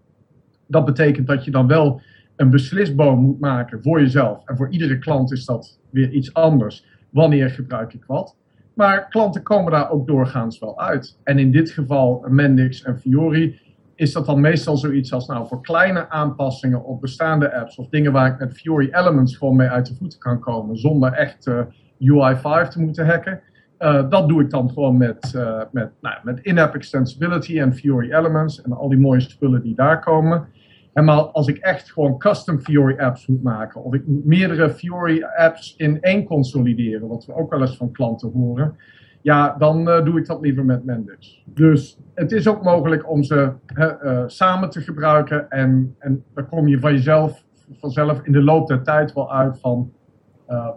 Dat 0.66 0.84
betekent 0.84 1.26
dat 1.26 1.44
je 1.44 1.50
dan 1.50 1.66
wel 1.66 2.00
een 2.42 2.50
beslisboom 2.50 3.18
moet 3.18 3.40
maken 3.40 3.82
voor 3.82 4.00
jezelf. 4.00 4.42
En 4.44 4.56
voor 4.56 4.70
iedere 4.70 4.98
klant 4.98 5.32
is 5.32 5.44
dat 5.44 5.80
weer 5.90 6.10
iets 6.10 6.34
anders. 6.34 6.86
Wanneer 7.10 7.50
gebruik 7.50 7.94
ik 7.94 8.04
wat? 8.06 8.36
Maar 8.74 9.08
klanten 9.08 9.42
komen 9.42 9.72
daar 9.72 9.90
ook 9.90 10.06
doorgaans 10.06 10.58
wel 10.58 10.80
uit. 10.80 11.18
En 11.24 11.38
in 11.38 11.50
dit 11.50 11.70
geval 11.70 12.24
Mendix 12.28 12.82
en 12.82 12.98
Fiori 12.98 13.60
is 13.94 14.12
dat 14.12 14.26
dan 14.26 14.40
meestal 14.40 14.76
zoiets 14.76 15.12
als 15.12 15.26
nou 15.26 15.46
voor 15.46 15.62
kleine 15.62 16.08
aanpassingen 16.08 16.84
op 16.84 17.00
bestaande 17.00 17.54
apps 17.54 17.76
of 17.76 17.88
dingen 17.88 18.12
waar 18.12 18.32
ik 18.32 18.38
met 18.38 18.52
Fiori 18.54 18.88
Elements 18.90 19.36
gewoon 19.36 19.56
mee 19.56 19.68
uit 19.68 19.86
de 19.86 19.94
voeten 19.94 20.18
kan 20.18 20.40
komen 20.40 20.76
zonder 20.76 21.12
echt 21.12 21.46
uh, 21.46 21.60
UI5 22.00 22.68
te 22.68 22.80
moeten 22.80 23.06
hacken. 23.06 23.40
eh, 23.78 24.10
dat 24.10 24.28
doe 24.28 24.42
ik 24.42 24.50
dan 24.50 24.70
gewoon 24.70 24.96
met, 24.96 25.34
eh, 25.34 25.62
met, 25.72 25.90
nou, 26.00 26.16
met 26.22 26.40
in-app 26.40 26.74
extensibility 26.74 27.60
en 27.60 27.74
Fiori 27.74 28.12
Elements 28.12 28.62
en 28.62 28.72
al 28.72 28.88
die 28.88 28.98
mooie 28.98 29.20
spullen 29.20 29.62
die 29.62 29.74
daar 29.74 30.00
komen. 30.00 30.48
En 30.92 31.04
maar 31.04 31.16
als 31.16 31.46
ik 31.46 31.58
echt 31.58 31.92
gewoon 31.92 32.18
custom 32.18 32.60
Fiori 32.60 32.98
apps 32.98 33.26
moet 33.26 33.42
maken, 33.42 33.84
of 33.84 33.94
ik 33.94 34.06
moet 34.06 34.24
meerdere 34.24 34.70
Fiori 34.70 35.24
apps 35.36 35.74
in 35.76 36.00
één 36.00 36.24
consolideren, 36.24 37.08
wat 37.08 37.26
we 37.26 37.34
ook 37.34 37.50
wel 37.50 37.60
eens 37.60 37.76
van 37.76 37.92
klanten 37.92 38.30
horen, 38.30 38.76
ja, 39.22 39.54
dan 39.58 39.88
eh, 39.88 40.04
doe 40.04 40.18
ik 40.18 40.26
dat 40.26 40.40
liever 40.40 40.64
met 40.64 40.84
Mendix. 40.84 41.42
Dus 41.44 41.98
het 42.14 42.32
is 42.32 42.48
ook 42.48 42.62
mogelijk 42.62 43.10
om 43.10 43.22
ze 43.22 43.52
hè, 43.66 44.28
samen 44.28 44.70
te 44.70 44.80
gebruiken 44.80 45.50
en, 45.50 45.96
en 45.98 46.24
dan 46.34 46.48
kom 46.48 46.68
je 46.68 46.80
van 46.80 46.92
jezelf, 46.92 47.44
vanzelf 47.78 48.22
in 48.22 48.32
de 48.32 48.42
loop 48.42 48.68
der 48.68 48.82
tijd 48.82 49.12
wel 49.12 49.32
uit 49.32 49.58
van 49.60 49.92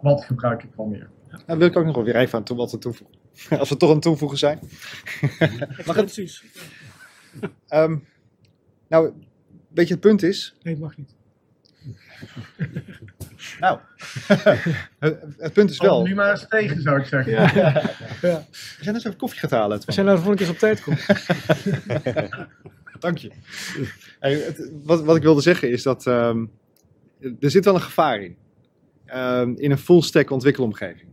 wat 0.01 0.25
gebruik 0.25 0.63
ik 0.63 0.69
wel 0.75 0.85
meer. 0.85 1.09
Dan 1.45 1.57
wil 1.57 1.67
ik 1.67 1.77
ook 1.77 1.85
nog 1.85 2.03
weer 2.03 2.15
even 2.15 2.43
aan 2.47 2.57
wat 2.57 2.69
te 2.69 2.77
toevoegen. 2.77 3.17
Als 3.59 3.69
we 3.69 3.77
toch 3.77 3.89
aan 3.89 3.95
het 3.95 4.03
toevoegen 4.03 4.37
zijn. 4.37 4.59
mag 5.85 5.95
het? 5.95 6.05
Precies. 6.05 6.43
Um, 7.69 8.03
nou, 8.89 9.11
weet 9.75 9.87
je, 9.87 9.93
het 9.93 10.03
punt 10.03 10.23
is. 10.23 10.55
Nee, 10.63 10.73
het 10.73 10.83
mag 10.83 10.97
niet. 10.97 11.15
nou, 13.59 13.79
het, 15.37 15.53
punt 15.53 15.69
is 15.69 15.77
wel. 15.77 15.97
Oh, 15.97 16.03
nu 16.03 16.15
maar 16.15 16.31
eens 16.31 16.45
tegen, 16.49 16.81
zou 16.81 16.99
ik 16.99 17.05
zeggen. 17.05 17.31
Ja. 17.31 17.51
ja. 18.21 18.45
We 18.51 18.83
zijn 18.83 18.95
dus 18.95 19.03
even 19.03 19.17
koffie 19.17 19.39
gaan 19.39 19.59
halen. 19.59 19.81
We 19.85 19.91
zijn 19.91 20.05
nou 20.05 20.17
de 20.17 20.23
volgende 20.23 20.43
keer 20.43 20.53
op 20.53 20.59
tijd 20.59 20.81
komen. 20.81 20.99
Dank 22.99 23.17
je. 23.17 23.31
het, 24.19 24.71
wat, 24.83 25.03
wat 25.03 25.15
ik 25.15 25.23
wilde 25.23 25.41
zeggen 25.41 25.69
is 25.69 25.83
dat 25.83 26.05
um, 26.05 26.51
er 27.39 27.51
zit 27.51 27.65
wel 27.65 27.75
een 27.75 27.81
gevaar 27.81 28.21
in. 28.21 28.35
Um, 29.15 29.57
in 29.57 29.71
een 29.71 29.77
full 29.77 30.01
stack 30.01 30.29
ontwikkelomgeving. 30.29 31.09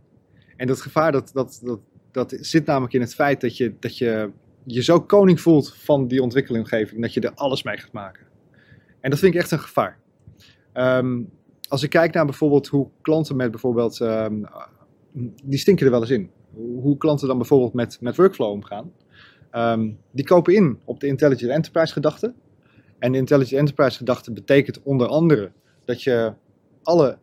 En 0.57 0.67
dat 0.67 0.81
gevaar 0.81 1.11
dat, 1.11 1.31
dat, 1.33 1.59
dat, 1.63 1.79
dat 2.11 2.37
zit 2.39 2.65
namelijk 2.65 2.93
in 2.93 3.01
het 3.01 3.15
feit 3.15 3.41
dat 3.41 3.57
je, 3.57 3.73
dat 3.79 3.97
je 3.97 4.31
je 4.63 4.83
zo 4.83 5.01
koning 5.01 5.41
voelt 5.41 5.75
van 5.75 6.07
die 6.07 6.21
ontwikkelomgeving 6.21 7.01
dat 7.01 7.13
je 7.13 7.21
er 7.21 7.33
alles 7.33 7.63
mee 7.63 7.77
gaat 7.77 7.91
maken. 7.91 8.23
En 9.03 9.09
dat 9.09 9.19
vind 9.19 9.33
ik 9.33 9.39
echt 9.39 9.51
een 9.51 9.59
gevaar. 9.59 9.99
Ehm, 10.73 11.21
als 11.67 11.83
ik 11.83 11.89
kijk 11.89 12.13
naar 12.13 12.25
bijvoorbeeld 12.25 12.67
hoe 12.67 12.89
klanten 13.01 13.35
met 13.35 13.51
bijvoorbeeld, 13.51 13.99
um, 13.99 14.45
die 15.43 15.59
stinken 15.59 15.85
er 15.85 15.91
wel 15.91 16.01
eens 16.01 16.09
in. 16.09 16.31
Hoe 16.81 16.97
klanten 16.97 17.27
dan 17.27 17.37
bijvoorbeeld 17.37 17.73
met, 17.73 17.97
met 18.01 18.15
workflow 18.15 18.49
omgaan. 18.49 18.91
Um, 19.51 19.99
die 20.11 20.25
kopen 20.25 20.53
in 20.53 20.79
op 20.85 20.99
de 20.99 21.07
Intelligent 21.07 21.51
Enterprise 21.51 21.93
gedachte. 21.93 22.33
En 22.99 23.11
de 23.11 23.17
Intelligent 23.17 23.59
Enterprise 23.59 23.97
gedachte 23.97 24.31
betekent 24.31 24.81
onder 24.83 25.07
andere 25.07 25.51
dat 25.85 26.03
je 26.03 26.33
alle 26.83 27.17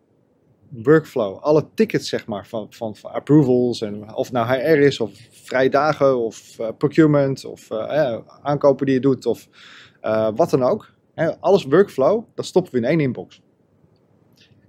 workflow, 0.68 1.38
alle 1.38 1.66
tickets 1.74 2.08
zeg 2.08 2.26
maar, 2.26 2.46
van, 2.46 2.66
van, 2.70 2.96
approvals, 3.02 3.80
en 3.80 4.14
of 4.14 4.32
nou 4.32 4.46
HR 4.46 4.78
is, 4.78 5.00
of 5.00 5.10
vrije 5.30 5.70
dagen, 5.70 6.18
of 6.18 6.58
uh, 6.60 6.68
procurement, 6.78 7.44
of 7.44 7.70
uh, 7.70 8.18
aankopen 8.42 8.86
die 8.86 8.94
je 8.94 9.00
doet, 9.00 9.26
of 9.26 9.48
wat 10.34 10.50
dan 10.50 10.62
ook. 10.62 10.98
Alles 11.40 11.64
workflow, 11.64 12.24
dat 12.34 12.46
stoppen 12.46 12.72
we 12.72 12.78
in 12.78 12.84
één 12.84 13.00
inbox. 13.00 13.42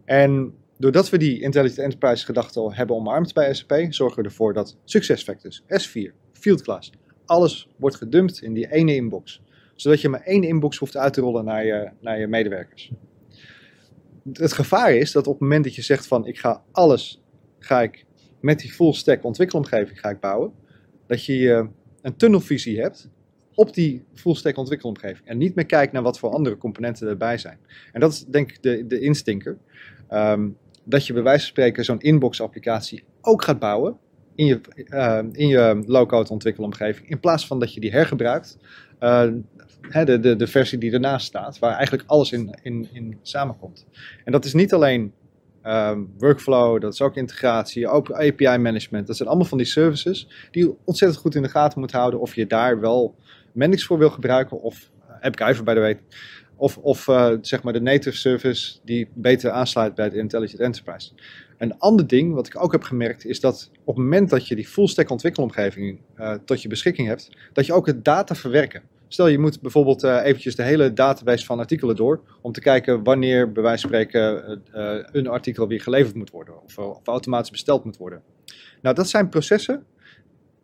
En 0.06 0.54
doordat 0.78 1.10
we 1.10 1.18
die 1.18 1.42
Intelligent 1.42 1.80
Enterprise 1.80 2.26
gedachte 2.26 2.60
al 2.60 2.74
hebben 2.74 2.96
omarmd 2.96 3.34
bij 3.34 3.54
SAP, 3.54 3.86
zorgen 3.90 4.24
we 4.24 4.30
ervoor 4.30 4.54
dat 4.54 4.78
SuccessFactors, 4.84 5.62
S4, 5.62 6.14
Fieldglass, 6.32 6.92
alles 7.26 7.70
wordt 7.78 7.96
gedumpt 7.96 8.42
in 8.42 8.54
die 8.54 8.72
ene 8.72 8.96
inbox. 8.96 9.42
Zodat 9.76 10.02
je 10.02 10.10
maar 10.10 10.22
één 10.22 10.44
inbox 10.44 10.78
hoeft 10.78 10.98
uit 10.98 11.14
te 11.14 11.22
rollen 11.22 11.46
naar 11.46 11.66
je, 11.66 11.92
naar 12.00 12.20
je 12.20 12.28
medewerkers 12.28 12.92
het 14.34 14.54
gevaar 14.54 14.94
is 14.94 15.12
dat 15.12 15.28
op 15.28 15.34
het 15.34 15.42
moment 15.42 15.64
dat 15.64 15.76
je 15.76 15.82
zegt 15.82 16.08
van 16.08 16.26
ik 16.26 16.40
ga 16.40 16.64
alles, 16.72 17.22
ga 17.60 17.82
ik 17.82 18.06
met 18.40 18.60
die 18.60 18.72
full 18.72 18.94
stack 18.94 19.24
ontwikkelomgeving 19.24 20.00
ga 20.00 20.10
ik 20.10 20.20
bouwen, 20.20 20.54
dat 21.08 21.26
je 21.26 21.68
een 22.02 22.16
tunnelvisie 22.16 22.82
hebt 22.82 23.10
op 23.62 23.74
die 23.74 24.04
full 24.14 24.36
stack 24.36 24.58
ontwikkelomgeving. 24.58 25.28
En 25.28 25.38
niet 25.38 25.56
meer 25.56 25.66
kijkt 25.66 25.94
naar 25.94 26.02
wat 26.02 26.20
voor 26.20 26.30
andere 26.30 26.58
componenten 26.58 27.08
erbij 27.08 27.38
zijn. 27.38 27.58
En 27.92 28.00
dat 28.00 28.12
is 28.12 28.26
denk 28.26 28.52
ik 28.52 28.62
de, 28.62 28.88
de 28.88 29.00
instinker. 29.00 29.58
Um, 30.10 30.58
dat 30.84 31.08
je 31.08 31.14
bij 31.14 31.24
wijze 31.24 31.40
van 31.40 31.50
spreken 31.50 31.86
zo'n 31.86 32.00
inbox 32.00 32.42
applicatie 32.42 33.04
ook 33.22 33.44
gaat 33.44 33.60
bouwen 33.60 33.98
in 34.36 34.46
je, 34.46 34.62
uh, 34.76 35.20
in 35.32 35.48
je 35.48 35.84
low-code 35.86 36.30
ontwikkelomgeving. 36.30 37.10
In 37.10 37.20
plaats 37.20 37.48
van 37.48 37.60
dat 37.60 37.74
je 37.74 37.80
die 37.80 37.92
hergebruikt 37.92 38.58
uh, 39.00 39.32
de, 40.06 40.20
de, 40.20 40.36
de 40.36 40.48
versie 40.48 40.78
die 40.78 40.92
ernaast 40.92 41.26
staat, 41.26 41.60
waar 41.60 41.76
eigenlijk 41.76 42.04
alles 42.08 42.32
in, 42.32 42.58
in, 42.62 42.88
in 42.94 43.18
samenkomt. 43.22 43.86
En 44.24 44.32
dat 44.32 44.46
is 44.46 44.54
niet 44.54 44.74
alleen 44.74 45.14
um, 45.66 46.14
workflow, 46.18 46.82
dat 46.82 46.94
is 46.94 47.02
ook 47.02 47.16
integratie, 47.16 47.88
ook 47.88 48.12
API 48.12 48.58
management. 48.58 49.08
Dat 49.08 49.18
zijn 49.18 49.30
allemaal 49.30 49.48
van 49.48 49.58
die 49.58 49.68
services 49.68 50.28
die 50.52 50.64
je 50.64 50.76
ontzettend 50.84 51.22
goed 51.22 51.36
in 51.36 51.42
de 51.42 51.50
gaten 51.50 51.80
moet 51.80 51.92
houden 51.92 52.20
of 52.20 52.36
je 52.36 52.48
daar 52.48 52.80
wel 52.80 53.16
Mendix 53.52 53.86
voor 53.86 53.98
wil 53.98 54.10
gebruiken 54.10 54.62
of 54.62 54.90
AppGyver 55.22 55.64
by 55.64 55.74
the 55.74 55.80
way. 55.80 56.00
Of, 56.56 56.78
of 56.78 57.08
uh, 57.08 57.34
zeg 57.42 57.64
maar 57.64 57.74
de 57.74 57.82
native 57.82 58.18
service 58.18 58.80
die 58.84 59.10
beter 59.14 59.52
aansluit 59.52 59.96
bij 59.96 60.10
de 60.10 60.18
Intelligent 60.18 60.62
Enterprise. 60.62 61.12
Een 61.58 61.78
ander 61.78 62.08
ding 62.08 62.34
wat 62.34 62.48
ik 62.48 62.64
ook 62.64 62.72
heb 62.72 62.84
gemerkt 62.84 63.26
is 63.26 63.40
dat 63.40 63.70
op 63.84 63.96
het 63.96 64.04
moment 64.04 64.30
dat 64.30 64.48
je 64.48 64.56
die 64.56 64.68
full 64.68 64.88
stack 64.88 65.10
ontwikkelomgeving 65.10 66.00
uh, 66.20 66.34
tot 66.46 66.62
je 66.62 66.68
beschikking 66.68 67.08
hebt, 67.08 67.30
dat 67.54 67.66
je 67.66 67.74
ook 67.74 67.86
het 67.86 68.06
data 68.06 68.36
verwerken. 68.36 68.82
Stel 69.14 69.28
je 69.28 69.40
moet 69.40 69.62
bijvoorbeeld 69.62 70.04
uh, 70.04 70.20
eventjes 70.24 70.56
de 70.56 70.64
hele 70.64 70.94
database 70.94 71.46
van 71.46 71.60
artikelen 71.60 71.96
door 71.96 72.22
om 72.42 72.52
te 72.52 72.62
kijken 72.62 73.04
wanneer 73.04 73.52
bij 73.52 73.64
wijze 73.64 73.82
van 73.82 73.90
spreken 73.90 74.62
uh, 74.74 75.06
een 75.12 75.28
artikel 75.28 75.68
weer 75.68 75.82
geleverd 75.82 76.16
moet 76.16 76.30
worden 76.30 76.64
of, 76.64 76.78
of, 76.78 77.08
automatisch 77.08 77.52
besteld 77.52 77.84
moet 77.84 77.98
worden. 77.98 78.22
Nou, 78.82 78.96
dat 78.96 79.10
zijn 79.10 79.30
processen 79.30 79.86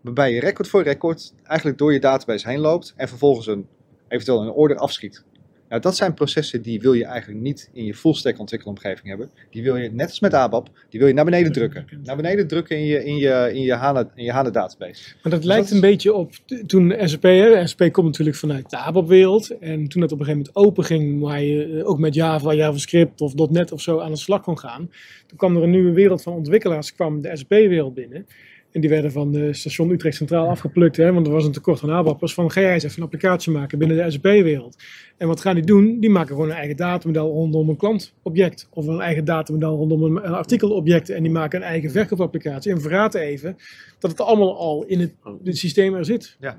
waarbij 0.02 0.34
je 0.34 0.40
record 0.40 0.68
voor 0.68 0.84
record 0.84 1.34
eigenlijk 1.44 1.78
door 1.78 1.94
je 1.94 2.00
database 2.00 2.50
heen 2.50 2.60
loopt 2.60 2.94
en 2.96 3.08
vervolgens 3.08 3.48
een, 3.48 3.68
eventueel 4.08 4.42
een 4.42 4.52
order 4.52 4.78
afschiet. 4.78 5.24
Nou, 5.70 5.82
dat 5.82 5.96
zijn 5.96 6.14
processen 6.14 6.62
die 6.62 6.82
wil 6.82 6.94
je 6.94 7.06
eigenlijk 7.06 7.42
niet 7.42 7.70
in 7.74 7.86
je 7.86 7.94
full 7.94 8.14
stack 8.14 8.40
ontwikkelomgeving 8.40 9.08
hebben. 9.08 9.30
Die 9.50 9.64
wil 9.64 9.76
je, 9.76 9.92
net 9.92 10.10
als 10.10 10.20
met 10.20 10.34
ABAP, 10.34 10.70
die 10.90 11.00
wil 11.00 11.08
je 11.08 11.14
naar 11.16 11.26
beneden 11.26 11.52
drukken. 11.52 11.86
Naar 12.04 12.16
beneden 12.16 12.48
drukken 12.48 12.78
in 12.78 12.86
je, 12.86 13.04
in 13.06 13.18
je, 13.18 13.52
in 13.54 13.62
je, 13.62 13.74
HANA, 13.74 14.12
in 14.16 14.24
je 14.24 14.32
HANA 14.32 14.50
database. 14.50 15.16
Maar 15.24 15.32
dat 15.32 15.44
lijkt 15.44 15.72
een 15.72 15.80
beetje 15.80 16.14
op 16.14 16.32
toen 16.66 16.96
SAP, 17.04 17.24
hè, 17.24 17.68
SAP 17.68 17.92
komt 17.92 18.08
natuurlijk 18.08 18.38
vanuit 18.38 18.70
de 18.70 18.78
ABAP 18.78 19.08
wereld. 19.08 19.58
En 19.58 19.88
toen 19.88 20.02
het 20.02 20.12
op 20.12 20.20
een 20.20 20.26
gegeven 20.26 20.52
moment 20.54 20.56
open 20.56 20.84
ging, 20.84 21.22
waar 21.22 21.42
je 21.44 21.84
ook 21.86 22.00
met 22.00 22.14
Java, 22.14 22.54
JavaScript 22.54 23.22
of 23.22 23.50
.NET 23.50 23.72
of 23.72 23.82
zo 23.82 24.00
aan 24.00 24.12
de 24.12 24.18
slag 24.18 24.42
kon 24.42 24.60
gaan. 24.60 24.90
Toen 25.28 25.38
kwam 25.38 25.56
er 25.56 25.64
een 25.64 25.70
nieuwe 25.70 25.92
wereld 25.92 26.22
van 26.22 26.34
ontwikkelaars, 26.34 26.94
kwam 26.94 27.22
de 27.22 27.38
SAP 27.38 27.50
wereld 27.50 27.94
binnen. 27.94 28.26
En 28.72 28.82
die 28.82 28.90
werden 28.90 29.12
van 29.12 29.32
de 29.32 29.54
station 29.54 29.90
Utrecht 29.90 30.16
Centraal 30.16 30.48
afgeplukt, 30.48 30.98
hè, 30.98 31.14
want 31.14 31.28
er 31.28 31.34
was 31.34 31.46
een 31.46 31.52
tekort 31.52 31.84
aan 31.84 31.90
ABAP'ers. 31.90 32.34
Van 32.34 32.52
ga 32.52 32.62
jij 32.62 32.74
eens 32.74 32.84
even 32.84 32.98
een 32.98 33.04
applicatie 33.04 33.52
maken 33.52 33.78
binnen 33.78 33.98
de 33.98 34.12
SAP-wereld. 34.12 34.78
En 35.18 35.28
wat 35.28 35.42
gaan 35.42 35.56
die 35.56 35.64
doen? 35.64 36.00
Die 36.00 36.10
maken 36.10 36.36
gewoon 36.36 36.50
een 36.50 36.56
eigen 36.56 36.76
datamodel 36.76 37.32
rondom 37.32 37.70
een 37.70 37.78
klantobject. 37.78 38.68
Of 38.70 38.88
een 38.88 39.00
eigen 39.00 39.26
datamodel 39.26 39.76
rondom 39.76 40.04
een, 40.04 40.20
artikelobject. 40.20 41.10
En 41.10 41.24
die 41.24 41.32
maken 41.32 41.62
een 41.62 41.68
eigen 41.68 41.92
verkoopapplicatie. 41.92 42.72
En 42.72 42.82
verraten 42.82 43.22
even 43.22 43.58
dat 44.00 44.12
het 44.12 44.22
allemaal 44.22 44.58
al 44.58 44.86
in 44.86 45.00
het, 45.00 45.14
het 45.44 45.58
systeem 45.58 45.96
er 45.96 46.06
zit. 46.06 46.38
Ja. 46.40 46.58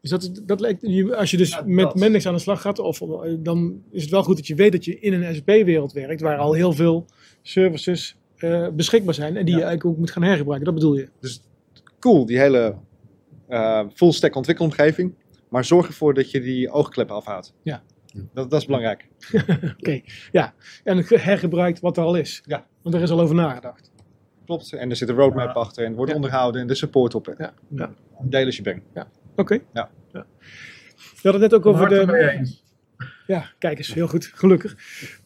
Dus 0.00 0.10
dat, 0.10 0.42
dat 0.46 0.60
lijkt, 0.60 1.12
als 1.14 1.30
je 1.30 1.36
dus 1.36 1.60
met 1.64 1.94
Mendix 1.94 2.26
aan 2.26 2.34
de 2.34 2.40
slag 2.40 2.60
gaat, 2.60 2.78
of, 2.78 2.98
dan 3.38 3.82
is 3.90 4.02
het 4.02 4.10
wel 4.10 4.22
goed 4.22 4.36
dat 4.36 4.46
je 4.46 4.54
weet 4.54 4.72
dat 4.72 4.84
je 4.84 5.00
in 5.00 5.12
een 5.12 5.34
SAP-wereld 5.34 5.92
werkt, 5.92 6.20
waar 6.20 6.36
al 6.36 6.52
heel 6.52 6.72
veel 6.72 7.06
services 7.42 8.16
uh, 8.42 8.68
beschikbaar 8.68 9.14
zijn 9.14 9.36
en 9.36 9.44
die 9.44 9.54
je 9.54 9.62
eigenlijk 9.62 9.84
ook 9.84 9.96
moet 9.96 10.10
gaan 10.10 10.22
hergebruiken. 10.22 10.66
Dat 10.66 10.74
bedoel 10.74 10.96
je? 10.96 11.08
Dus 11.20 11.42
cool, 11.98 12.26
die 12.26 12.38
hele 12.38 12.74
uh, 13.48 13.84
full 13.94 14.12
stack 14.12 14.34
ontwikkelomgeving. 14.34 15.14
Maar 15.48 15.64
zorg 15.64 15.86
ervoor 15.86 16.14
dat 16.14 16.30
je 16.30 16.40
die 16.40 16.70
oogkleppen 16.70 17.16
afhoudt. 17.16 17.54
Ja. 17.62 17.82
Dat, 18.32 18.50
dat 18.50 18.60
is 18.60 18.66
belangrijk. 18.66 19.08
Oké, 19.34 19.74
okay. 19.78 20.04
ja. 20.32 20.54
En 20.84 21.04
hergebruikt 21.06 21.80
wat 21.80 21.96
er 21.96 22.04
al 22.04 22.14
is. 22.14 22.42
Ja. 22.44 22.66
Want 22.82 22.94
er 22.94 23.02
is 23.02 23.10
al 23.10 23.20
over 23.20 23.34
nagedacht. 23.34 23.90
Klopt. 24.44 24.72
En 24.72 24.90
er 24.90 24.96
zit 24.96 25.08
een 25.08 25.14
roadmap 25.14 25.56
achter 25.56 25.84
en 25.84 25.94
wordt 25.94 26.10
ja. 26.10 26.16
onderhouden 26.16 26.60
en 26.60 26.66
de 26.66 26.74
support 26.74 27.14
op. 27.14 27.34
Ja. 27.38 27.54
ja. 27.68 27.94
Deel 28.20 28.46
als 28.46 28.56
je 28.56 28.62
bent. 28.62 28.82
Ja. 28.94 29.08
Oké. 29.30 29.40
Okay. 29.40 29.64
Ja. 29.72 29.90
ja. 30.12 30.26
Je 30.96 31.30
had 31.30 31.32
het 31.32 31.40
net 31.40 31.54
ook 31.54 31.66
over 31.66 31.88
de... 31.88 32.60
Ja, 33.26 33.44
kijk 33.58 33.78
eens, 33.78 33.94
heel 33.94 34.08
goed, 34.08 34.30
gelukkig. 34.34 34.76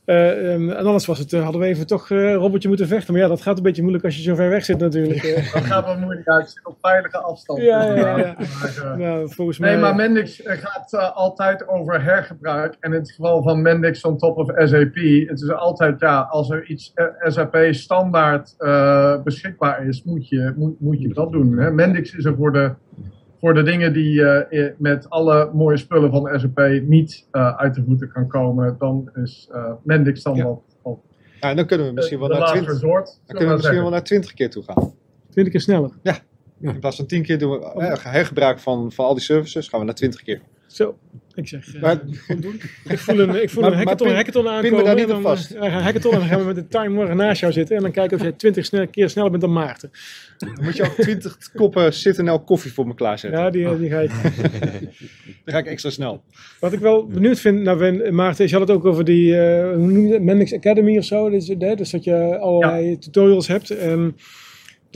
Uh, 0.07 0.53
um, 0.53 0.71
en 0.71 0.87
anders 0.87 1.07
was 1.07 1.19
het, 1.19 1.33
uh, 1.33 1.43
hadden 1.43 1.61
we 1.61 1.67
even 1.67 1.87
toch 1.87 2.11
uh, 2.11 2.35
Robertje 2.35 2.69
moeten 2.69 2.87
vechten. 2.87 3.13
Maar 3.13 3.23
ja, 3.23 3.29
dat 3.29 3.43
gaat 3.43 3.57
een 3.57 3.63
beetje 3.63 3.83
moeilijk 3.83 4.05
als 4.05 4.17
je 4.17 4.23
zo 4.23 4.35
ver 4.35 4.49
weg 4.49 4.65
zit 4.65 4.79
natuurlijk. 4.79 5.51
dat 5.53 5.65
gaat 5.65 5.85
wel 5.85 5.99
moeilijk 5.99 6.29
uit, 6.29 6.51
zit 6.51 6.67
op 6.67 6.77
veilige 6.81 7.19
afstand. 7.19 7.61
Ja, 7.61 7.83
ja, 7.83 8.19
ja. 8.19 8.35
maar, 8.85 8.99
nou, 8.99 9.33
volgens 9.33 9.59
mij... 9.59 9.71
Nee, 9.71 9.81
maar 9.81 9.95
Mendix 9.95 10.41
gaat 10.45 11.15
altijd 11.15 11.69
over 11.69 12.03
hergebruik. 12.03 12.77
En 12.81 12.93
in 12.93 12.99
het 12.99 13.11
geval 13.11 13.43
van 13.43 13.63
Mendix 13.63 14.03
on 14.05 14.19
top 14.19 14.37
of 14.37 14.49
SAP, 14.49 14.95
het 15.29 15.41
is 15.43 15.53
altijd, 15.53 16.01
ja, 16.01 16.21
als 16.21 16.51
er 16.51 16.67
iets 16.67 16.93
SAP 17.23 17.57
standaard 17.71 18.55
beschikbaar 19.25 19.87
is, 19.87 20.03
moet 20.03 20.29
je, 20.29 20.53
moet, 20.57 20.81
moet 20.81 21.01
je 21.01 21.09
dat 21.09 21.33
doen. 21.33 21.59
Hè? 21.59 21.71
Mendix 21.71 22.15
is 22.15 22.25
er 22.25 22.37
voor 22.37 22.53
de 22.53 22.75
voor 23.47 23.55
de 23.55 23.63
dingen 23.63 23.93
die 23.93 24.21
uh, 24.51 24.69
met 24.79 25.11
alle 25.11 25.51
mooie 25.53 25.77
spullen 25.77 26.11
van 26.11 26.41
SAP 26.41 26.81
niet 26.83 27.27
uh, 27.33 27.57
uit 27.57 27.75
de 27.75 27.83
voeten 27.87 28.13
kan 28.13 28.29
komen, 28.29 28.77
dan 28.79 29.11
is 29.15 29.49
uh, 29.53 29.73
Mendix 29.83 30.23
dan 30.23 30.35
ja. 30.35 30.45
wat, 30.45 30.63
wat 30.83 30.99
ja, 31.41 31.55
dan 31.55 31.67
kunnen 31.67 31.87
we 31.87 31.93
misschien 31.93 32.19
wel 32.19 32.29
naar 32.29 32.47
20, 32.47 32.81
dan 32.81 33.05
kunnen 33.27 33.49
we 33.49 33.55
misschien 33.55 33.81
wel 33.81 33.91
naar 33.91 34.05
20 34.05 34.33
keer 34.35 34.51
toe 34.51 34.63
gaan. 34.63 34.93
20 35.31 35.53
keer 35.53 35.61
sneller? 35.63 35.91
Ja. 36.03 36.19
Ja. 36.59 36.73
In 36.73 36.81
plaats 36.81 36.97
van 36.97 37.07
10 37.07 37.23
keer 37.23 37.39
doen 37.39 37.51
we 37.51 37.65
eh, 37.65 38.05
hergebruik 38.05 38.59
van, 38.59 38.93
van 38.93 39.05
al 39.05 39.15
die 39.15 39.23
services, 39.23 39.69
gaan 39.69 39.81
we 39.81 39.87
naar 39.87 39.95
20 39.95 40.23
keer. 40.23 40.41
Zo, 40.67 40.99
ik 41.35 41.49
zeg, 41.49 41.75
eh, 41.75 41.83
Maar- 41.83 42.01
doen. 42.41 42.61
ik 42.89 42.99
voel 42.99 43.19
een, 43.21 43.43
ik 43.43 43.51
voel 43.51 43.63
Maar- 43.63 43.73
een 43.73 43.79
hackathon, 43.79 44.07
pin- 44.07 44.17
hackathon 44.17 44.43
pin 44.43 44.53
me 44.53 44.59
aankomen. 44.59 44.85
daar 44.85 44.95
niet 44.95 45.09
dan, 45.09 45.23
vast. 45.23 45.53
ja, 45.53 45.69
hackathon 45.69 46.13
en 46.13 46.19
dan 46.19 46.29
gaan 46.29 46.39
we 46.39 46.45
met 46.45 46.55
de 46.55 46.67
time 46.69 46.89
morgen 46.95 47.17
naast 47.17 47.41
jou 47.41 47.53
zitten 47.53 47.77
en 47.77 47.83
dan 47.83 47.91
kijken 47.91 48.17
of 48.17 48.23
jij 48.23 48.33
20 48.33 48.65
snel, 48.65 48.87
keer 48.89 49.11
sneller 49.11 49.31
bent 49.31 49.43
dan 49.43 49.53
Maarten. 49.53 49.91
Dan 50.39 50.59
moet 50.63 50.77
je 50.77 50.83
ook 50.83 50.95
20 50.95 51.39
koppen 51.55 51.93
Citadel 51.93 52.41
koffie 52.41 52.73
voor 52.73 52.87
me 52.87 52.95
klaarzetten. 52.95 53.41
Ja, 53.41 53.51
die, 53.51 53.79
die 53.79 53.91
ga 53.91 54.01
je. 54.01 54.09
Dan 55.45 55.55
ga 55.55 55.59
ik 55.59 55.67
extra 55.67 55.91
snel. 55.91 56.23
Wat 56.61 56.73
ik 56.73 56.79
wel 56.79 57.07
benieuwd 57.07 57.41
vind, 57.41 57.63
nou, 57.63 57.79
ben- 57.79 58.15
Maarten, 58.15 58.45
is 58.45 58.51
je 58.51 58.57
had 58.57 58.69
het 58.69 58.77
ook 58.77 58.85
over 58.85 59.05
die, 59.05 59.37
eh, 59.39 59.69
hoe 59.75 59.87
noem 59.87 60.07
je 60.07 60.13
dat, 60.13 60.21
Mendix 60.21 60.53
Academy 60.55 60.99
of 60.99 61.05
zo. 61.05 61.31
Dus, 61.31 61.49
hè, 61.59 61.75
dus 61.75 61.91
dat 61.91 62.05
je 62.05 62.39
allerlei 62.39 62.99
tutorials 62.99 63.47
hebt. 63.49 63.71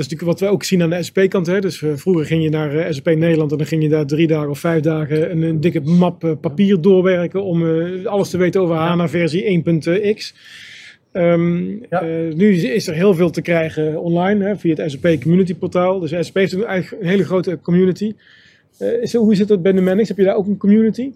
Is 0.01 0.09
natuurlijk 0.09 0.39
wat 0.39 0.49
we 0.49 0.55
ook 0.55 0.65
zien 0.65 0.83
aan 0.83 0.91
de 0.91 1.03
SP-kant. 1.03 1.47
Hè. 1.47 1.61
Dus 1.61 1.83
eh, 1.83 1.91
vroeger 1.95 2.27
ging 2.27 2.43
je 2.43 2.49
naar 2.51 2.75
eh, 2.77 2.93
SP 2.97 3.07
Nederland 3.07 3.53
en 3.53 3.59
dan 3.59 3.67
ging 3.67 3.83
je 3.83 3.89
daar 3.89 4.07
drie 4.07 4.27
dagen 4.27 4.51
of 4.51 4.59
vijf 4.59 4.83
dagen 4.83 5.31
een, 5.31 5.43
een 5.43 5.61
dikke 5.61 5.81
map 5.81 6.25
eh, 6.25 6.31
papier 6.41 6.81
doorwerken 6.81 7.43
om 7.43 7.65
alles 8.05 8.31
te 8.31 8.37
weten 8.39 8.61
over 8.61 8.75
HANA 8.75 9.09
versie 9.09 9.63
1.x. 9.65 10.35
Ehm, 11.13 11.69
Ja. 11.91 12.03
eh, 12.03 12.35
nu 12.35 12.55
is- 12.55 12.87
er 12.87 12.95
heel 12.95 13.15
veel 13.15 13.31
te 13.31 13.43
krijgen 13.43 14.01
online 14.01 14.45
hè, 14.45 14.57
via 14.57 14.75
het 14.75 14.91
SAP 14.91 15.21
Community 15.23 15.55
Portaal. 15.55 15.99
Dus 16.01 16.11
SAP 16.11 16.35
heeft 16.35 16.63
eigenlijk 16.65 17.03
een 17.03 17.09
hele 17.09 17.25
grote 17.25 17.59
community. 17.63 18.13
Eh, 18.79 19.03
is, 19.03 19.15
hoe 19.15 19.35
zit 19.35 19.49
dat 19.49 19.63
bij 19.63 19.73
de 19.73 19.81
Mendix? 19.81 20.09
Heb 20.09 20.17
je 20.19 20.25
daar 20.25 20.37
ook 20.37 20.47
een 20.47 20.57
community? 20.57 21.11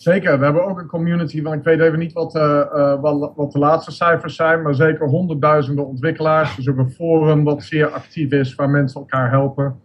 Zeker, 0.00 0.38
we 0.38 0.44
hebben 0.44 0.66
ook 0.66 0.78
een 0.78 0.86
community, 0.86 1.42
want 1.42 1.56
ik 1.56 1.64
weet 1.64 1.80
even 1.80 1.98
niet 1.98 2.12
wat, 2.12 2.34
eh, 2.34 2.60
eh, 2.60 3.00
wat, 3.00 3.32
wat 3.36 3.52
de 3.52 3.58
laatste 3.58 3.90
cijfers 3.90 4.36
zijn, 4.36 4.62
maar 4.62 4.74
zeker 4.74 5.08
honderdduizenden 5.08 5.86
ontwikkelaars. 5.86 6.56
Dus 6.56 6.68
ook 6.68 6.76
een 6.76 6.90
forum 6.90 7.44
wat 7.44 7.62
zeer 7.62 7.88
actief 7.88 8.30
is, 8.30 8.54
waar 8.54 8.70
mensen 8.70 9.00
elkaar 9.00 9.30
helpen. 9.30 9.80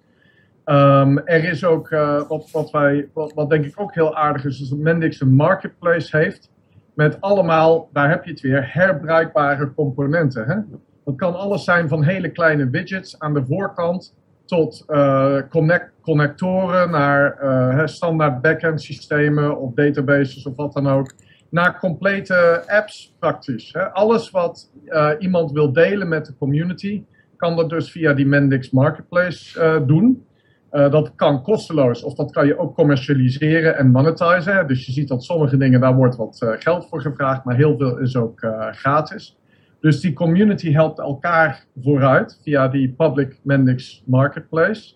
Ehm, 0.63 1.17
er 1.17 1.43
is 1.43 1.65
ook, 1.65 1.89
eh, 1.89 2.27
wat, 2.27 2.51
wat, 2.51 2.71
wij, 2.71 3.09
wat, 3.13 3.33
wat 3.33 3.49
denk 3.49 3.65
ik 3.65 3.79
ook 3.79 3.93
heel 3.93 4.15
aardig 4.15 4.45
is, 4.45 4.61
is 4.61 4.69
dat 4.69 4.79
Mendix 4.79 5.21
een 5.21 5.33
marketplace 5.33 6.17
heeft 6.17 6.51
met 6.93 7.21
allemaal, 7.21 7.89
daar 7.93 8.09
heb 8.09 8.25
je 8.25 8.31
het 8.31 8.41
weer, 8.41 8.73
herbruikbare 8.73 9.73
componenten. 9.73 10.45
Hè? 10.45 10.77
Dat 11.05 11.15
kan 11.15 11.35
alles 11.35 11.63
zijn 11.63 11.87
van 11.87 12.03
hele 12.03 12.29
kleine 12.29 12.69
widgets 12.69 13.19
aan 13.19 13.33
de 13.33 13.45
voorkant 13.45 14.15
tot 14.45 14.83
eh, 14.87 15.37
connect, 15.49 15.91
connectoren 16.01 16.91
naar 16.91 17.37
hè, 17.75 17.87
standaard 17.87 18.41
backend 18.41 18.81
systemen 18.81 19.57
of 19.59 19.73
databases 19.73 20.45
of 20.45 20.55
wat 20.55 20.73
dan 20.73 20.87
ook. 20.87 21.13
Naar 21.49 21.79
complete 21.79 22.63
apps 22.67 23.15
praktisch. 23.19 23.73
Hè. 23.73 23.91
Alles 23.91 24.31
wat 24.31 24.71
eh, 24.85 25.09
iemand 25.19 25.51
wil 25.51 25.73
delen 25.73 26.07
met 26.07 26.25
de 26.25 26.35
community, 26.37 27.03
kan 27.37 27.55
dat 27.55 27.69
dus 27.69 27.91
via 27.91 28.13
die 28.13 28.25
Mendix 28.25 28.69
Marketplace 28.69 29.83
doen. 29.87 30.25
Dat 30.69 31.15
kan 31.15 31.43
kosteloos 31.43 32.03
of 32.03 32.13
dat 32.13 32.31
kan 32.31 32.47
je 32.47 32.57
ook 32.57 32.75
commercialiseren 32.75 33.77
en 33.77 33.91
monetizen. 33.91 34.67
Dus 34.67 34.85
je 34.85 34.91
ziet 34.91 35.07
dat 35.07 35.23
sommige 35.23 35.57
dingen, 35.57 35.79
daar 35.79 35.95
wordt 35.95 36.15
wat 36.15 36.45
geld 36.59 36.87
voor 36.87 37.01
gevraagd, 37.01 37.43
maar 37.43 37.55
heel 37.55 37.77
veel 37.77 37.97
is 37.97 38.15
ook 38.15 38.47
gratis. 38.71 39.37
Dus 39.85 39.99
die 39.99 40.13
community 40.13 40.71
helpt 40.71 40.99
elkaar 40.99 41.65
vooruit 41.81 42.39
via 42.43 42.67
die 42.67 42.89
Public 42.89 43.39
Mendix 43.43 44.03
Marketplace. 44.05 44.95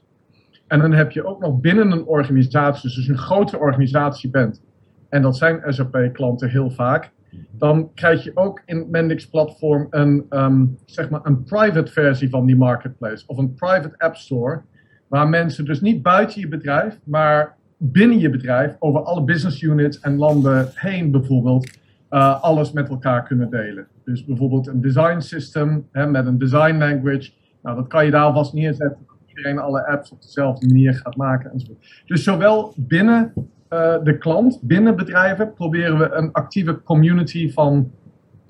En 0.68 0.80
dan 0.80 0.92
heb 0.92 1.12
je 1.12 1.26
ook 1.26 1.40
nog 1.40 1.60
binnen 1.60 1.92
een 1.92 2.06
organisatie, 2.06 2.82
dus 2.82 2.96
als 2.98 3.06
je 3.06 3.12
een 3.12 3.18
grotere 3.18 3.62
organisatie 3.62 4.30
bent, 4.30 4.64
en 5.10 5.22
dat 5.22 5.38
zijn 5.38 5.62
SAP-klanten 5.68 6.50
heel 6.50 6.72
vaak, 6.72 7.12
dan 7.52 7.94
krijg 7.94 8.24
je 8.24 8.32
ook 8.34 8.62
in 8.66 8.78
het 8.78 8.90
Mendix-platform 8.90 9.88
een, 9.90 10.26
ehm, 10.30 10.66
zeg 10.86 11.10
maar 11.10 11.22
een 11.24 11.44
private 11.44 11.92
versie 11.92 12.30
van 12.30 12.46
die 12.46 12.58
marketplace, 12.58 13.24
of 13.28 13.38
een 13.38 13.54
private 13.54 13.98
app 13.98 14.16
store, 14.16 14.62
waar 15.08 15.30
mensen 15.30 15.66
dus 15.66 15.82
niet 15.82 16.02
buiten 16.02 16.42
je 16.42 16.48
bedrijf, 16.48 17.00
maar 17.04 17.56
binnen 17.78 18.20
je 18.20 18.30
bedrijf, 18.30 18.76
over 18.80 19.04
alle 19.04 19.24
business 19.24 19.62
units 19.62 20.00
en 20.00 20.18
landen 20.18 20.70
heen 20.74 21.12
bijvoorbeeld, 21.12 21.78
uh, 22.10 22.44
alles 22.44 22.72
met 22.72 22.90
elkaar 22.90 23.24
kunnen 23.24 23.50
delen. 23.50 23.88
Dus 24.06 24.26
bijvoorbeeld 24.26 24.68
een 24.68 24.82
design 24.82 25.20
system 25.20 25.88
hè, 25.92 26.08
met 26.08 26.26
een 26.26 26.38
design 26.38 26.78
language. 26.78 27.32
Nou, 27.62 27.76
dat 27.76 27.88
kan 27.88 28.06
je 28.06 28.12
daar 28.12 28.24
alvast 28.24 28.54
neerzetten. 28.54 29.06
Dat 29.08 29.18
iedereen 29.26 29.60
alle 29.60 29.88
apps 29.88 30.12
op 30.12 30.22
dezelfde 30.22 30.66
manier 30.68 30.94
gaat 30.94 31.16
maken. 31.16 31.52
Enzovoort. 31.52 32.04
Dus 32.06 32.24
zowel 32.24 32.74
binnen 32.76 33.34
uh, 33.36 33.96
de 34.04 34.18
klant, 34.18 34.60
binnen 34.62 34.96
bedrijven, 34.96 35.54
proberen 35.54 35.98
we 35.98 36.12
een 36.12 36.32
actieve 36.32 36.84
community 36.84 37.52
van 37.52 37.92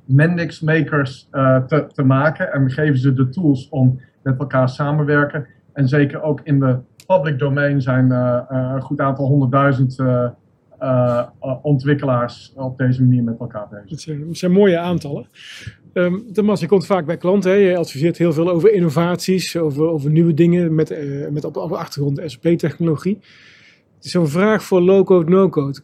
Mendix 0.05 0.61
makers 0.61 1.27
uh, 1.31 1.63
te, 1.63 1.87
te 1.93 2.03
maken. 2.03 2.53
En 2.53 2.63
we 2.63 2.69
geven 2.69 2.99
ze 2.99 3.13
de 3.13 3.29
tools 3.29 3.69
om 3.69 3.99
met 4.21 4.39
elkaar 4.39 4.69
samenwerken. 4.69 5.47
En 5.73 5.87
zeker 5.87 6.21
ook 6.21 6.41
in 6.43 6.59
de 6.59 6.77
public 7.07 7.39
domain 7.39 7.81
zijn 7.81 8.11
een 8.11 8.81
goed 8.81 8.99
aantal 8.99 9.25
honderdduizend 9.25 9.99
uh, 10.81 11.27
ontwikkelaars 11.61 12.53
op 12.55 12.77
deze 12.77 13.03
manier 13.03 13.23
met 13.23 13.39
elkaar 13.39 13.67
bezig. 13.69 13.89
Dat 13.89 13.99
zijn, 13.99 14.35
zijn 14.35 14.51
mooie 14.51 14.77
aantallen. 14.77 15.27
Um, 15.93 16.33
Thomas, 16.33 16.59
je 16.59 16.67
komt 16.67 16.85
vaak 16.85 17.05
bij 17.05 17.17
klanten. 17.17 17.51
Hè? 17.51 17.57
Je 17.57 17.77
adviseert 17.77 18.17
heel 18.17 18.33
veel 18.33 18.49
over 18.49 18.73
innovaties, 18.73 19.57
over, 19.57 19.87
over 19.87 20.09
nieuwe 20.09 20.33
dingen 20.33 20.75
met, 20.75 20.91
uh, 20.91 21.27
met 21.27 21.45
op, 21.45 21.57
op 21.57 21.69
de 21.69 21.77
achtergrond 21.77 22.21
SP-technologie. 22.25 23.17
Het 23.95 24.05
is 24.05 24.13
een 24.13 24.27
vraag 24.27 24.63
voor 24.63 24.81
low-code, 24.81 25.29
no-code. 25.29 25.79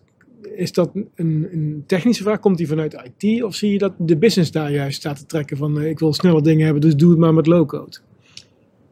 Is 0.56 0.72
dat 0.72 0.92
een, 0.94 1.48
een, 1.52 1.84
technische 1.88 2.24
vraag? 2.24 2.40
Komt 2.40 2.58
die 2.58 2.68
vanuit 2.68 3.12
IT? 3.18 3.44
Of 3.44 3.56
zie 3.56 3.72
je 3.72 3.78
dat 3.78 3.94
de 3.98 4.18
business 4.18 4.52
daar 4.52 4.72
juist 4.72 4.98
staat 4.98 5.18
te 5.18 5.26
trekken 5.26 5.58
van 5.58 5.82
uh, 5.82 5.90
ik 5.90 6.00
wil 6.00 6.14
snelle 6.14 6.42
dingen 6.42 6.64
hebben, 6.64 6.82
dus 6.82 6.96
doe 6.96 7.10
het 7.10 7.20
maar 7.20 7.34
met 7.34 7.48
low-code? 7.48 7.98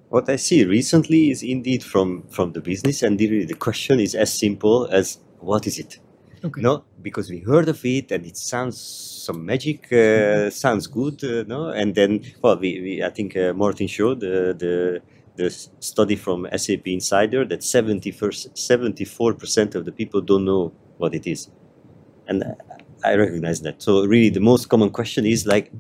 What 0.10 0.30
I 0.30 0.38
see 0.38 0.66
recently 0.66 1.30
is 1.30 1.44
indeed 1.44 1.84
from, 1.84 2.24
from 2.28 2.52
the 2.52 2.62
business, 2.62 3.04
and 3.04 3.18
the, 3.18 3.46
the 3.48 3.58
question 3.58 4.00
is 4.00 4.16
as 4.16 4.38
simple 4.38 4.90
as 4.90 5.20
what 5.44 5.68
is 5.68 5.80
it? 5.80 6.00
Okay. 6.44 6.62
No, 6.62 6.84
because 7.02 7.30
we 7.30 7.40
heard 7.40 7.70
of 7.70 7.84
it 7.86 8.12
and 8.12 8.26
it 8.26 8.36
sounds 8.36 8.78
some 9.26 9.46
magic, 9.46 9.92
uh, 9.94 10.50
sounds 10.50 10.88
good, 10.88 11.24
uh, 11.24 11.44
no? 11.48 11.70
And 11.70 11.96
then, 11.96 12.22
well, 12.42 12.58
we, 12.58 12.82
we 12.82 13.04
I 13.04 13.10
think 13.10 13.38
uh, 13.38 13.54
Martin 13.54 13.88
showed 13.88 14.20
the, 14.20 14.54
the 14.58 15.02
the 15.36 15.50
study 15.80 16.16
from 16.16 16.48
SAP 16.56 16.88
Insider 16.88 17.44
that 17.46 17.64
74 17.64 19.34
percent 19.34 19.76
of 19.76 19.86
the 19.86 19.92
people 19.92 20.22
don't 20.22 20.46
know 20.46 20.74
what 20.98 21.16
it 21.16 21.26
is, 21.26 21.50
and 22.28 22.44
I 23.04 23.16
recognize 23.16 23.62
that. 23.62 23.82
So 23.82 24.04
really, 24.06 24.30
the 24.30 24.42
most 24.42 24.68
common 24.70 24.90
question 24.90 25.26
is 25.26 25.48
like, 25.48 25.72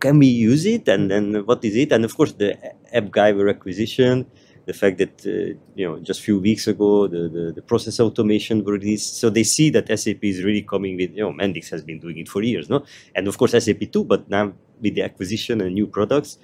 can 0.00 0.18
we 0.18 0.28
use 0.28 0.66
it, 0.66 0.88
and 0.88 1.10
then 1.10 1.44
what 1.46 1.64
is 1.64 1.74
it? 1.76 1.92
And 1.92 2.04
of 2.04 2.16
course, 2.16 2.32
the 2.32 2.56
AppGyver 2.94 3.50
acquisition 3.50 4.26
the 4.66 4.72
fact 4.72 4.98
that 4.98 5.14
uh, 5.24 5.56
you 5.74 5.86
know 5.86 5.98
just 6.00 6.20
a 6.20 6.22
few 6.22 6.38
weeks 6.40 6.66
ago 6.66 7.06
the, 7.06 7.28
the, 7.28 7.52
the, 7.56 7.62
process 7.62 8.00
automation 8.00 8.64
were 8.64 8.72
released. 8.72 9.20
So 9.20 9.30
they 9.30 9.44
see 9.44 9.70
that 9.70 9.86
SAP 9.98 10.22
is 10.24 10.42
really 10.42 10.62
coming 10.62 10.96
with 10.96 11.10
you 11.12 11.22
know 11.22 11.32
Mendix 11.32 11.70
has 11.70 11.82
been 11.82 12.00
doing 12.00 12.18
it 12.18 12.28
for 12.28 12.42
years 12.42 12.68
no? 12.68 12.84
And 13.14 13.28
of 13.28 13.38
course 13.38 13.52
SAP 13.52 13.92
too 13.92 14.04
but 14.04 14.28
now 14.28 14.52
with 14.80 14.94
the 14.96 15.02
acquisition 15.02 15.60
and 15.60 15.74
new 15.74 15.86
products 15.86 16.38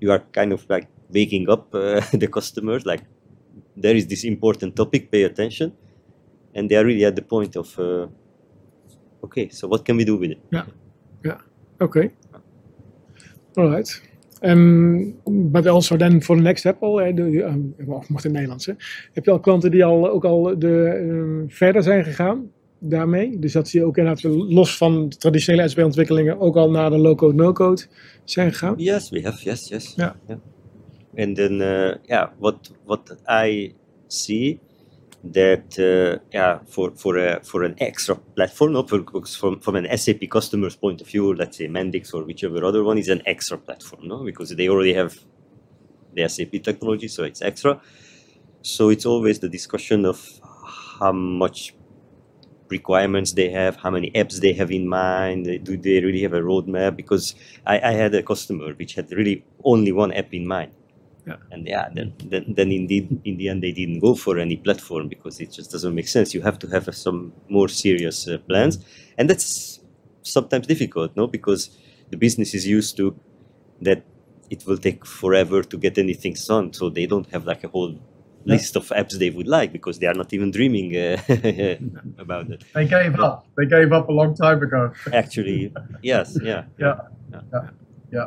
you 0.00 0.10
are 0.10 0.18
kind 0.32 0.52
of 0.52 0.68
like 0.68 0.88
waking 1.08 1.48
up 1.48 1.72
uh, 1.74 2.00
the 2.12 2.26
customers 2.26 2.84
like 2.84 3.04
there 3.76 3.94
is 3.94 4.06
this 4.08 4.24
important 4.24 4.74
topic 4.74 5.10
pay 5.10 5.22
attention. 5.22 5.72
And 6.54 6.70
they 6.70 6.76
are 6.76 6.84
really 6.84 7.04
at 7.04 7.14
the 7.14 7.22
point 7.22 7.54
of 7.54 7.78
uh, 7.78 8.08
okay 9.22 9.50
so 9.50 9.68
what 9.68 9.84
can 9.84 9.96
we 9.96 10.04
do 10.04 10.16
with 10.16 10.32
it? 10.32 10.40
Yeah. 10.50 10.64
Yeah. 11.24 11.38
Okay. 11.80 12.10
All 13.56 13.70
right 13.70 13.88
Um, 14.46 15.14
but 15.50 15.66
also 15.66 15.96
then 15.96 16.22
for 16.22 16.36
the 16.36 16.42
next 16.42 16.60
step 16.60 16.82
al, 16.82 16.96
hè, 16.96 17.14
de, 17.14 17.22
um, 17.22 17.74
of 17.86 18.08
mocht 18.08 18.24
in 18.24 18.30
het 18.30 18.32
Nederlands, 18.32 18.66
hè, 18.66 18.72
heb 19.12 19.24
je 19.24 19.30
al 19.30 19.40
klanten 19.40 19.70
die 19.70 19.84
al, 19.84 20.10
ook 20.10 20.24
al 20.24 20.58
de, 20.58 21.06
um, 21.08 21.44
verder 21.48 21.82
zijn 21.82 22.04
gegaan 22.04 22.50
daarmee? 22.78 23.38
Dus 23.38 23.52
dat 23.52 23.68
zie 23.68 23.80
je 23.80 23.86
ook 23.86 23.96
inderdaad 23.96 24.22
los 24.32 24.76
van 24.76 25.08
de 25.08 25.16
traditionele 25.16 25.68
SB-ontwikkelingen 25.68 26.40
ook 26.40 26.56
al 26.56 26.70
naar 26.70 26.90
de 26.90 26.98
low-code, 26.98 27.34
no-code 27.34 27.82
zijn 28.24 28.52
gegaan? 28.52 28.74
Yes, 28.76 29.10
we 29.10 29.22
have, 29.22 29.44
yes, 29.44 29.68
yes. 29.68 29.94
Yeah. 29.96 30.12
yeah. 30.26 30.38
And 31.26 31.36
then, 31.36 31.52
uh, 31.52 31.94
yeah, 32.02 32.28
what, 32.38 32.72
what 32.84 33.16
I 33.46 33.74
see 34.06 34.58
that 35.24 35.78
uh, 35.78 36.22
yeah 36.32 36.58
for 36.68 36.90
for 36.92 37.16
a 37.18 37.40
for 37.44 37.64
an 37.64 37.74
extra 37.78 38.14
platform 38.14 38.72
no, 38.72 38.82
for, 38.84 39.02
from 39.26 39.58
from 39.60 39.76
an 39.76 39.86
SAP 39.98 40.20
customer's 40.30 40.76
point 40.76 41.00
of 41.00 41.08
view 41.08 41.34
let's 41.34 41.58
say 41.58 41.66
Mendix 41.68 42.14
or 42.14 42.24
whichever 42.24 42.64
other 42.64 42.84
one 42.84 42.98
is 42.98 43.08
an 43.08 43.22
extra 43.26 43.58
platform 43.58 44.06
no 44.06 44.24
because 44.24 44.50
they 44.50 44.68
already 44.68 44.94
have 44.94 45.18
the 46.14 46.22
SAP 46.28 46.58
technology 46.62 47.08
so 47.08 47.24
it's 47.24 47.42
extra. 47.42 47.80
So 48.62 48.90
it's 48.90 49.06
always 49.06 49.40
the 49.40 49.48
discussion 49.48 50.04
of 50.06 50.18
how 51.00 51.12
much 51.12 51.74
requirements 52.68 53.32
they 53.32 53.48
have 53.50 53.76
how 53.76 53.90
many 53.90 54.10
apps 54.12 54.40
they 54.40 54.52
have 54.52 54.70
in 54.72 54.88
mind 54.88 55.44
do 55.64 55.76
they 55.76 56.00
really 56.00 56.22
have 56.22 56.34
a 56.34 56.40
roadmap? 56.40 56.96
Because 56.96 57.34
I, 57.66 57.80
I 57.80 57.92
had 57.92 58.14
a 58.14 58.22
customer 58.22 58.74
which 58.74 58.94
had 58.94 59.12
really 59.12 59.44
only 59.64 59.92
one 59.92 60.12
app 60.12 60.34
in 60.34 60.46
mind 60.46 60.72
yeah. 61.26 61.36
And 61.50 61.66
yeah, 61.66 61.88
then, 61.92 62.14
then, 62.24 62.54
then 62.56 62.70
indeed, 62.70 63.20
in 63.24 63.36
the 63.36 63.48
end, 63.48 63.62
they 63.62 63.72
didn't 63.72 63.98
go 63.98 64.14
for 64.14 64.38
any 64.38 64.56
platform 64.56 65.08
because 65.08 65.40
it 65.40 65.50
just 65.50 65.72
doesn't 65.72 65.94
make 65.94 66.06
sense. 66.06 66.32
You 66.34 66.42
have 66.42 66.58
to 66.60 66.68
have 66.68 66.94
some 66.94 67.32
more 67.48 67.68
serious 67.68 68.28
uh, 68.28 68.38
plans, 68.48 68.78
and 69.18 69.28
that's 69.28 69.80
sometimes 70.22 70.66
difficult, 70.68 71.16
no? 71.16 71.26
Because 71.26 71.76
the 72.10 72.16
business 72.16 72.54
is 72.54 72.66
used 72.66 72.96
to 72.98 73.18
that 73.82 74.04
it 74.50 74.64
will 74.66 74.78
take 74.78 75.04
forever 75.04 75.62
to 75.64 75.76
get 75.76 75.98
anything 75.98 76.36
done. 76.46 76.72
So 76.72 76.90
they 76.90 77.06
don't 77.06 77.28
have 77.32 77.44
like 77.44 77.64
a 77.64 77.68
whole 77.68 77.98
list 78.44 78.76
of 78.76 78.86
apps 78.90 79.18
they 79.18 79.30
would 79.30 79.48
like 79.48 79.72
because 79.72 79.98
they 79.98 80.06
are 80.06 80.14
not 80.14 80.32
even 80.32 80.52
dreaming 80.52 80.96
uh, 80.96 81.20
about 82.18 82.48
it. 82.50 82.62
They 82.72 82.86
gave 82.86 83.18
up. 83.18 83.46
They 83.56 83.66
gave 83.66 83.92
up 83.92 84.08
a 84.08 84.12
long 84.12 84.36
time 84.36 84.62
ago. 84.62 84.92
Actually, 85.12 85.72
yes, 86.02 86.38
yeah. 86.40 86.64
Yeah. 88.12 88.24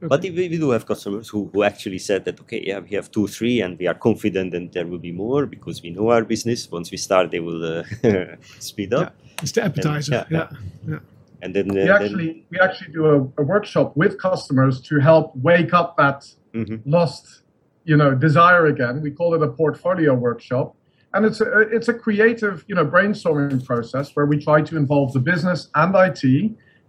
Oké. 0.00 0.08
But 0.08 0.22
we, 0.22 0.48
we 0.48 0.58
do 0.58 0.70
have 0.70 0.84
customers 0.86 1.28
who, 1.28 1.50
who 1.52 1.62
actually 1.64 1.98
said 1.98 2.24
that, 2.24 2.40
okay, 2.40 2.62
yeah, 2.64 2.78
we 2.80 2.94
have 2.96 3.10
two, 3.10 3.26
three, 3.26 3.60
and 3.62 3.76
we 3.78 3.88
are 3.88 3.98
confident 3.98 4.52
that 4.52 4.72
there 4.72 4.86
will 4.86 4.98
be 5.00 5.12
more 5.12 5.46
because 5.46 5.82
we 5.82 5.90
know 5.90 6.10
our 6.10 6.24
business. 6.24 6.68
Once 6.70 6.90
we 6.92 6.96
start, 6.98 7.30
they 7.30 7.40
will 7.40 7.64
uh, 7.80 7.82
speed 8.60 8.92
up. 8.94 9.12
Dat 9.34 9.42
is 9.42 9.52
de 9.52 9.60
appetizer. 9.62 10.12
Ja, 10.14 10.26
Ja. 10.28 10.48
ja. 10.86 11.00
And 11.40 11.54
then, 11.54 11.66
uh, 11.70 11.74
We 11.74 11.80
then 11.80 11.90
actually 11.90 12.44
we 12.50 12.58
actually 12.60 12.92
do 12.92 13.06
a, 13.06 13.40
a 13.40 13.44
workshop 13.44 13.96
with 13.96 14.16
customers 14.18 14.80
to 14.88 14.98
help 15.00 15.32
wake 15.42 15.72
up 15.72 15.96
that 15.96 16.36
Mhm. 16.52 16.80
lost, 16.84 17.42
you 17.84 17.96
know, 17.96 18.14
desire 18.18 18.66
again. 18.66 19.00
We 19.02 19.10
call 19.14 19.34
it 19.34 19.42
a 19.42 19.48
portfolio 19.48 20.14
workshop, 20.14 20.74
and 21.12 21.24
it's 21.26 21.40
a 21.40 21.46
it's 21.76 21.88
a 21.88 21.92
creative, 21.94 22.64
you 22.66 22.74
know, 22.74 22.84
brainstorming 22.90 23.64
process 23.64 24.10
where 24.16 24.26
we 24.26 24.36
try 24.38 24.62
to 24.62 24.76
involve 24.76 25.12
the 25.12 25.20
business 25.20 25.68
and 25.74 25.94
IT 25.94 26.22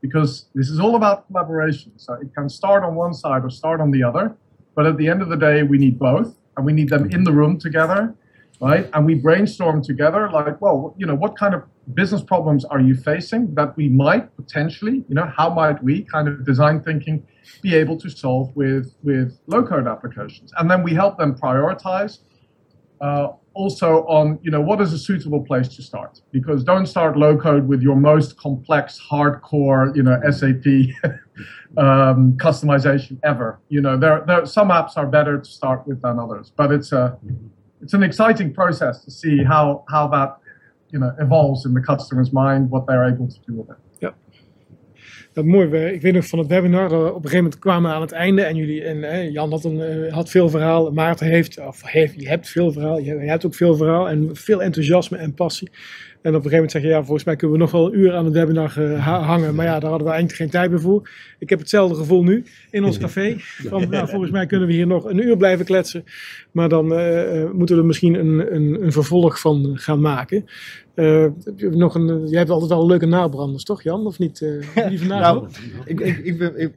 because 0.01 0.45
this 0.55 0.69
is 0.69 0.79
all 0.79 0.95
about 0.95 1.27
collaboration. 1.27 1.91
So 1.97 2.13
it 2.13 2.33
can 2.35 2.49
start 2.49 2.83
on 2.83 2.95
one 2.95 3.13
side 3.13 3.43
or 3.43 3.49
start 3.49 3.81
on 3.81 3.91
the 3.91 4.03
other, 4.03 4.35
but 4.75 4.85
at 4.85 4.97
the 4.97 5.07
end 5.07 5.21
of 5.21 5.29
the 5.29 5.37
day, 5.37 5.63
we 5.63 5.77
need 5.77 5.99
both, 5.99 6.35
and 6.55 6.65
we 6.65 6.73
need 6.73 6.89
them 6.89 7.09
in 7.11 7.23
the 7.23 7.31
room 7.31 7.59
together, 7.59 8.15
right? 8.61 8.89
And 8.93 9.05
we 9.05 9.15
brainstorm 9.15 9.83
together, 9.83 10.29
like, 10.31 10.61
well, 10.61 10.95
you 10.97 11.05
know, 11.05 11.15
what 11.15 11.37
kind 11.37 11.53
of 11.53 11.63
business 11.93 12.21
problems 12.21 12.65
are 12.65 12.79
you 12.79 12.95
facing 12.95 13.53
that 13.55 13.75
we 13.75 13.89
might 13.89 14.35
potentially, 14.35 15.03
you 15.07 15.15
know, 15.15 15.31
how 15.35 15.49
might 15.49 15.83
we 15.83 16.03
kind 16.03 16.27
of 16.27 16.45
design 16.45 16.81
thinking 16.81 17.25
be 17.61 17.75
able 17.75 17.97
to 17.97 18.09
solve 18.09 18.55
with 18.55 18.93
with 19.03 19.39
low 19.47 19.63
code 19.63 19.87
applications, 19.87 20.51
and 20.57 20.69
then 20.69 20.83
we 20.83 20.93
help 20.93 21.17
them 21.17 21.35
prioritize. 21.35 22.19
Uh, 23.01 23.29
also 23.53 24.05
on 24.07 24.39
you 24.41 24.51
know 24.51 24.61
what 24.61 24.81
is 24.81 24.93
a 24.93 24.99
suitable 24.99 25.43
place 25.43 25.67
to 25.69 25.81
start? 25.81 26.21
Because 26.31 26.63
don't 26.63 26.85
start 26.85 27.17
low 27.17 27.37
code 27.37 27.67
with 27.67 27.81
your 27.81 27.95
most 27.95 28.37
complex 28.37 28.99
hardcore 29.11 29.95
you 29.95 30.03
know 30.03 30.19
sap 30.31 30.65
um, 31.77 32.33
customization 32.37 33.19
ever. 33.23 33.59
You 33.69 33.81
know 33.81 33.97
there, 33.97 34.23
there 34.25 34.45
some 34.45 34.69
apps 34.69 34.97
are 34.97 35.07
better 35.07 35.39
to 35.39 35.49
start 35.49 35.87
with 35.87 36.01
than 36.01 36.19
others 36.19 36.51
but 36.55 36.71
it's 36.71 36.91
a 36.91 37.17
it's 37.81 37.93
an 37.93 38.03
exciting 38.03 38.53
process 38.53 39.03
to 39.03 39.11
see 39.11 39.43
how 39.43 39.83
how 39.89 40.07
that 40.07 40.37
you 40.91 40.99
know 40.99 41.11
evolves 41.19 41.65
in 41.65 41.73
the 41.73 41.81
customer's 41.81 42.31
mind 42.31 42.69
what 42.69 42.87
they're 42.87 43.05
able 43.05 43.27
to 43.27 43.39
do 43.47 43.53
with 43.53 43.69
it 43.69 43.77
Dat 45.33 45.45
mooi. 45.45 45.85
Ik 45.85 46.01
weet 46.01 46.13
nog 46.13 46.27
van 46.27 46.39
het 46.39 46.47
webinar, 46.47 46.89
we 46.89 46.95
op 46.95 47.03
een 47.03 47.13
gegeven 47.13 47.43
moment 47.43 47.59
kwamen 47.59 47.89
we 47.89 47.95
aan 47.95 48.01
het 48.01 48.11
einde 48.11 48.41
en 48.41 48.55
jullie, 48.55 48.83
en 48.83 49.03
eh, 49.03 49.31
Jan 49.31 49.51
had, 49.51 49.63
een, 49.63 49.81
eh, 49.81 50.13
had 50.13 50.29
veel 50.29 50.49
verhaal, 50.49 50.91
Maarten 50.91 51.27
heeft, 51.27 51.59
of 51.59 51.81
heeft, 51.83 52.21
je 52.21 52.27
hebt 52.27 52.49
veel 52.49 52.71
verhaal, 52.71 52.99
je 52.99 53.11
hebt 53.13 53.45
ook 53.45 53.55
veel 53.55 53.75
verhaal 53.75 54.09
en 54.09 54.35
veel 54.35 54.63
enthousiasme 54.63 55.17
en 55.17 55.33
passie. 55.33 55.69
En 56.21 56.35
op 56.35 56.43
een 56.43 56.49
gegeven 56.49 56.51
moment 56.51 56.71
zeg 56.71 56.81
je, 56.81 56.87
ja, 56.87 57.03
volgens 57.03 57.23
mij 57.23 57.35
kunnen 57.35 57.57
we 57.57 57.63
nog 57.63 57.71
wel 57.71 57.85
een 57.85 57.99
uur 57.99 58.13
aan 58.13 58.25
het 58.25 58.33
webinar 58.33 58.77
eh, 58.77 59.05
ha- 59.05 59.21
hangen, 59.21 59.55
maar 59.55 59.65
ja, 59.65 59.79
daar 59.79 59.89
hadden 59.89 60.07
we 60.07 60.13
eigenlijk 60.13 60.41
geen 60.41 60.49
tijd 60.49 60.71
meer 60.71 60.81
voor. 60.81 61.09
Ik 61.39 61.49
heb 61.49 61.59
hetzelfde 61.59 61.95
gevoel 61.95 62.23
nu 62.23 62.43
in 62.71 62.83
ons 62.83 62.97
café, 63.07 63.35
van, 63.37 63.89
nou, 63.89 64.09
volgens 64.09 64.31
mij 64.31 64.45
kunnen 64.45 64.67
we 64.67 64.73
hier 64.73 64.87
nog 64.87 65.05
een 65.05 65.25
uur 65.25 65.37
blijven 65.37 65.65
kletsen, 65.65 66.03
maar 66.51 66.69
dan 66.69 66.93
eh, 66.93 67.41
eh, 67.41 67.51
moeten 67.51 67.75
we 67.75 67.81
er 67.81 67.87
misschien 67.87 68.13
een, 68.13 68.55
een, 68.55 68.83
een 68.83 68.91
vervolg 68.91 69.39
van 69.39 69.71
gaan 69.73 70.01
maken. 70.01 70.45
Nog 71.71 71.95
een, 71.95 72.27
jij 72.27 72.37
hebt 72.39 72.49
altijd 72.49 72.69
wel 72.69 72.85
leuke 72.87 73.05
nabranders, 73.05 73.63
toch 73.63 73.83
Jan? 73.83 74.05
Of 74.05 74.19
niet? 74.19 74.39
Die 74.89 74.99
vandaag 74.99 75.21
Nou, 75.21 75.47
ik, 75.85 75.99
ik, 75.99 76.17
ik 76.17 76.37
ben, 76.37 76.59
ik, 76.59 76.71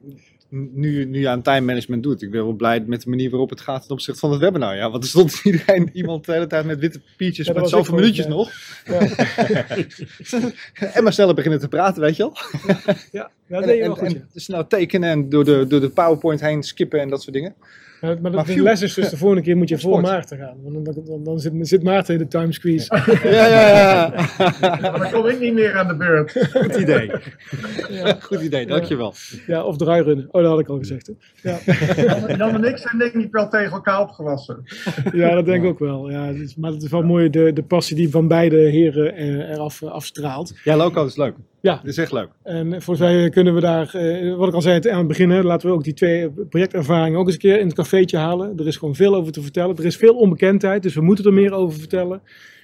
nu, 0.53 1.05
nu 1.05 1.21
je 1.21 1.29
aan 1.29 1.43
time 1.43 1.61
management 1.61 2.03
doet, 2.03 2.23
ik 2.23 2.31
ben 2.31 2.45
wel 2.45 2.53
blij 2.53 2.81
met 2.87 3.03
de 3.03 3.11
manier 3.11 3.31
waarop 3.31 3.51
het 3.51 3.61
gaat 3.61 3.83
ten 3.83 3.91
opzichte 3.91 4.21
van 4.21 4.31
het 4.31 4.41
webinar. 4.41 4.77
Ja, 4.77 4.91
want 4.91 5.03
er 5.03 5.09
stond 5.09 5.41
iedereen, 5.45 5.91
iemand 5.93 6.25
de 6.25 6.33
hele 6.33 6.47
tijd 6.47 6.65
met 6.65 6.79
witte 6.79 7.01
piertjes 7.17 7.47
Ja, 7.47 7.53
met 7.53 7.69
zoveel 7.69 7.95
minuutjes 7.95 8.27
nog. 8.27 8.51
Ja. 8.85 8.99
en 10.95 11.03
maar 11.03 11.13
sneller 11.13 11.35
beginnen 11.35 11.61
te 11.61 11.69
praten, 11.69 12.03
weet 12.03 12.17
je 12.17 12.23
wel. 12.23 12.37
Ja, 13.13 13.31
dat 13.47 13.65
deed 13.65 13.77
je 13.77 13.83
en, 13.83 13.87
wel 13.87 13.97
goed. 13.97 14.15
en 14.15 14.29
snel 14.35 14.67
tekenen 14.67 15.11
en 15.11 15.29
door 15.29 15.45
de, 15.45 15.67
door 15.67 15.81
de 15.81 15.91
PowerPoint 15.91 16.41
heen 16.41 16.63
skippen 16.63 17.01
en 17.01 17.09
dat 17.09 17.23
soort 17.23 17.35
dingen. 17.35 17.55
Ja. 18.03 18.09
Maar, 18.09 18.21
maar 18.23 18.31
de, 18.31 18.37
maar 18.37 18.47
de 18.47 18.53
viel- 18.53 18.63
les 18.63 18.83
is 18.83 18.95
dus 18.95 19.09
de 19.09 19.17
volgende 19.17 19.43
keer 19.43 19.57
moet 19.57 19.69
je 19.69 19.79
voor. 19.85 20.01
Maarten 20.01 20.39
gaan. 20.39 20.57
Want 20.63 20.85
dan, 20.85 21.03
dan, 21.05 21.25
dan 21.25 21.39
zit, 21.41 21.53
zit 21.61 21.83
Maarten 21.83 22.15
in 22.15 22.21
de 22.21 22.27
time 22.29 22.53
squeeze. 22.53 22.91
Ja, 23.23 23.47
ja, 23.47 23.69
ja. 23.69 24.11
maar 24.81 24.99
dan 24.99 25.11
kom 25.11 25.27
ik 25.27 25.41
niet 25.41 25.55
meer 25.55 25.79
aan 25.79 25.89
de 25.89 25.97
beurt 25.97 26.49
Goed 26.53 26.77
idee. 26.77 27.11
Ja. 27.91 28.17
Goed 28.21 28.41
idee, 28.41 28.67
dankjewel. 28.67 29.15
ja, 29.47 29.63
of 29.65 29.77
draairunnen. 29.77 30.29
Oh, 30.31 30.43
dat 30.43 30.51
had 30.51 30.61
ik 30.61 30.69
al 30.69 30.79
gezegd. 30.79 31.07
Hè. 31.07 31.13
Ja. 31.51 31.59
Jan, 32.05 32.37
Jan 32.37 32.55
en 32.55 32.65
ik 32.65 32.79
zijn 32.79 32.99
denk 32.99 33.13
ik 33.15 33.33
wel 33.33 33.49
tegen 33.49 33.73
elkaar 33.73 34.01
opgewassen 34.01 34.63
ja, 35.13 35.35
dat 35.35 35.45
denk 35.45 35.63
ik 35.63 35.69
ook 35.69 35.79
wel. 35.79 36.11
Ja, 36.11 36.33
maar 36.57 36.71
het 36.71 36.83
is 36.83 36.91
wel 36.91 37.03
mooi 37.03 37.31
de, 37.31 37.53
de 37.53 37.63
passie 37.63 37.97
die 37.97 38.11
van 38.11 38.29
beide 38.29 38.57
heren 38.57 39.15
eh, 39.17 39.51
eraf 39.51 39.83
eh, 39.83 39.91
afstraalt. 39.91 40.53
Ja, 40.65 40.77
loco 40.77 41.05
is 41.07 41.17
leuk. 41.17 41.35
Ja. 41.61 41.75
Dat 41.75 41.85
is 41.85 41.99
echt 41.99 42.13
leuk. 42.13 42.29
En 42.43 42.83
volgens 42.83 42.99
mij 42.99 43.31
kunnen 43.31 43.55
we 43.55 43.61
daar, 43.61 43.95
eh, 43.95 44.35
wat 44.37 44.49
ik 44.49 44.55
al 44.55 44.63
zei 44.63 44.89
aan 44.91 44.99
het 44.99 45.07
begin, 45.09 45.43
laten 45.43 45.69
we 45.69 45.75
ook 45.75 45.85
die 45.85 45.93
twee 45.95 46.31
projectervaringen 46.49 47.19
ook 47.19 47.25
eens 47.27 47.35
een 47.35 47.41
keer 47.41 47.59
in 47.59 47.67
het 47.67 47.75
cafeetje 47.93 48.17
halen. 48.17 48.59
Er 48.59 48.67
is 48.67 48.77
gewoon 48.77 48.95
veel 48.95 49.15
over 49.15 49.33
te 49.33 49.43
vertellen. 49.43 49.77
Er 49.77 49.85
is 49.85 49.97
veel 49.97 50.15
onbekendheid, 50.15 50.83
dus 50.83 50.95
we 50.95 51.01
moeten 51.01 51.25
er 51.25 51.33
meer 51.33 51.53
over 51.53 51.79
vertellen. 51.79 52.21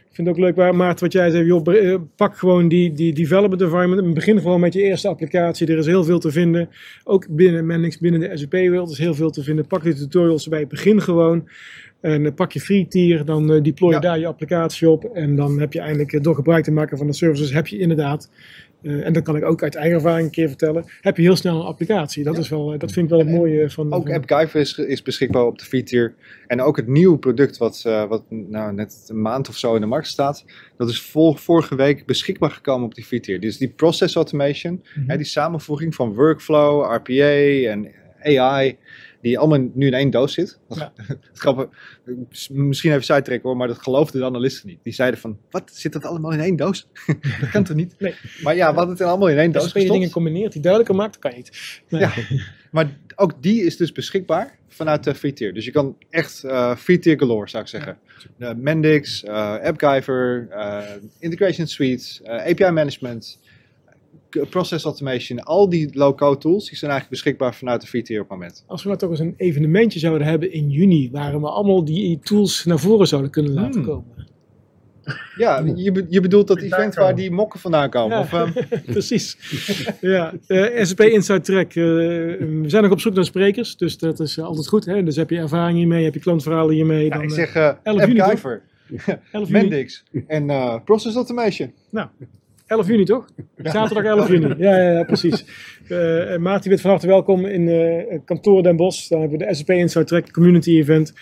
Ik 0.09 0.15
vind 0.15 0.29
het 0.29 0.37
ook 0.37 0.43
leuk, 0.45 0.57
waar, 0.57 0.75
Maarten, 0.75 1.05
wat 1.05 1.13
jij 1.13 1.31
zei, 1.31 1.45
joh, 1.45 1.75
eh, 1.75 1.95
pak 2.17 2.37
gewoon 2.37 2.69
die, 2.69 2.93
die 2.93 3.13
development 3.13 3.63
environment 3.63 4.01
en 4.01 4.15
begin 4.15 4.41
gewoon 4.41 4.61
met 4.61 4.73
je 4.73 4.83
eerste 4.83 5.09
applicatie. 5.09 5.67
Er 5.67 5.79
is 5.79 5.87
heel 5.87 6.05
veel 6.05 6.19
te 6.19 6.31
vinden, 6.31 6.69
ook 7.05 7.27
binnen 7.31 7.67
Mendix, 7.67 7.99
binnen 7.99 8.21
de 8.21 8.37
SAP-wereld 8.37 8.91
is 8.91 8.99
heel 8.99 9.15
veel 9.15 9.31
te 9.31 9.43
vinden. 9.43 9.67
Pak 9.67 9.83
die 9.83 9.95
tutorials 9.95 10.45
erbij, 10.45 10.67
begin 10.67 11.01
gewoon. 11.01 11.49
En 12.01 12.27
eh, 12.27 12.35
pak 12.35 12.53
je 12.53 12.61
free 12.61 12.89
tier, 12.89 13.25
dan 13.25 13.53
eh, 13.53 13.63
deploy 13.63 13.89
je 13.89 13.95
Ja. 13.95 14.01
daar 14.01 14.19
je 14.19 14.27
applicatie 14.27 14.91
op. 14.91 15.05
En 15.05 15.37
dan 15.37 15.61
heb 15.61 15.73
je 15.73 15.81
eindelijk, 15.81 16.23
door 16.25 16.35
gebruik 16.35 16.65
te 16.65 16.71
maken 16.71 16.99
van 16.99 17.07
de 17.07 17.13
services, 17.13 17.53
heb 17.53 17.67
je 17.67 17.79
inderdaad 17.79 18.31
eh, 18.83 19.07
en 19.07 19.13
dat 19.13 19.23
kan 19.23 19.37
ik 19.37 19.45
ook 19.45 19.63
uit 19.63 19.75
eigen 19.75 19.95
ervaring 19.97 20.27
een 20.27 20.33
keer 20.33 20.49
vertellen. 20.49 20.85
Heb 21.01 21.17
je 21.17 21.23
heel 21.23 21.37
snel 21.37 21.61
een 21.61 21.67
applicatie. 21.67 22.25
Dat, 22.25 22.39
is 22.39 22.49
wel, 22.49 22.73
eh, 22.73 22.79
dat 22.79 22.93
vind 22.93 23.05
ik 23.05 23.11
wel 23.11 23.19
het 23.21 23.29
mooie 23.29 23.71
van. 23.71 23.93
Ook 23.93 24.07
van- 24.07 24.15
AppGyver 24.17 24.61
is, 24.61 24.79
is 24.79 25.03
beschikbaar 25.03 25.45
op 25.45 25.59
de 25.59 25.83
tier. 25.83 26.15
En 26.47 26.61
ook 26.61 26.77
het 26.77 26.87
nieuwe 26.87 27.19
product 27.19 27.57
wat, 27.57 27.83
eh, 27.87 28.05
wat 28.09 28.23
nou, 28.29 28.75
net 28.75 29.05
een 29.09 29.23
maand 29.23 29.49
of 29.49 29.57
zo 29.57 29.75
in 29.75 29.81
de 29.81 29.87
markt 29.87 30.07
staat. 30.07 30.45
Dat 30.77 30.89
is 30.89 31.01
vol, 31.03 31.35
vorige 31.35 31.75
week 31.75 32.07
beschikbaar 32.07 32.51
gekomen 32.51 32.87
op 32.87 32.95
die 32.95 33.21
tier. 33.21 33.41
Dus 33.41 33.59
die 33.59 33.69
process 33.69 34.15
automation, 34.15 34.83
Mhm. 34.95 35.11
hè, 35.11 35.17
die 35.17 35.27
samenvoeging 35.27 35.95
van 35.95 36.15
workflow, 36.15 36.93
RPA 36.95 37.69
en 37.71 37.89
AI. 38.23 38.77
Die 39.21 39.39
allemaal 39.39 39.71
nu 39.75 39.87
in 39.87 39.95
één 39.95 40.11
doos 40.11 40.33
zit. 40.33 40.59
Ja. 40.69 40.93
Het 41.07 41.19
grappige, 41.33 41.69
misschien 42.51 42.91
even 42.91 43.05
zijtrekken 43.05 43.49
hoor, 43.49 43.59
maar 43.59 43.69
dat 43.69 43.79
geloofden 43.79 44.21
de 44.21 44.27
analisten 44.27 44.69
niet. 44.69 44.79
Die 44.83 44.93
zeiden 44.93 45.21
van, 45.21 45.39
wat, 45.51 45.71
zit 45.73 45.93
dat 45.93 46.05
allemaal 46.05 46.33
in 46.33 46.41
één 46.41 46.57
doos? 46.57 46.89
dat 47.41 47.51
kan 47.51 47.65
toch 47.65 47.77
niet? 47.77 47.95
Nee. 47.99 48.15
Maar 48.43 48.57
ja, 48.57 48.75
wat 48.75 48.89
het 48.89 49.01
allemaal 49.01 49.29
in 49.29 49.39
één 49.39 49.53
doos 49.53 49.63
Als 49.63 49.83
je 49.83 49.91
dingen 49.91 50.11
combineert 50.11 50.53
die 50.53 50.63
duidelijker 50.63 50.97
maakt, 50.97 51.19
kan 51.19 51.31
je 51.31 51.37
niet. 51.37 51.81
Nee. 51.89 52.01
Ja. 52.01 52.13
Maar 52.71 52.97
ook 53.17 53.43
die 53.43 53.63
is 53.63 53.77
dus 53.77 53.93
beschikbaar 53.93 54.59
vanuit 54.69 55.05
de 55.05 55.15
free 55.15 55.33
tier. 55.33 55.55
Dus 55.55 55.65
je 55.65 55.71
kan 55.71 55.97
echt 56.11 56.45
eh 56.45 56.77
free 56.77 56.99
tier 56.99 57.19
galore, 57.19 57.49
zou 57.49 57.63
ik 57.63 57.69
zeggen. 57.69 57.99
Eh, 58.39 58.51
Mendix, 58.57 59.25
eh 59.25 59.59
AppGyver, 59.63 60.49
eh, 60.51 60.83
Integration 61.19 61.67
Suite, 61.67 62.25
eh, 62.25 62.51
API 62.51 62.71
Management, 62.71 63.39
Process 64.51 64.85
Automation. 64.85 65.39
Al 65.43 65.69
die 65.69 65.91
low-code 65.99 66.39
tools 66.39 66.69
die 66.69 66.77
zijn 66.79 66.91
eigenlijk 66.91 67.23
beschikbaar 67.23 67.55
vanuit 67.55 67.91
de 67.91 68.03
tier 68.03 68.21
op 68.21 68.29
het 68.29 68.39
moment. 68.39 68.65
Als 68.67 68.83
we 68.83 68.89
nou 68.89 69.01
toch 69.01 69.11
eens 69.11 69.19
een 69.21 69.35
evenementje 69.37 69.99
zouden 69.99 70.27
hebben 70.27 70.53
in 70.53 70.71
juni, 70.71 71.11
waar 71.13 71.41
we 71.41 71.49
allemaal 71.49 71.85
die 71.85 72.19
tools 72.23 72.65
naar 72.65 72.79
voren 72.79 73.07
zouden 73.07 73.31
kunnen 73.31 73.53
laten 73.53 73.73
Hmm. 73.81 73.85
komen. 73.91 74.27
Ja, 75.37 75.63
je, 75.75 75.93
be- 75.93 76.07
je 76.09 76.21
bedoelt 76.21 76.47
dat 76.47 76.61
event 76.61 76.95
waar 76.95 77.15
die 77.15 77.31
mokken 77.31 77.61
vandaan 77.61 77.91
komen? 77.91 78.17
Ja. 78.17 78.23
Of, 78.23 78.33
ehm, 78.33 78.53
Precies. 78.93 79.37
ja, 80.01 80.35
eh 80.47 80.85
SAP 80.85 81.01
Inside 81.01 81.41
Track. 81.41 81.69
eh, 81.69 81.75
we 81.75 82.63
zijn 82.67 82.83
nog 82.83 82.93
op 82.93 83.01
zoek 83.01 83.15
naar 83.15 83.25
sprekers, 83.25 83.77
dus 83.77 83.99
dat 83.99 84.21
is 84.21 84.37
eh, 84.37 84.45
altijd 84.45 84.69
goed. 84.69 84.85
Hè? 84.85 85.03
Dus 85.03 85.17
heb 85.17 85.31
je 85.31 85.37
ervaring 85.39 85.79
hiermee, 85.79 86.05
heb 86.05 86.15
je 86.15 86.21
klantverhalen 86.21 86.75
hiermee. 86.75 87.05
ja, 87.05 87.11
dan, 87.15 87.23
ik 87.23 87.31
zeg 87.31 87.55
eh 87.55 87.71
11 87.83 88.07
juni, 88.07 88.21
AppGyver, 88.21 88.63
11 89.33 89.49
juni. 89.49 89.51
Mendix 89.51 90.05
en 90.27 90.51
eh, 90.51 90.75
Process 90.85 91.15
Automation. 91.17 91.73
11 92.69 92.87
juni 92.87 93.05
toch? 93.05 93.25
Zaterdag 93.57 94.05
11 94.05 94.29
juni. 94.29 94.55
Ja, 94.59 94.77
ja, 94.77 94.91
ja 94.91 95.05
precies. 95.05 95.45
Eh 95.89 95.97
uh, 95.97 96.37
Maarten, 96.37 96.63
je 96.63 96.69
bent 96.69 96.81
van 96.81 96.91
harte 96.91 97.07
welkom 97.07 97.47
in 97.47 97.69
eh, 97.69 98.19
kantoor 98.25 98.63
Den 98.63 98.77
Bosch. 98.77 99.09
Dan 99.09 99.21
hebben 99.21 99.39
we 99.39 99.45
de 99.45 99.55
SAP 99.55 99.71
Inside 99.71 100.05
Track 100.05 100.33
Community 100.33 100.71
Event. 100.71 101.13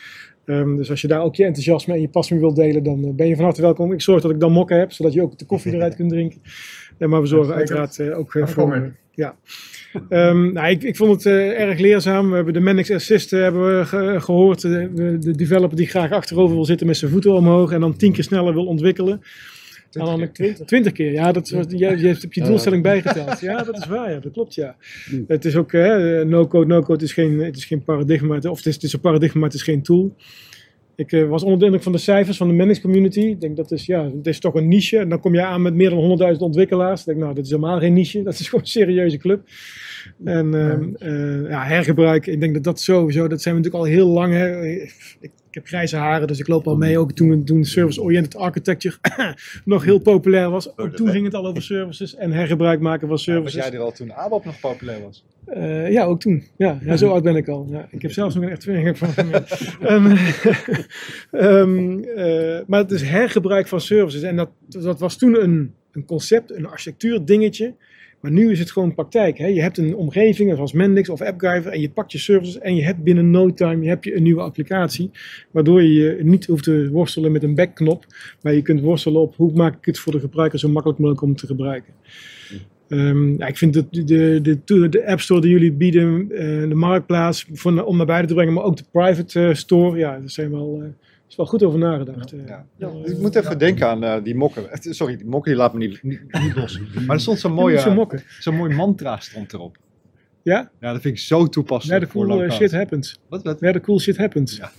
Um, 0.44 0.76
dus 0.76 0.90
als 0.90 1.00
je 1.00 1.08
daar 1.08 1.22
ook 1.22 1.34
je 1.34 1.44
enthousiasme 1.44 1.94
en 1.94 2.00
je 2.00 2.08
passie 2.08 2.38
wilt 2.38 2.56
delen, 2.56 2.82
dan 2.82 3.04
uh, 3.04 3.10
ben 3.14 3.28
je 3.28 3.34
van 3.34 3.44
harte 3.44 3.60
welkom. 3.60 3.92
Ik 3.92 4.02
zorg 4.02 4.22
dat 4.22 4.30
ik 4.30 4.40
dan 4.40 4.52
mokken 4.52 4.78
heb, 4.78 4.92
zodat 4.92 5.12
je 5.12 5.22
ook 5.22 5.38
de 5.38 5.44
koffie 5.44 5.74
eruit 5.74 5.96
kunt 5.96 6.10
drinken. 6.10 6.40
Ja, 6.98 7.06
maar 7.06 7.20
we 7.20 7.26
zorgen 7.26 7.54
uiteraard 7.54 7.98
uh, 7.98 8.18
ook 8.18 8.32
Dan 8.32 8.48
voor... 8.48 8.92
ja. 9.10 9.36
Um, 10.10 10.52
nou, 10.52 10.68
ik, 10.68 10.82
ik, 10.82 10.96
vond 10.96 11.10
het 11.10 11.24
uh, 11.24 11.60
erg 11.60 11.78
leerzaam. 11.78 12.28
We 12.28 12.34
hebben 12.34 12.52
de 12.52 12.60
Mendix 12.60 12.90
Assist 12.90 13.32
uh, 13.32 13.42
hebben 13.42 13.78
we 13.78 13.84
ge 13.84 14.16
gehoord. 14.18 14.60
De, 14.60 15.18
de, 15.18 15.30
developer 15.30 15.76
die 15.76 15.86
graag 15.86 16.10
achterover 16.10 16.54
wil 16.54 16.64
zitten 16.64 16.86
met 16.86 16.96
zijn 16.96 17.10
voeten 17.10 17.34
omhoog 17.34 17.72
en 17.72 17.80
dan 17.80 17.96
tien 17.96 18.12
keer 18.12 18.24
sneller 18.24 18.54
wil 18.54 18.66
ontwikkelen. 18.66 19.22
En 19.92 20.04
dan 20.04 20.22
ook 20.22 20.34
20, 20.34 20.66
20 20.66 20.92
keer. 20.92 21.12
Ja, 21.12 21.32
dat 21.32 21.50
was, 21.50 21.64
je, 21.68 21.76
je 21.78 22.06
hebt 22.06 22.34
je 22.34 22.42
doelstelling 22.42 22.82
bijgeteld. 22.82 23.40
Ja, 23.40 23.62
dat 23.62 23.76
is 23.76 23.86
waar. 23.86 24.10
Ja, 24.10 24.18
dat 24.18 24.32
klopt. 24.32 24.54
Ja. 24.54 24.76
Het 25.26 25.44
is 25.44 25.56
ook 25.56 25.72
no-code, 25.72 26.66
no-code 26.66 27.04
is 27.04 27.12
geen, 27.12 27.40
het 27.40 27.56
is 27.56 27.64
geen 27.64 27.84
paradigma. 27.84 28.36
Of 28.36 28.56
het 28.56 28.66
is, 28.66 28.74
het 28.74 28.82
is 28.82 28.92
een 28.92 29.00
paradigma, 29.00 29.40
maar 29.40 29.48
het 29.48 29.58
is 29.58 29.64
geen 29.64 29.82
tool. 29.82 30.14
Ik 30.96 31.12
uh, 31.12 31.28
was 31.28 31.42
onder 31.42 31.58
de 31.58 31.64
indruk 31.64 31.82
van 31.82 31.92
de 31.92 31.98
cijfers 31.98 32.36
van 32.36 32.48
de 32.48 32.54
managed 32.54 32.82
community. 32.82 33.20
Ik 33.20 33.40
denk 33.40 33.56
dat 33.56 33.70
is, 33.70 33.86
ja, 33.86 34.04
het 34.04 34.26
is 34.26 34.40
toch 34.40 34.54
een 34.54 34.68
niche. 34.68 34.98
En 34.98 35.08
dan 35.08 35.20
kom 35.20 35.34
je 35.34 35.42
aan 35.42 35.62
met 35.62 35.74
meer 35.74 35.90
dan 35.90 36.34
100.000 36.34 36.38
ontwikkelaars. 36.38 37.00
Ik 37.00 37.06
denk, 37.06 37.18
nou, 37.18 37.34
dat 37.34 37.44
is 37.44 37.50
helemaal 37.50 37.78
geen 37.78 37.92
niche. 37.92 38.22
Dat 38.22 38.38
is 38.38 38.48
gewoon 38.48 38.60
een 38.60 38.70
serieuze 38.70 39.16
club. 39.16 39.48
En 40.24 40.46
uh, 41.02 41.50
ja, 41.50 41.64
hergebruik, 41.64 42.26
ik 42.26 42.40
denk 42.40 42.54
dat 42.54 42.64
dat 42.64 42.80
sowieso, 42.80 43.28
dat 43.28 43.42
zijn 43.42 43.54
we 43.54 43.60
natuurlijk 43.60 43.88
al 43.88 43.96
heel 43.96 44.08
lang. 44.08 44.32
Hè. 44.32 44.66
Ik 45.20 45.30
heb 45.56 45.66
grijze 45.66 45.96
haren, 45.96 46.26
dus 46.26 46.38
ik 46.38 46.48
loop 46.48 46.66
al 46.66 46.76
mee. 46.76 46.98
Ook 46.98 47.12
toen, 47.12 47.44
toen 47.44 47.64
service-oriented 47.64 48.36
architecture 48.36 48.96
nog 49.64 49.84
heel 49.84 49.98
populair 49.98 50.50
was. 50.50 50.78
Ook 50.78 50.96
toen 50.96 51.08
ging 51.08 51.24
het 51.24 51.34
al 51.34 51.46
over 51.46 51.62
services 51.62 52.14
en 52.14 52.32
hergebruik 52.32 52.80
maken 52.80 53.08
van 53.08 53.18
services. 53.18 53.54
Ja, 53.54 53.60
was 53.60 53.68
jij 53.68 53.78
er 53.78 53.84
al 53.84 53.92
toen 53.92 54.12
ABAP 54.12 54.44
nog 54.44 54.60
populair 54.60 55.02
was? 55.02 55.24
Uh, 55.48 55.90
ja, 55.90 56.04
ook 56.04 56.20
toen. 56.20 56.44
Ja, 56.56 56.78
ja, 56.82 56.96
zo 56.96 57.10
oud 57.10 57.22
ben 57.22 57.36
ik 57.36 57.48
al. 57.48 57.66
Ja, 57.70 57.88
ik 57.90 58.02
heb 58.02 58.12
zelfs 58.12 58.34
nog 58.34 58.44
een 58.44 58.50
echt 58.50 58.60
twinning 58.60 58.98
van. 58.98 59.08
um, 59.82 60.16
um, 61.30 62.04
uh, 62.04 62.58
maar 62.66 62.80
het 62.80 62.90
is 62.90 63.02
hergebruik 63.02 63.68
van 63.68 63.80
services. 63.80 64.22
En 64.22 64.36
dat, 64.36 64.50
dat 64.68 65.00
was 65.00 65.16
toen 65.16 65.42
een, 65.42 65.74
een 65.92 66.04
concept, 66.04 66.50
een 66.50 66.66
architectuur 66.66 67.24
dingetje. 67.24 67.74
Maar 68.26 68.34
nu 68.34 68.50
is 68.50 68.58
het 68.58 68.70
gewoon 68.70 68.94
praktijk. 68.94 69.38
Hè? 69.38 69.46
Je 69.46 69.60
hebt 69.60 69.78
een 69.78 69.96
omgeving 69.96 70.54
zoals 70.54 70.72
Mendix 70.72 71.08
of 71.08 71.20
AppGyver 71.20 71.72
en 71.72 71.80
je 71.80 71.90
pakt 71.90 72.12
je 72.12 72.18
services 72.18 72.58
en 72.58 72.76
je 72.76 72.84
hebt 72.84 73.02
binnen 73.02 73.30
no 73.30 73.52
time 73.52 73.82
je 73.82 73.88
hebt 73.88 74.04
je 74.04 74.16
een 74.16 74.22
nieuwe 74.22 74.40
applicatie. 74.40 75.10
Waardoor 75.50 75.82
je 75.82 76.18
niet 76.22 76.46
hoeft 76.46 76.64
te 76.64 76.88
worstelen 76.90 77.32
met 77.32 77.42
een 77.42 77.54
backknop, 77.54 78.06
maar 78.42 78.54
je 78.54 78.62
kunt 78.62 78.80
worstelen 78.80 79.20
op 79.20 79.36
hoe 79.36 79.52
maak 79.52 79.76
ik 79.76 79.84
het 79.84 79.98
voor 79.98 80.12
de 80.12 80.20
gebruiker 80.20 80.58
zo 80.58 80.68
makkelijk 80.68 80.98
mogelijk 80.98 81.24
om 81.24 81.36
te 81.36 81.46
gebruiken. 81.46 81.92
Um, 82.88 83.38
ja, 83.38 83.46
ik 83.46 83.56
vind 83.56 83.74
de, 83.74 84.04
de, 84.04 84.40
de, 84.64 84.88
de, 84.88 85.06
App 85.06 85.20
Store 85.20 85.40
die 85.40 85.50
jullie 85.50 85.72
bieden, 85.72 86.28
uh, 86.30 86.68
de 86.68 86.74
marktplaats 86.74 87.46
voor, 87.52 87.84
om 87.84 87.96
naar 87.96 88.06
buiten 88.06 88.28
te 88.28 88.34
brengen, 88.34 88.54
maar 88.54 88.64
ook 88.64 88.76
de 88.76 88.84
private 88.90 89.40
uh, 89.40 89.54
store, 89.54 89.98
ja, 89.98 90.18
dat 90.18 90.30
zijn 90.30 90.50
wel... 90.50 90.78
Uh, 90.82 90.88
is 91.28 91.36
wel 91.36 91.46
goed 91.46 91.62
over 91.62 91.78
nagedacht. 91.78 92.30
Ja. 92.46 92.66
Ja. 92.76 92.90
ik 93.04 93.18
moet 93.18 93.34
even 93.34 93.58
denken 93.58 93.88
aan 93.88 94.04
uh, 94.04 94.16
die 94.22 94.34
mokken. 94.34 94.64
Sorry, 94.80 95.16
die 95.16 95.26
mokken 95.26 95.50
die 95.50 95.60
laat 95.60 95.72
me 95.72 95.78
niet, 95.78 96.02
niet, 96.02 96.20
niet 96.32 96.56
los. 96.56 96.80
Maar 97.06 97.16
er 97.16 97.22
stond 97.22 97.38
zo'n 97.38 97.52
mooie, 97.52 97.78
zo'n 97.78 98.08
zo 98.40 98.52
mooi 98.52 98.74
mantra 98.74 99.18
stond 99.18 99.52
erop. 99.52 99.76
Ja? 100.42 100.70
Ja, 100.80 100.92
dat 100.92 101.02
vind 101.02 101.14
ik 101.14 101.20
zo 101.20 101.46
toepasselijk 101.46 102.12
Where 102.12 102.26
the 102.26 102.26
cool 102.26 102.48
voor 102.48 102.56
shit 102.56 102.72
happens. 102.72 103.20
Wat? 103.28 103.42
wat? 103.42 103.60
Where 103.60 103.78
the 103.78 103.84
cool 103.84 104.00
shit 104.00 104.16
happens. 104.16 104.56
Ja. 104.56 104.70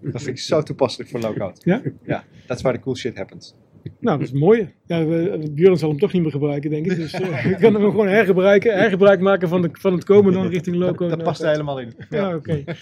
Dat 0.00 0.22
vind 0.22 0.36
ik 0.36 0.38
zo 0.38 0.62
toepasselijk 0.62 1.10
voor 1.10 1.20
low-code. 1.20 1.60
Ja? 1.64 1.82
Ja, 2.02 2.24
that's 2.46 2.62
where 2.62 2.78
the 2.78 2.84
cool 2.84 2.96
shit 2.96 3.16
happens. 3.16 3.54
Nou, 4.00 4.18
dat 4.18 4.26
is 4.26 4.32
mooi. 4.32 4.72
Ja, 4.86 5.04
Björn 5.50 5.76
zal 5.76 5.88
hem 5.88 5.98
toch 5.98 6.12
niet 6.12 6.22
meer 6.22 6.30
gebruiken, 6.30 6.70
denk 6.70 6.86
ik. 6.86 6.96
Dus 6.96 7.20
uh, 7.20 7.46
ik 7.52 7.58
kan 7.58 7.74
hem 7.74 7.82
gewoon 7.82 8.08
hergebruiken. 8.08 8.76
Hergebruik 8.76 9.20
maken 9.20 9.48
van, 9.48 9.62
de, 9.62 9.68
van 9.72 9.92
het 9.92 10.04
komen 10.04 10.32
dan 10.32 10.46
richting 10.46 10.76
loco. 10.76 11.08
Dat, 11.08 11.16
dat 11.16 11.26
past 11.26 11.42
er 11.42 11.50
helemaal 11.50 11.80
in. 11.80 11.92
Ja, 12.10 12.18
ja 12.18 12.34
oké. 12.34 12.36
Okay. 12.36 12.76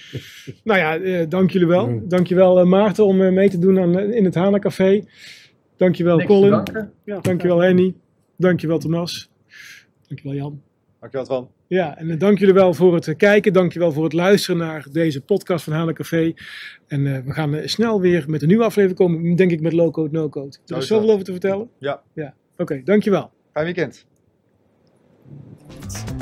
nou 0.64 0.78
ja, 0.78 0.98
uh, 0.98 1.24
dank 1.28 1.50
jullie 1.50 1.68
wel. 1.68 2.02
Dank 2.04 2.26
je 2.26 2.34
wel 2.34 2.60
uh, 2.60 2.66
Maarten 2.66 3.06
om 3.06 3.34
mee 3.34 3.50
te 3.50 3.58
doen 3.58 3.80
aan, 3.80 3.98
in 3.98 4.24
het 4.24 4.34
Hana 4.34 4.58
Café. 4.58 5.04
Dank 5.76 5.94
je 5.94 6.04
wel 6.04 6.24
Colin. 6.24 6.62
Dank 7.22 7.42
je 7.42 7.48
wel 7.48 7.60
Henny. 7.62 7.94
Dank 8.36 8.60
je 8.60 8.66
wel 8.66 8.78
Thomas. 8.78 9.30
Dank 10.08 10.20
je 10.20 10.28
wel 10.28 10.36
Jan. 10.36 10.65
Dank 11.10 11.26
je 11.26 11.34
wel 11.34 11.40
Twan. 11.40 11.54
Ja, 11.66 11.98
en 11.98 12.18
dank 12.18 12.38
jullie 12.38 12.54
wel 12.54 12.74
voor 12.74 12.94
het 12.94 13.16
kijken. 13.16 13.52
Dank 13.52 13.72
je 13.72 13.78
wel 13.78 13.92
voor 13.92 14.04
het 14.04 14.12
luisteren 14.12 14.56
naar 14.56 14.86
deze 14.92 15.20
podcast 15.20 15.64
van 15.64 15.72
Hana 15.72 15.92
Café. 15.92 16.34
En 16.86 17.00
uh, 17.00 17.18
we 17.24 17.32
gaan 17.32 17.60
snel 17.64 18.00
weer 18.00 18.24
met 18.26 18.42
een 18.42 18.48
nieuwe 18.48 18.64
aflevering 18.64 18.98
komen, 18.98 19.36
denk 19.36 19.50
ik, 19.50 19.60
met 19.60 19.72
Low 19.72 19.92
Code, 19.92 20.10
No 20.12 20.28
Code. 20.28 20.56
Er 20.66 20.76
is 20.76 20.86
zoveel 20.86 21.10
over 21.10 21.24
te 21.24 21.30
vertellen. 21.30 21.70
Ja. 21.78 22.02
ja. 22.12 22.34
Oké, 22.52 22.62
okay, 22.62 22.82
dankjewel. 22.84 23.30
Fijn 23.52 23.64
weekend. 23.64 24.06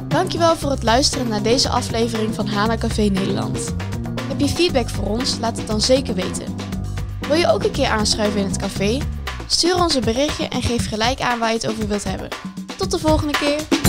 Dankjewel 0.08 0.56
voor 0.56 0.70
het 0.70 0.82
luisteren 0.82 1.28
naar 1.28 1.42
deze 1.42 1.68
aflevering 1.68 2.34
van 2.34 2.46
Hana 2.46 2.76
Café 2.76 3.02
Nederland. 3.02 3.74
Heb 4.28 4.40
je 4.40 4.48
feedback 4.48 4.88
voor 4.88 5.06
ons? 5.06 5.38
Laat 5.38 5.56
het 5.56 5.66
dan 5.66 5.80
zeker 5.80 6.14
weten. 6.14 6.54
Wil 7.28 7.36
je 7.36 7.50
ook 7.52 7.64
een 7.64 7.72
keer 7.72 7.88
aanschuiven 7.88 8.40
in 8.40 8.46
het 8.46 8.58
café? 8.58 8.98
Stuur 9.46 9.76
ons 9.76 9.94
een 9.94 10.04
berichtje 10.04 10.48
en 10.48 10.62
geef 10.62 10.88
gelijk 10.88 11.20
aan 11.20 11.38
waar 11.38 11.48
je 11.48 11.54
het 11.54 11.68
over 11.68 11.88
wilt 11.88 12.04
hebben. 12.04 12.28
Tot 12.76 12.90
de 12.90 12.98
volgende 12.98 13.32
keer! 13.32 13.83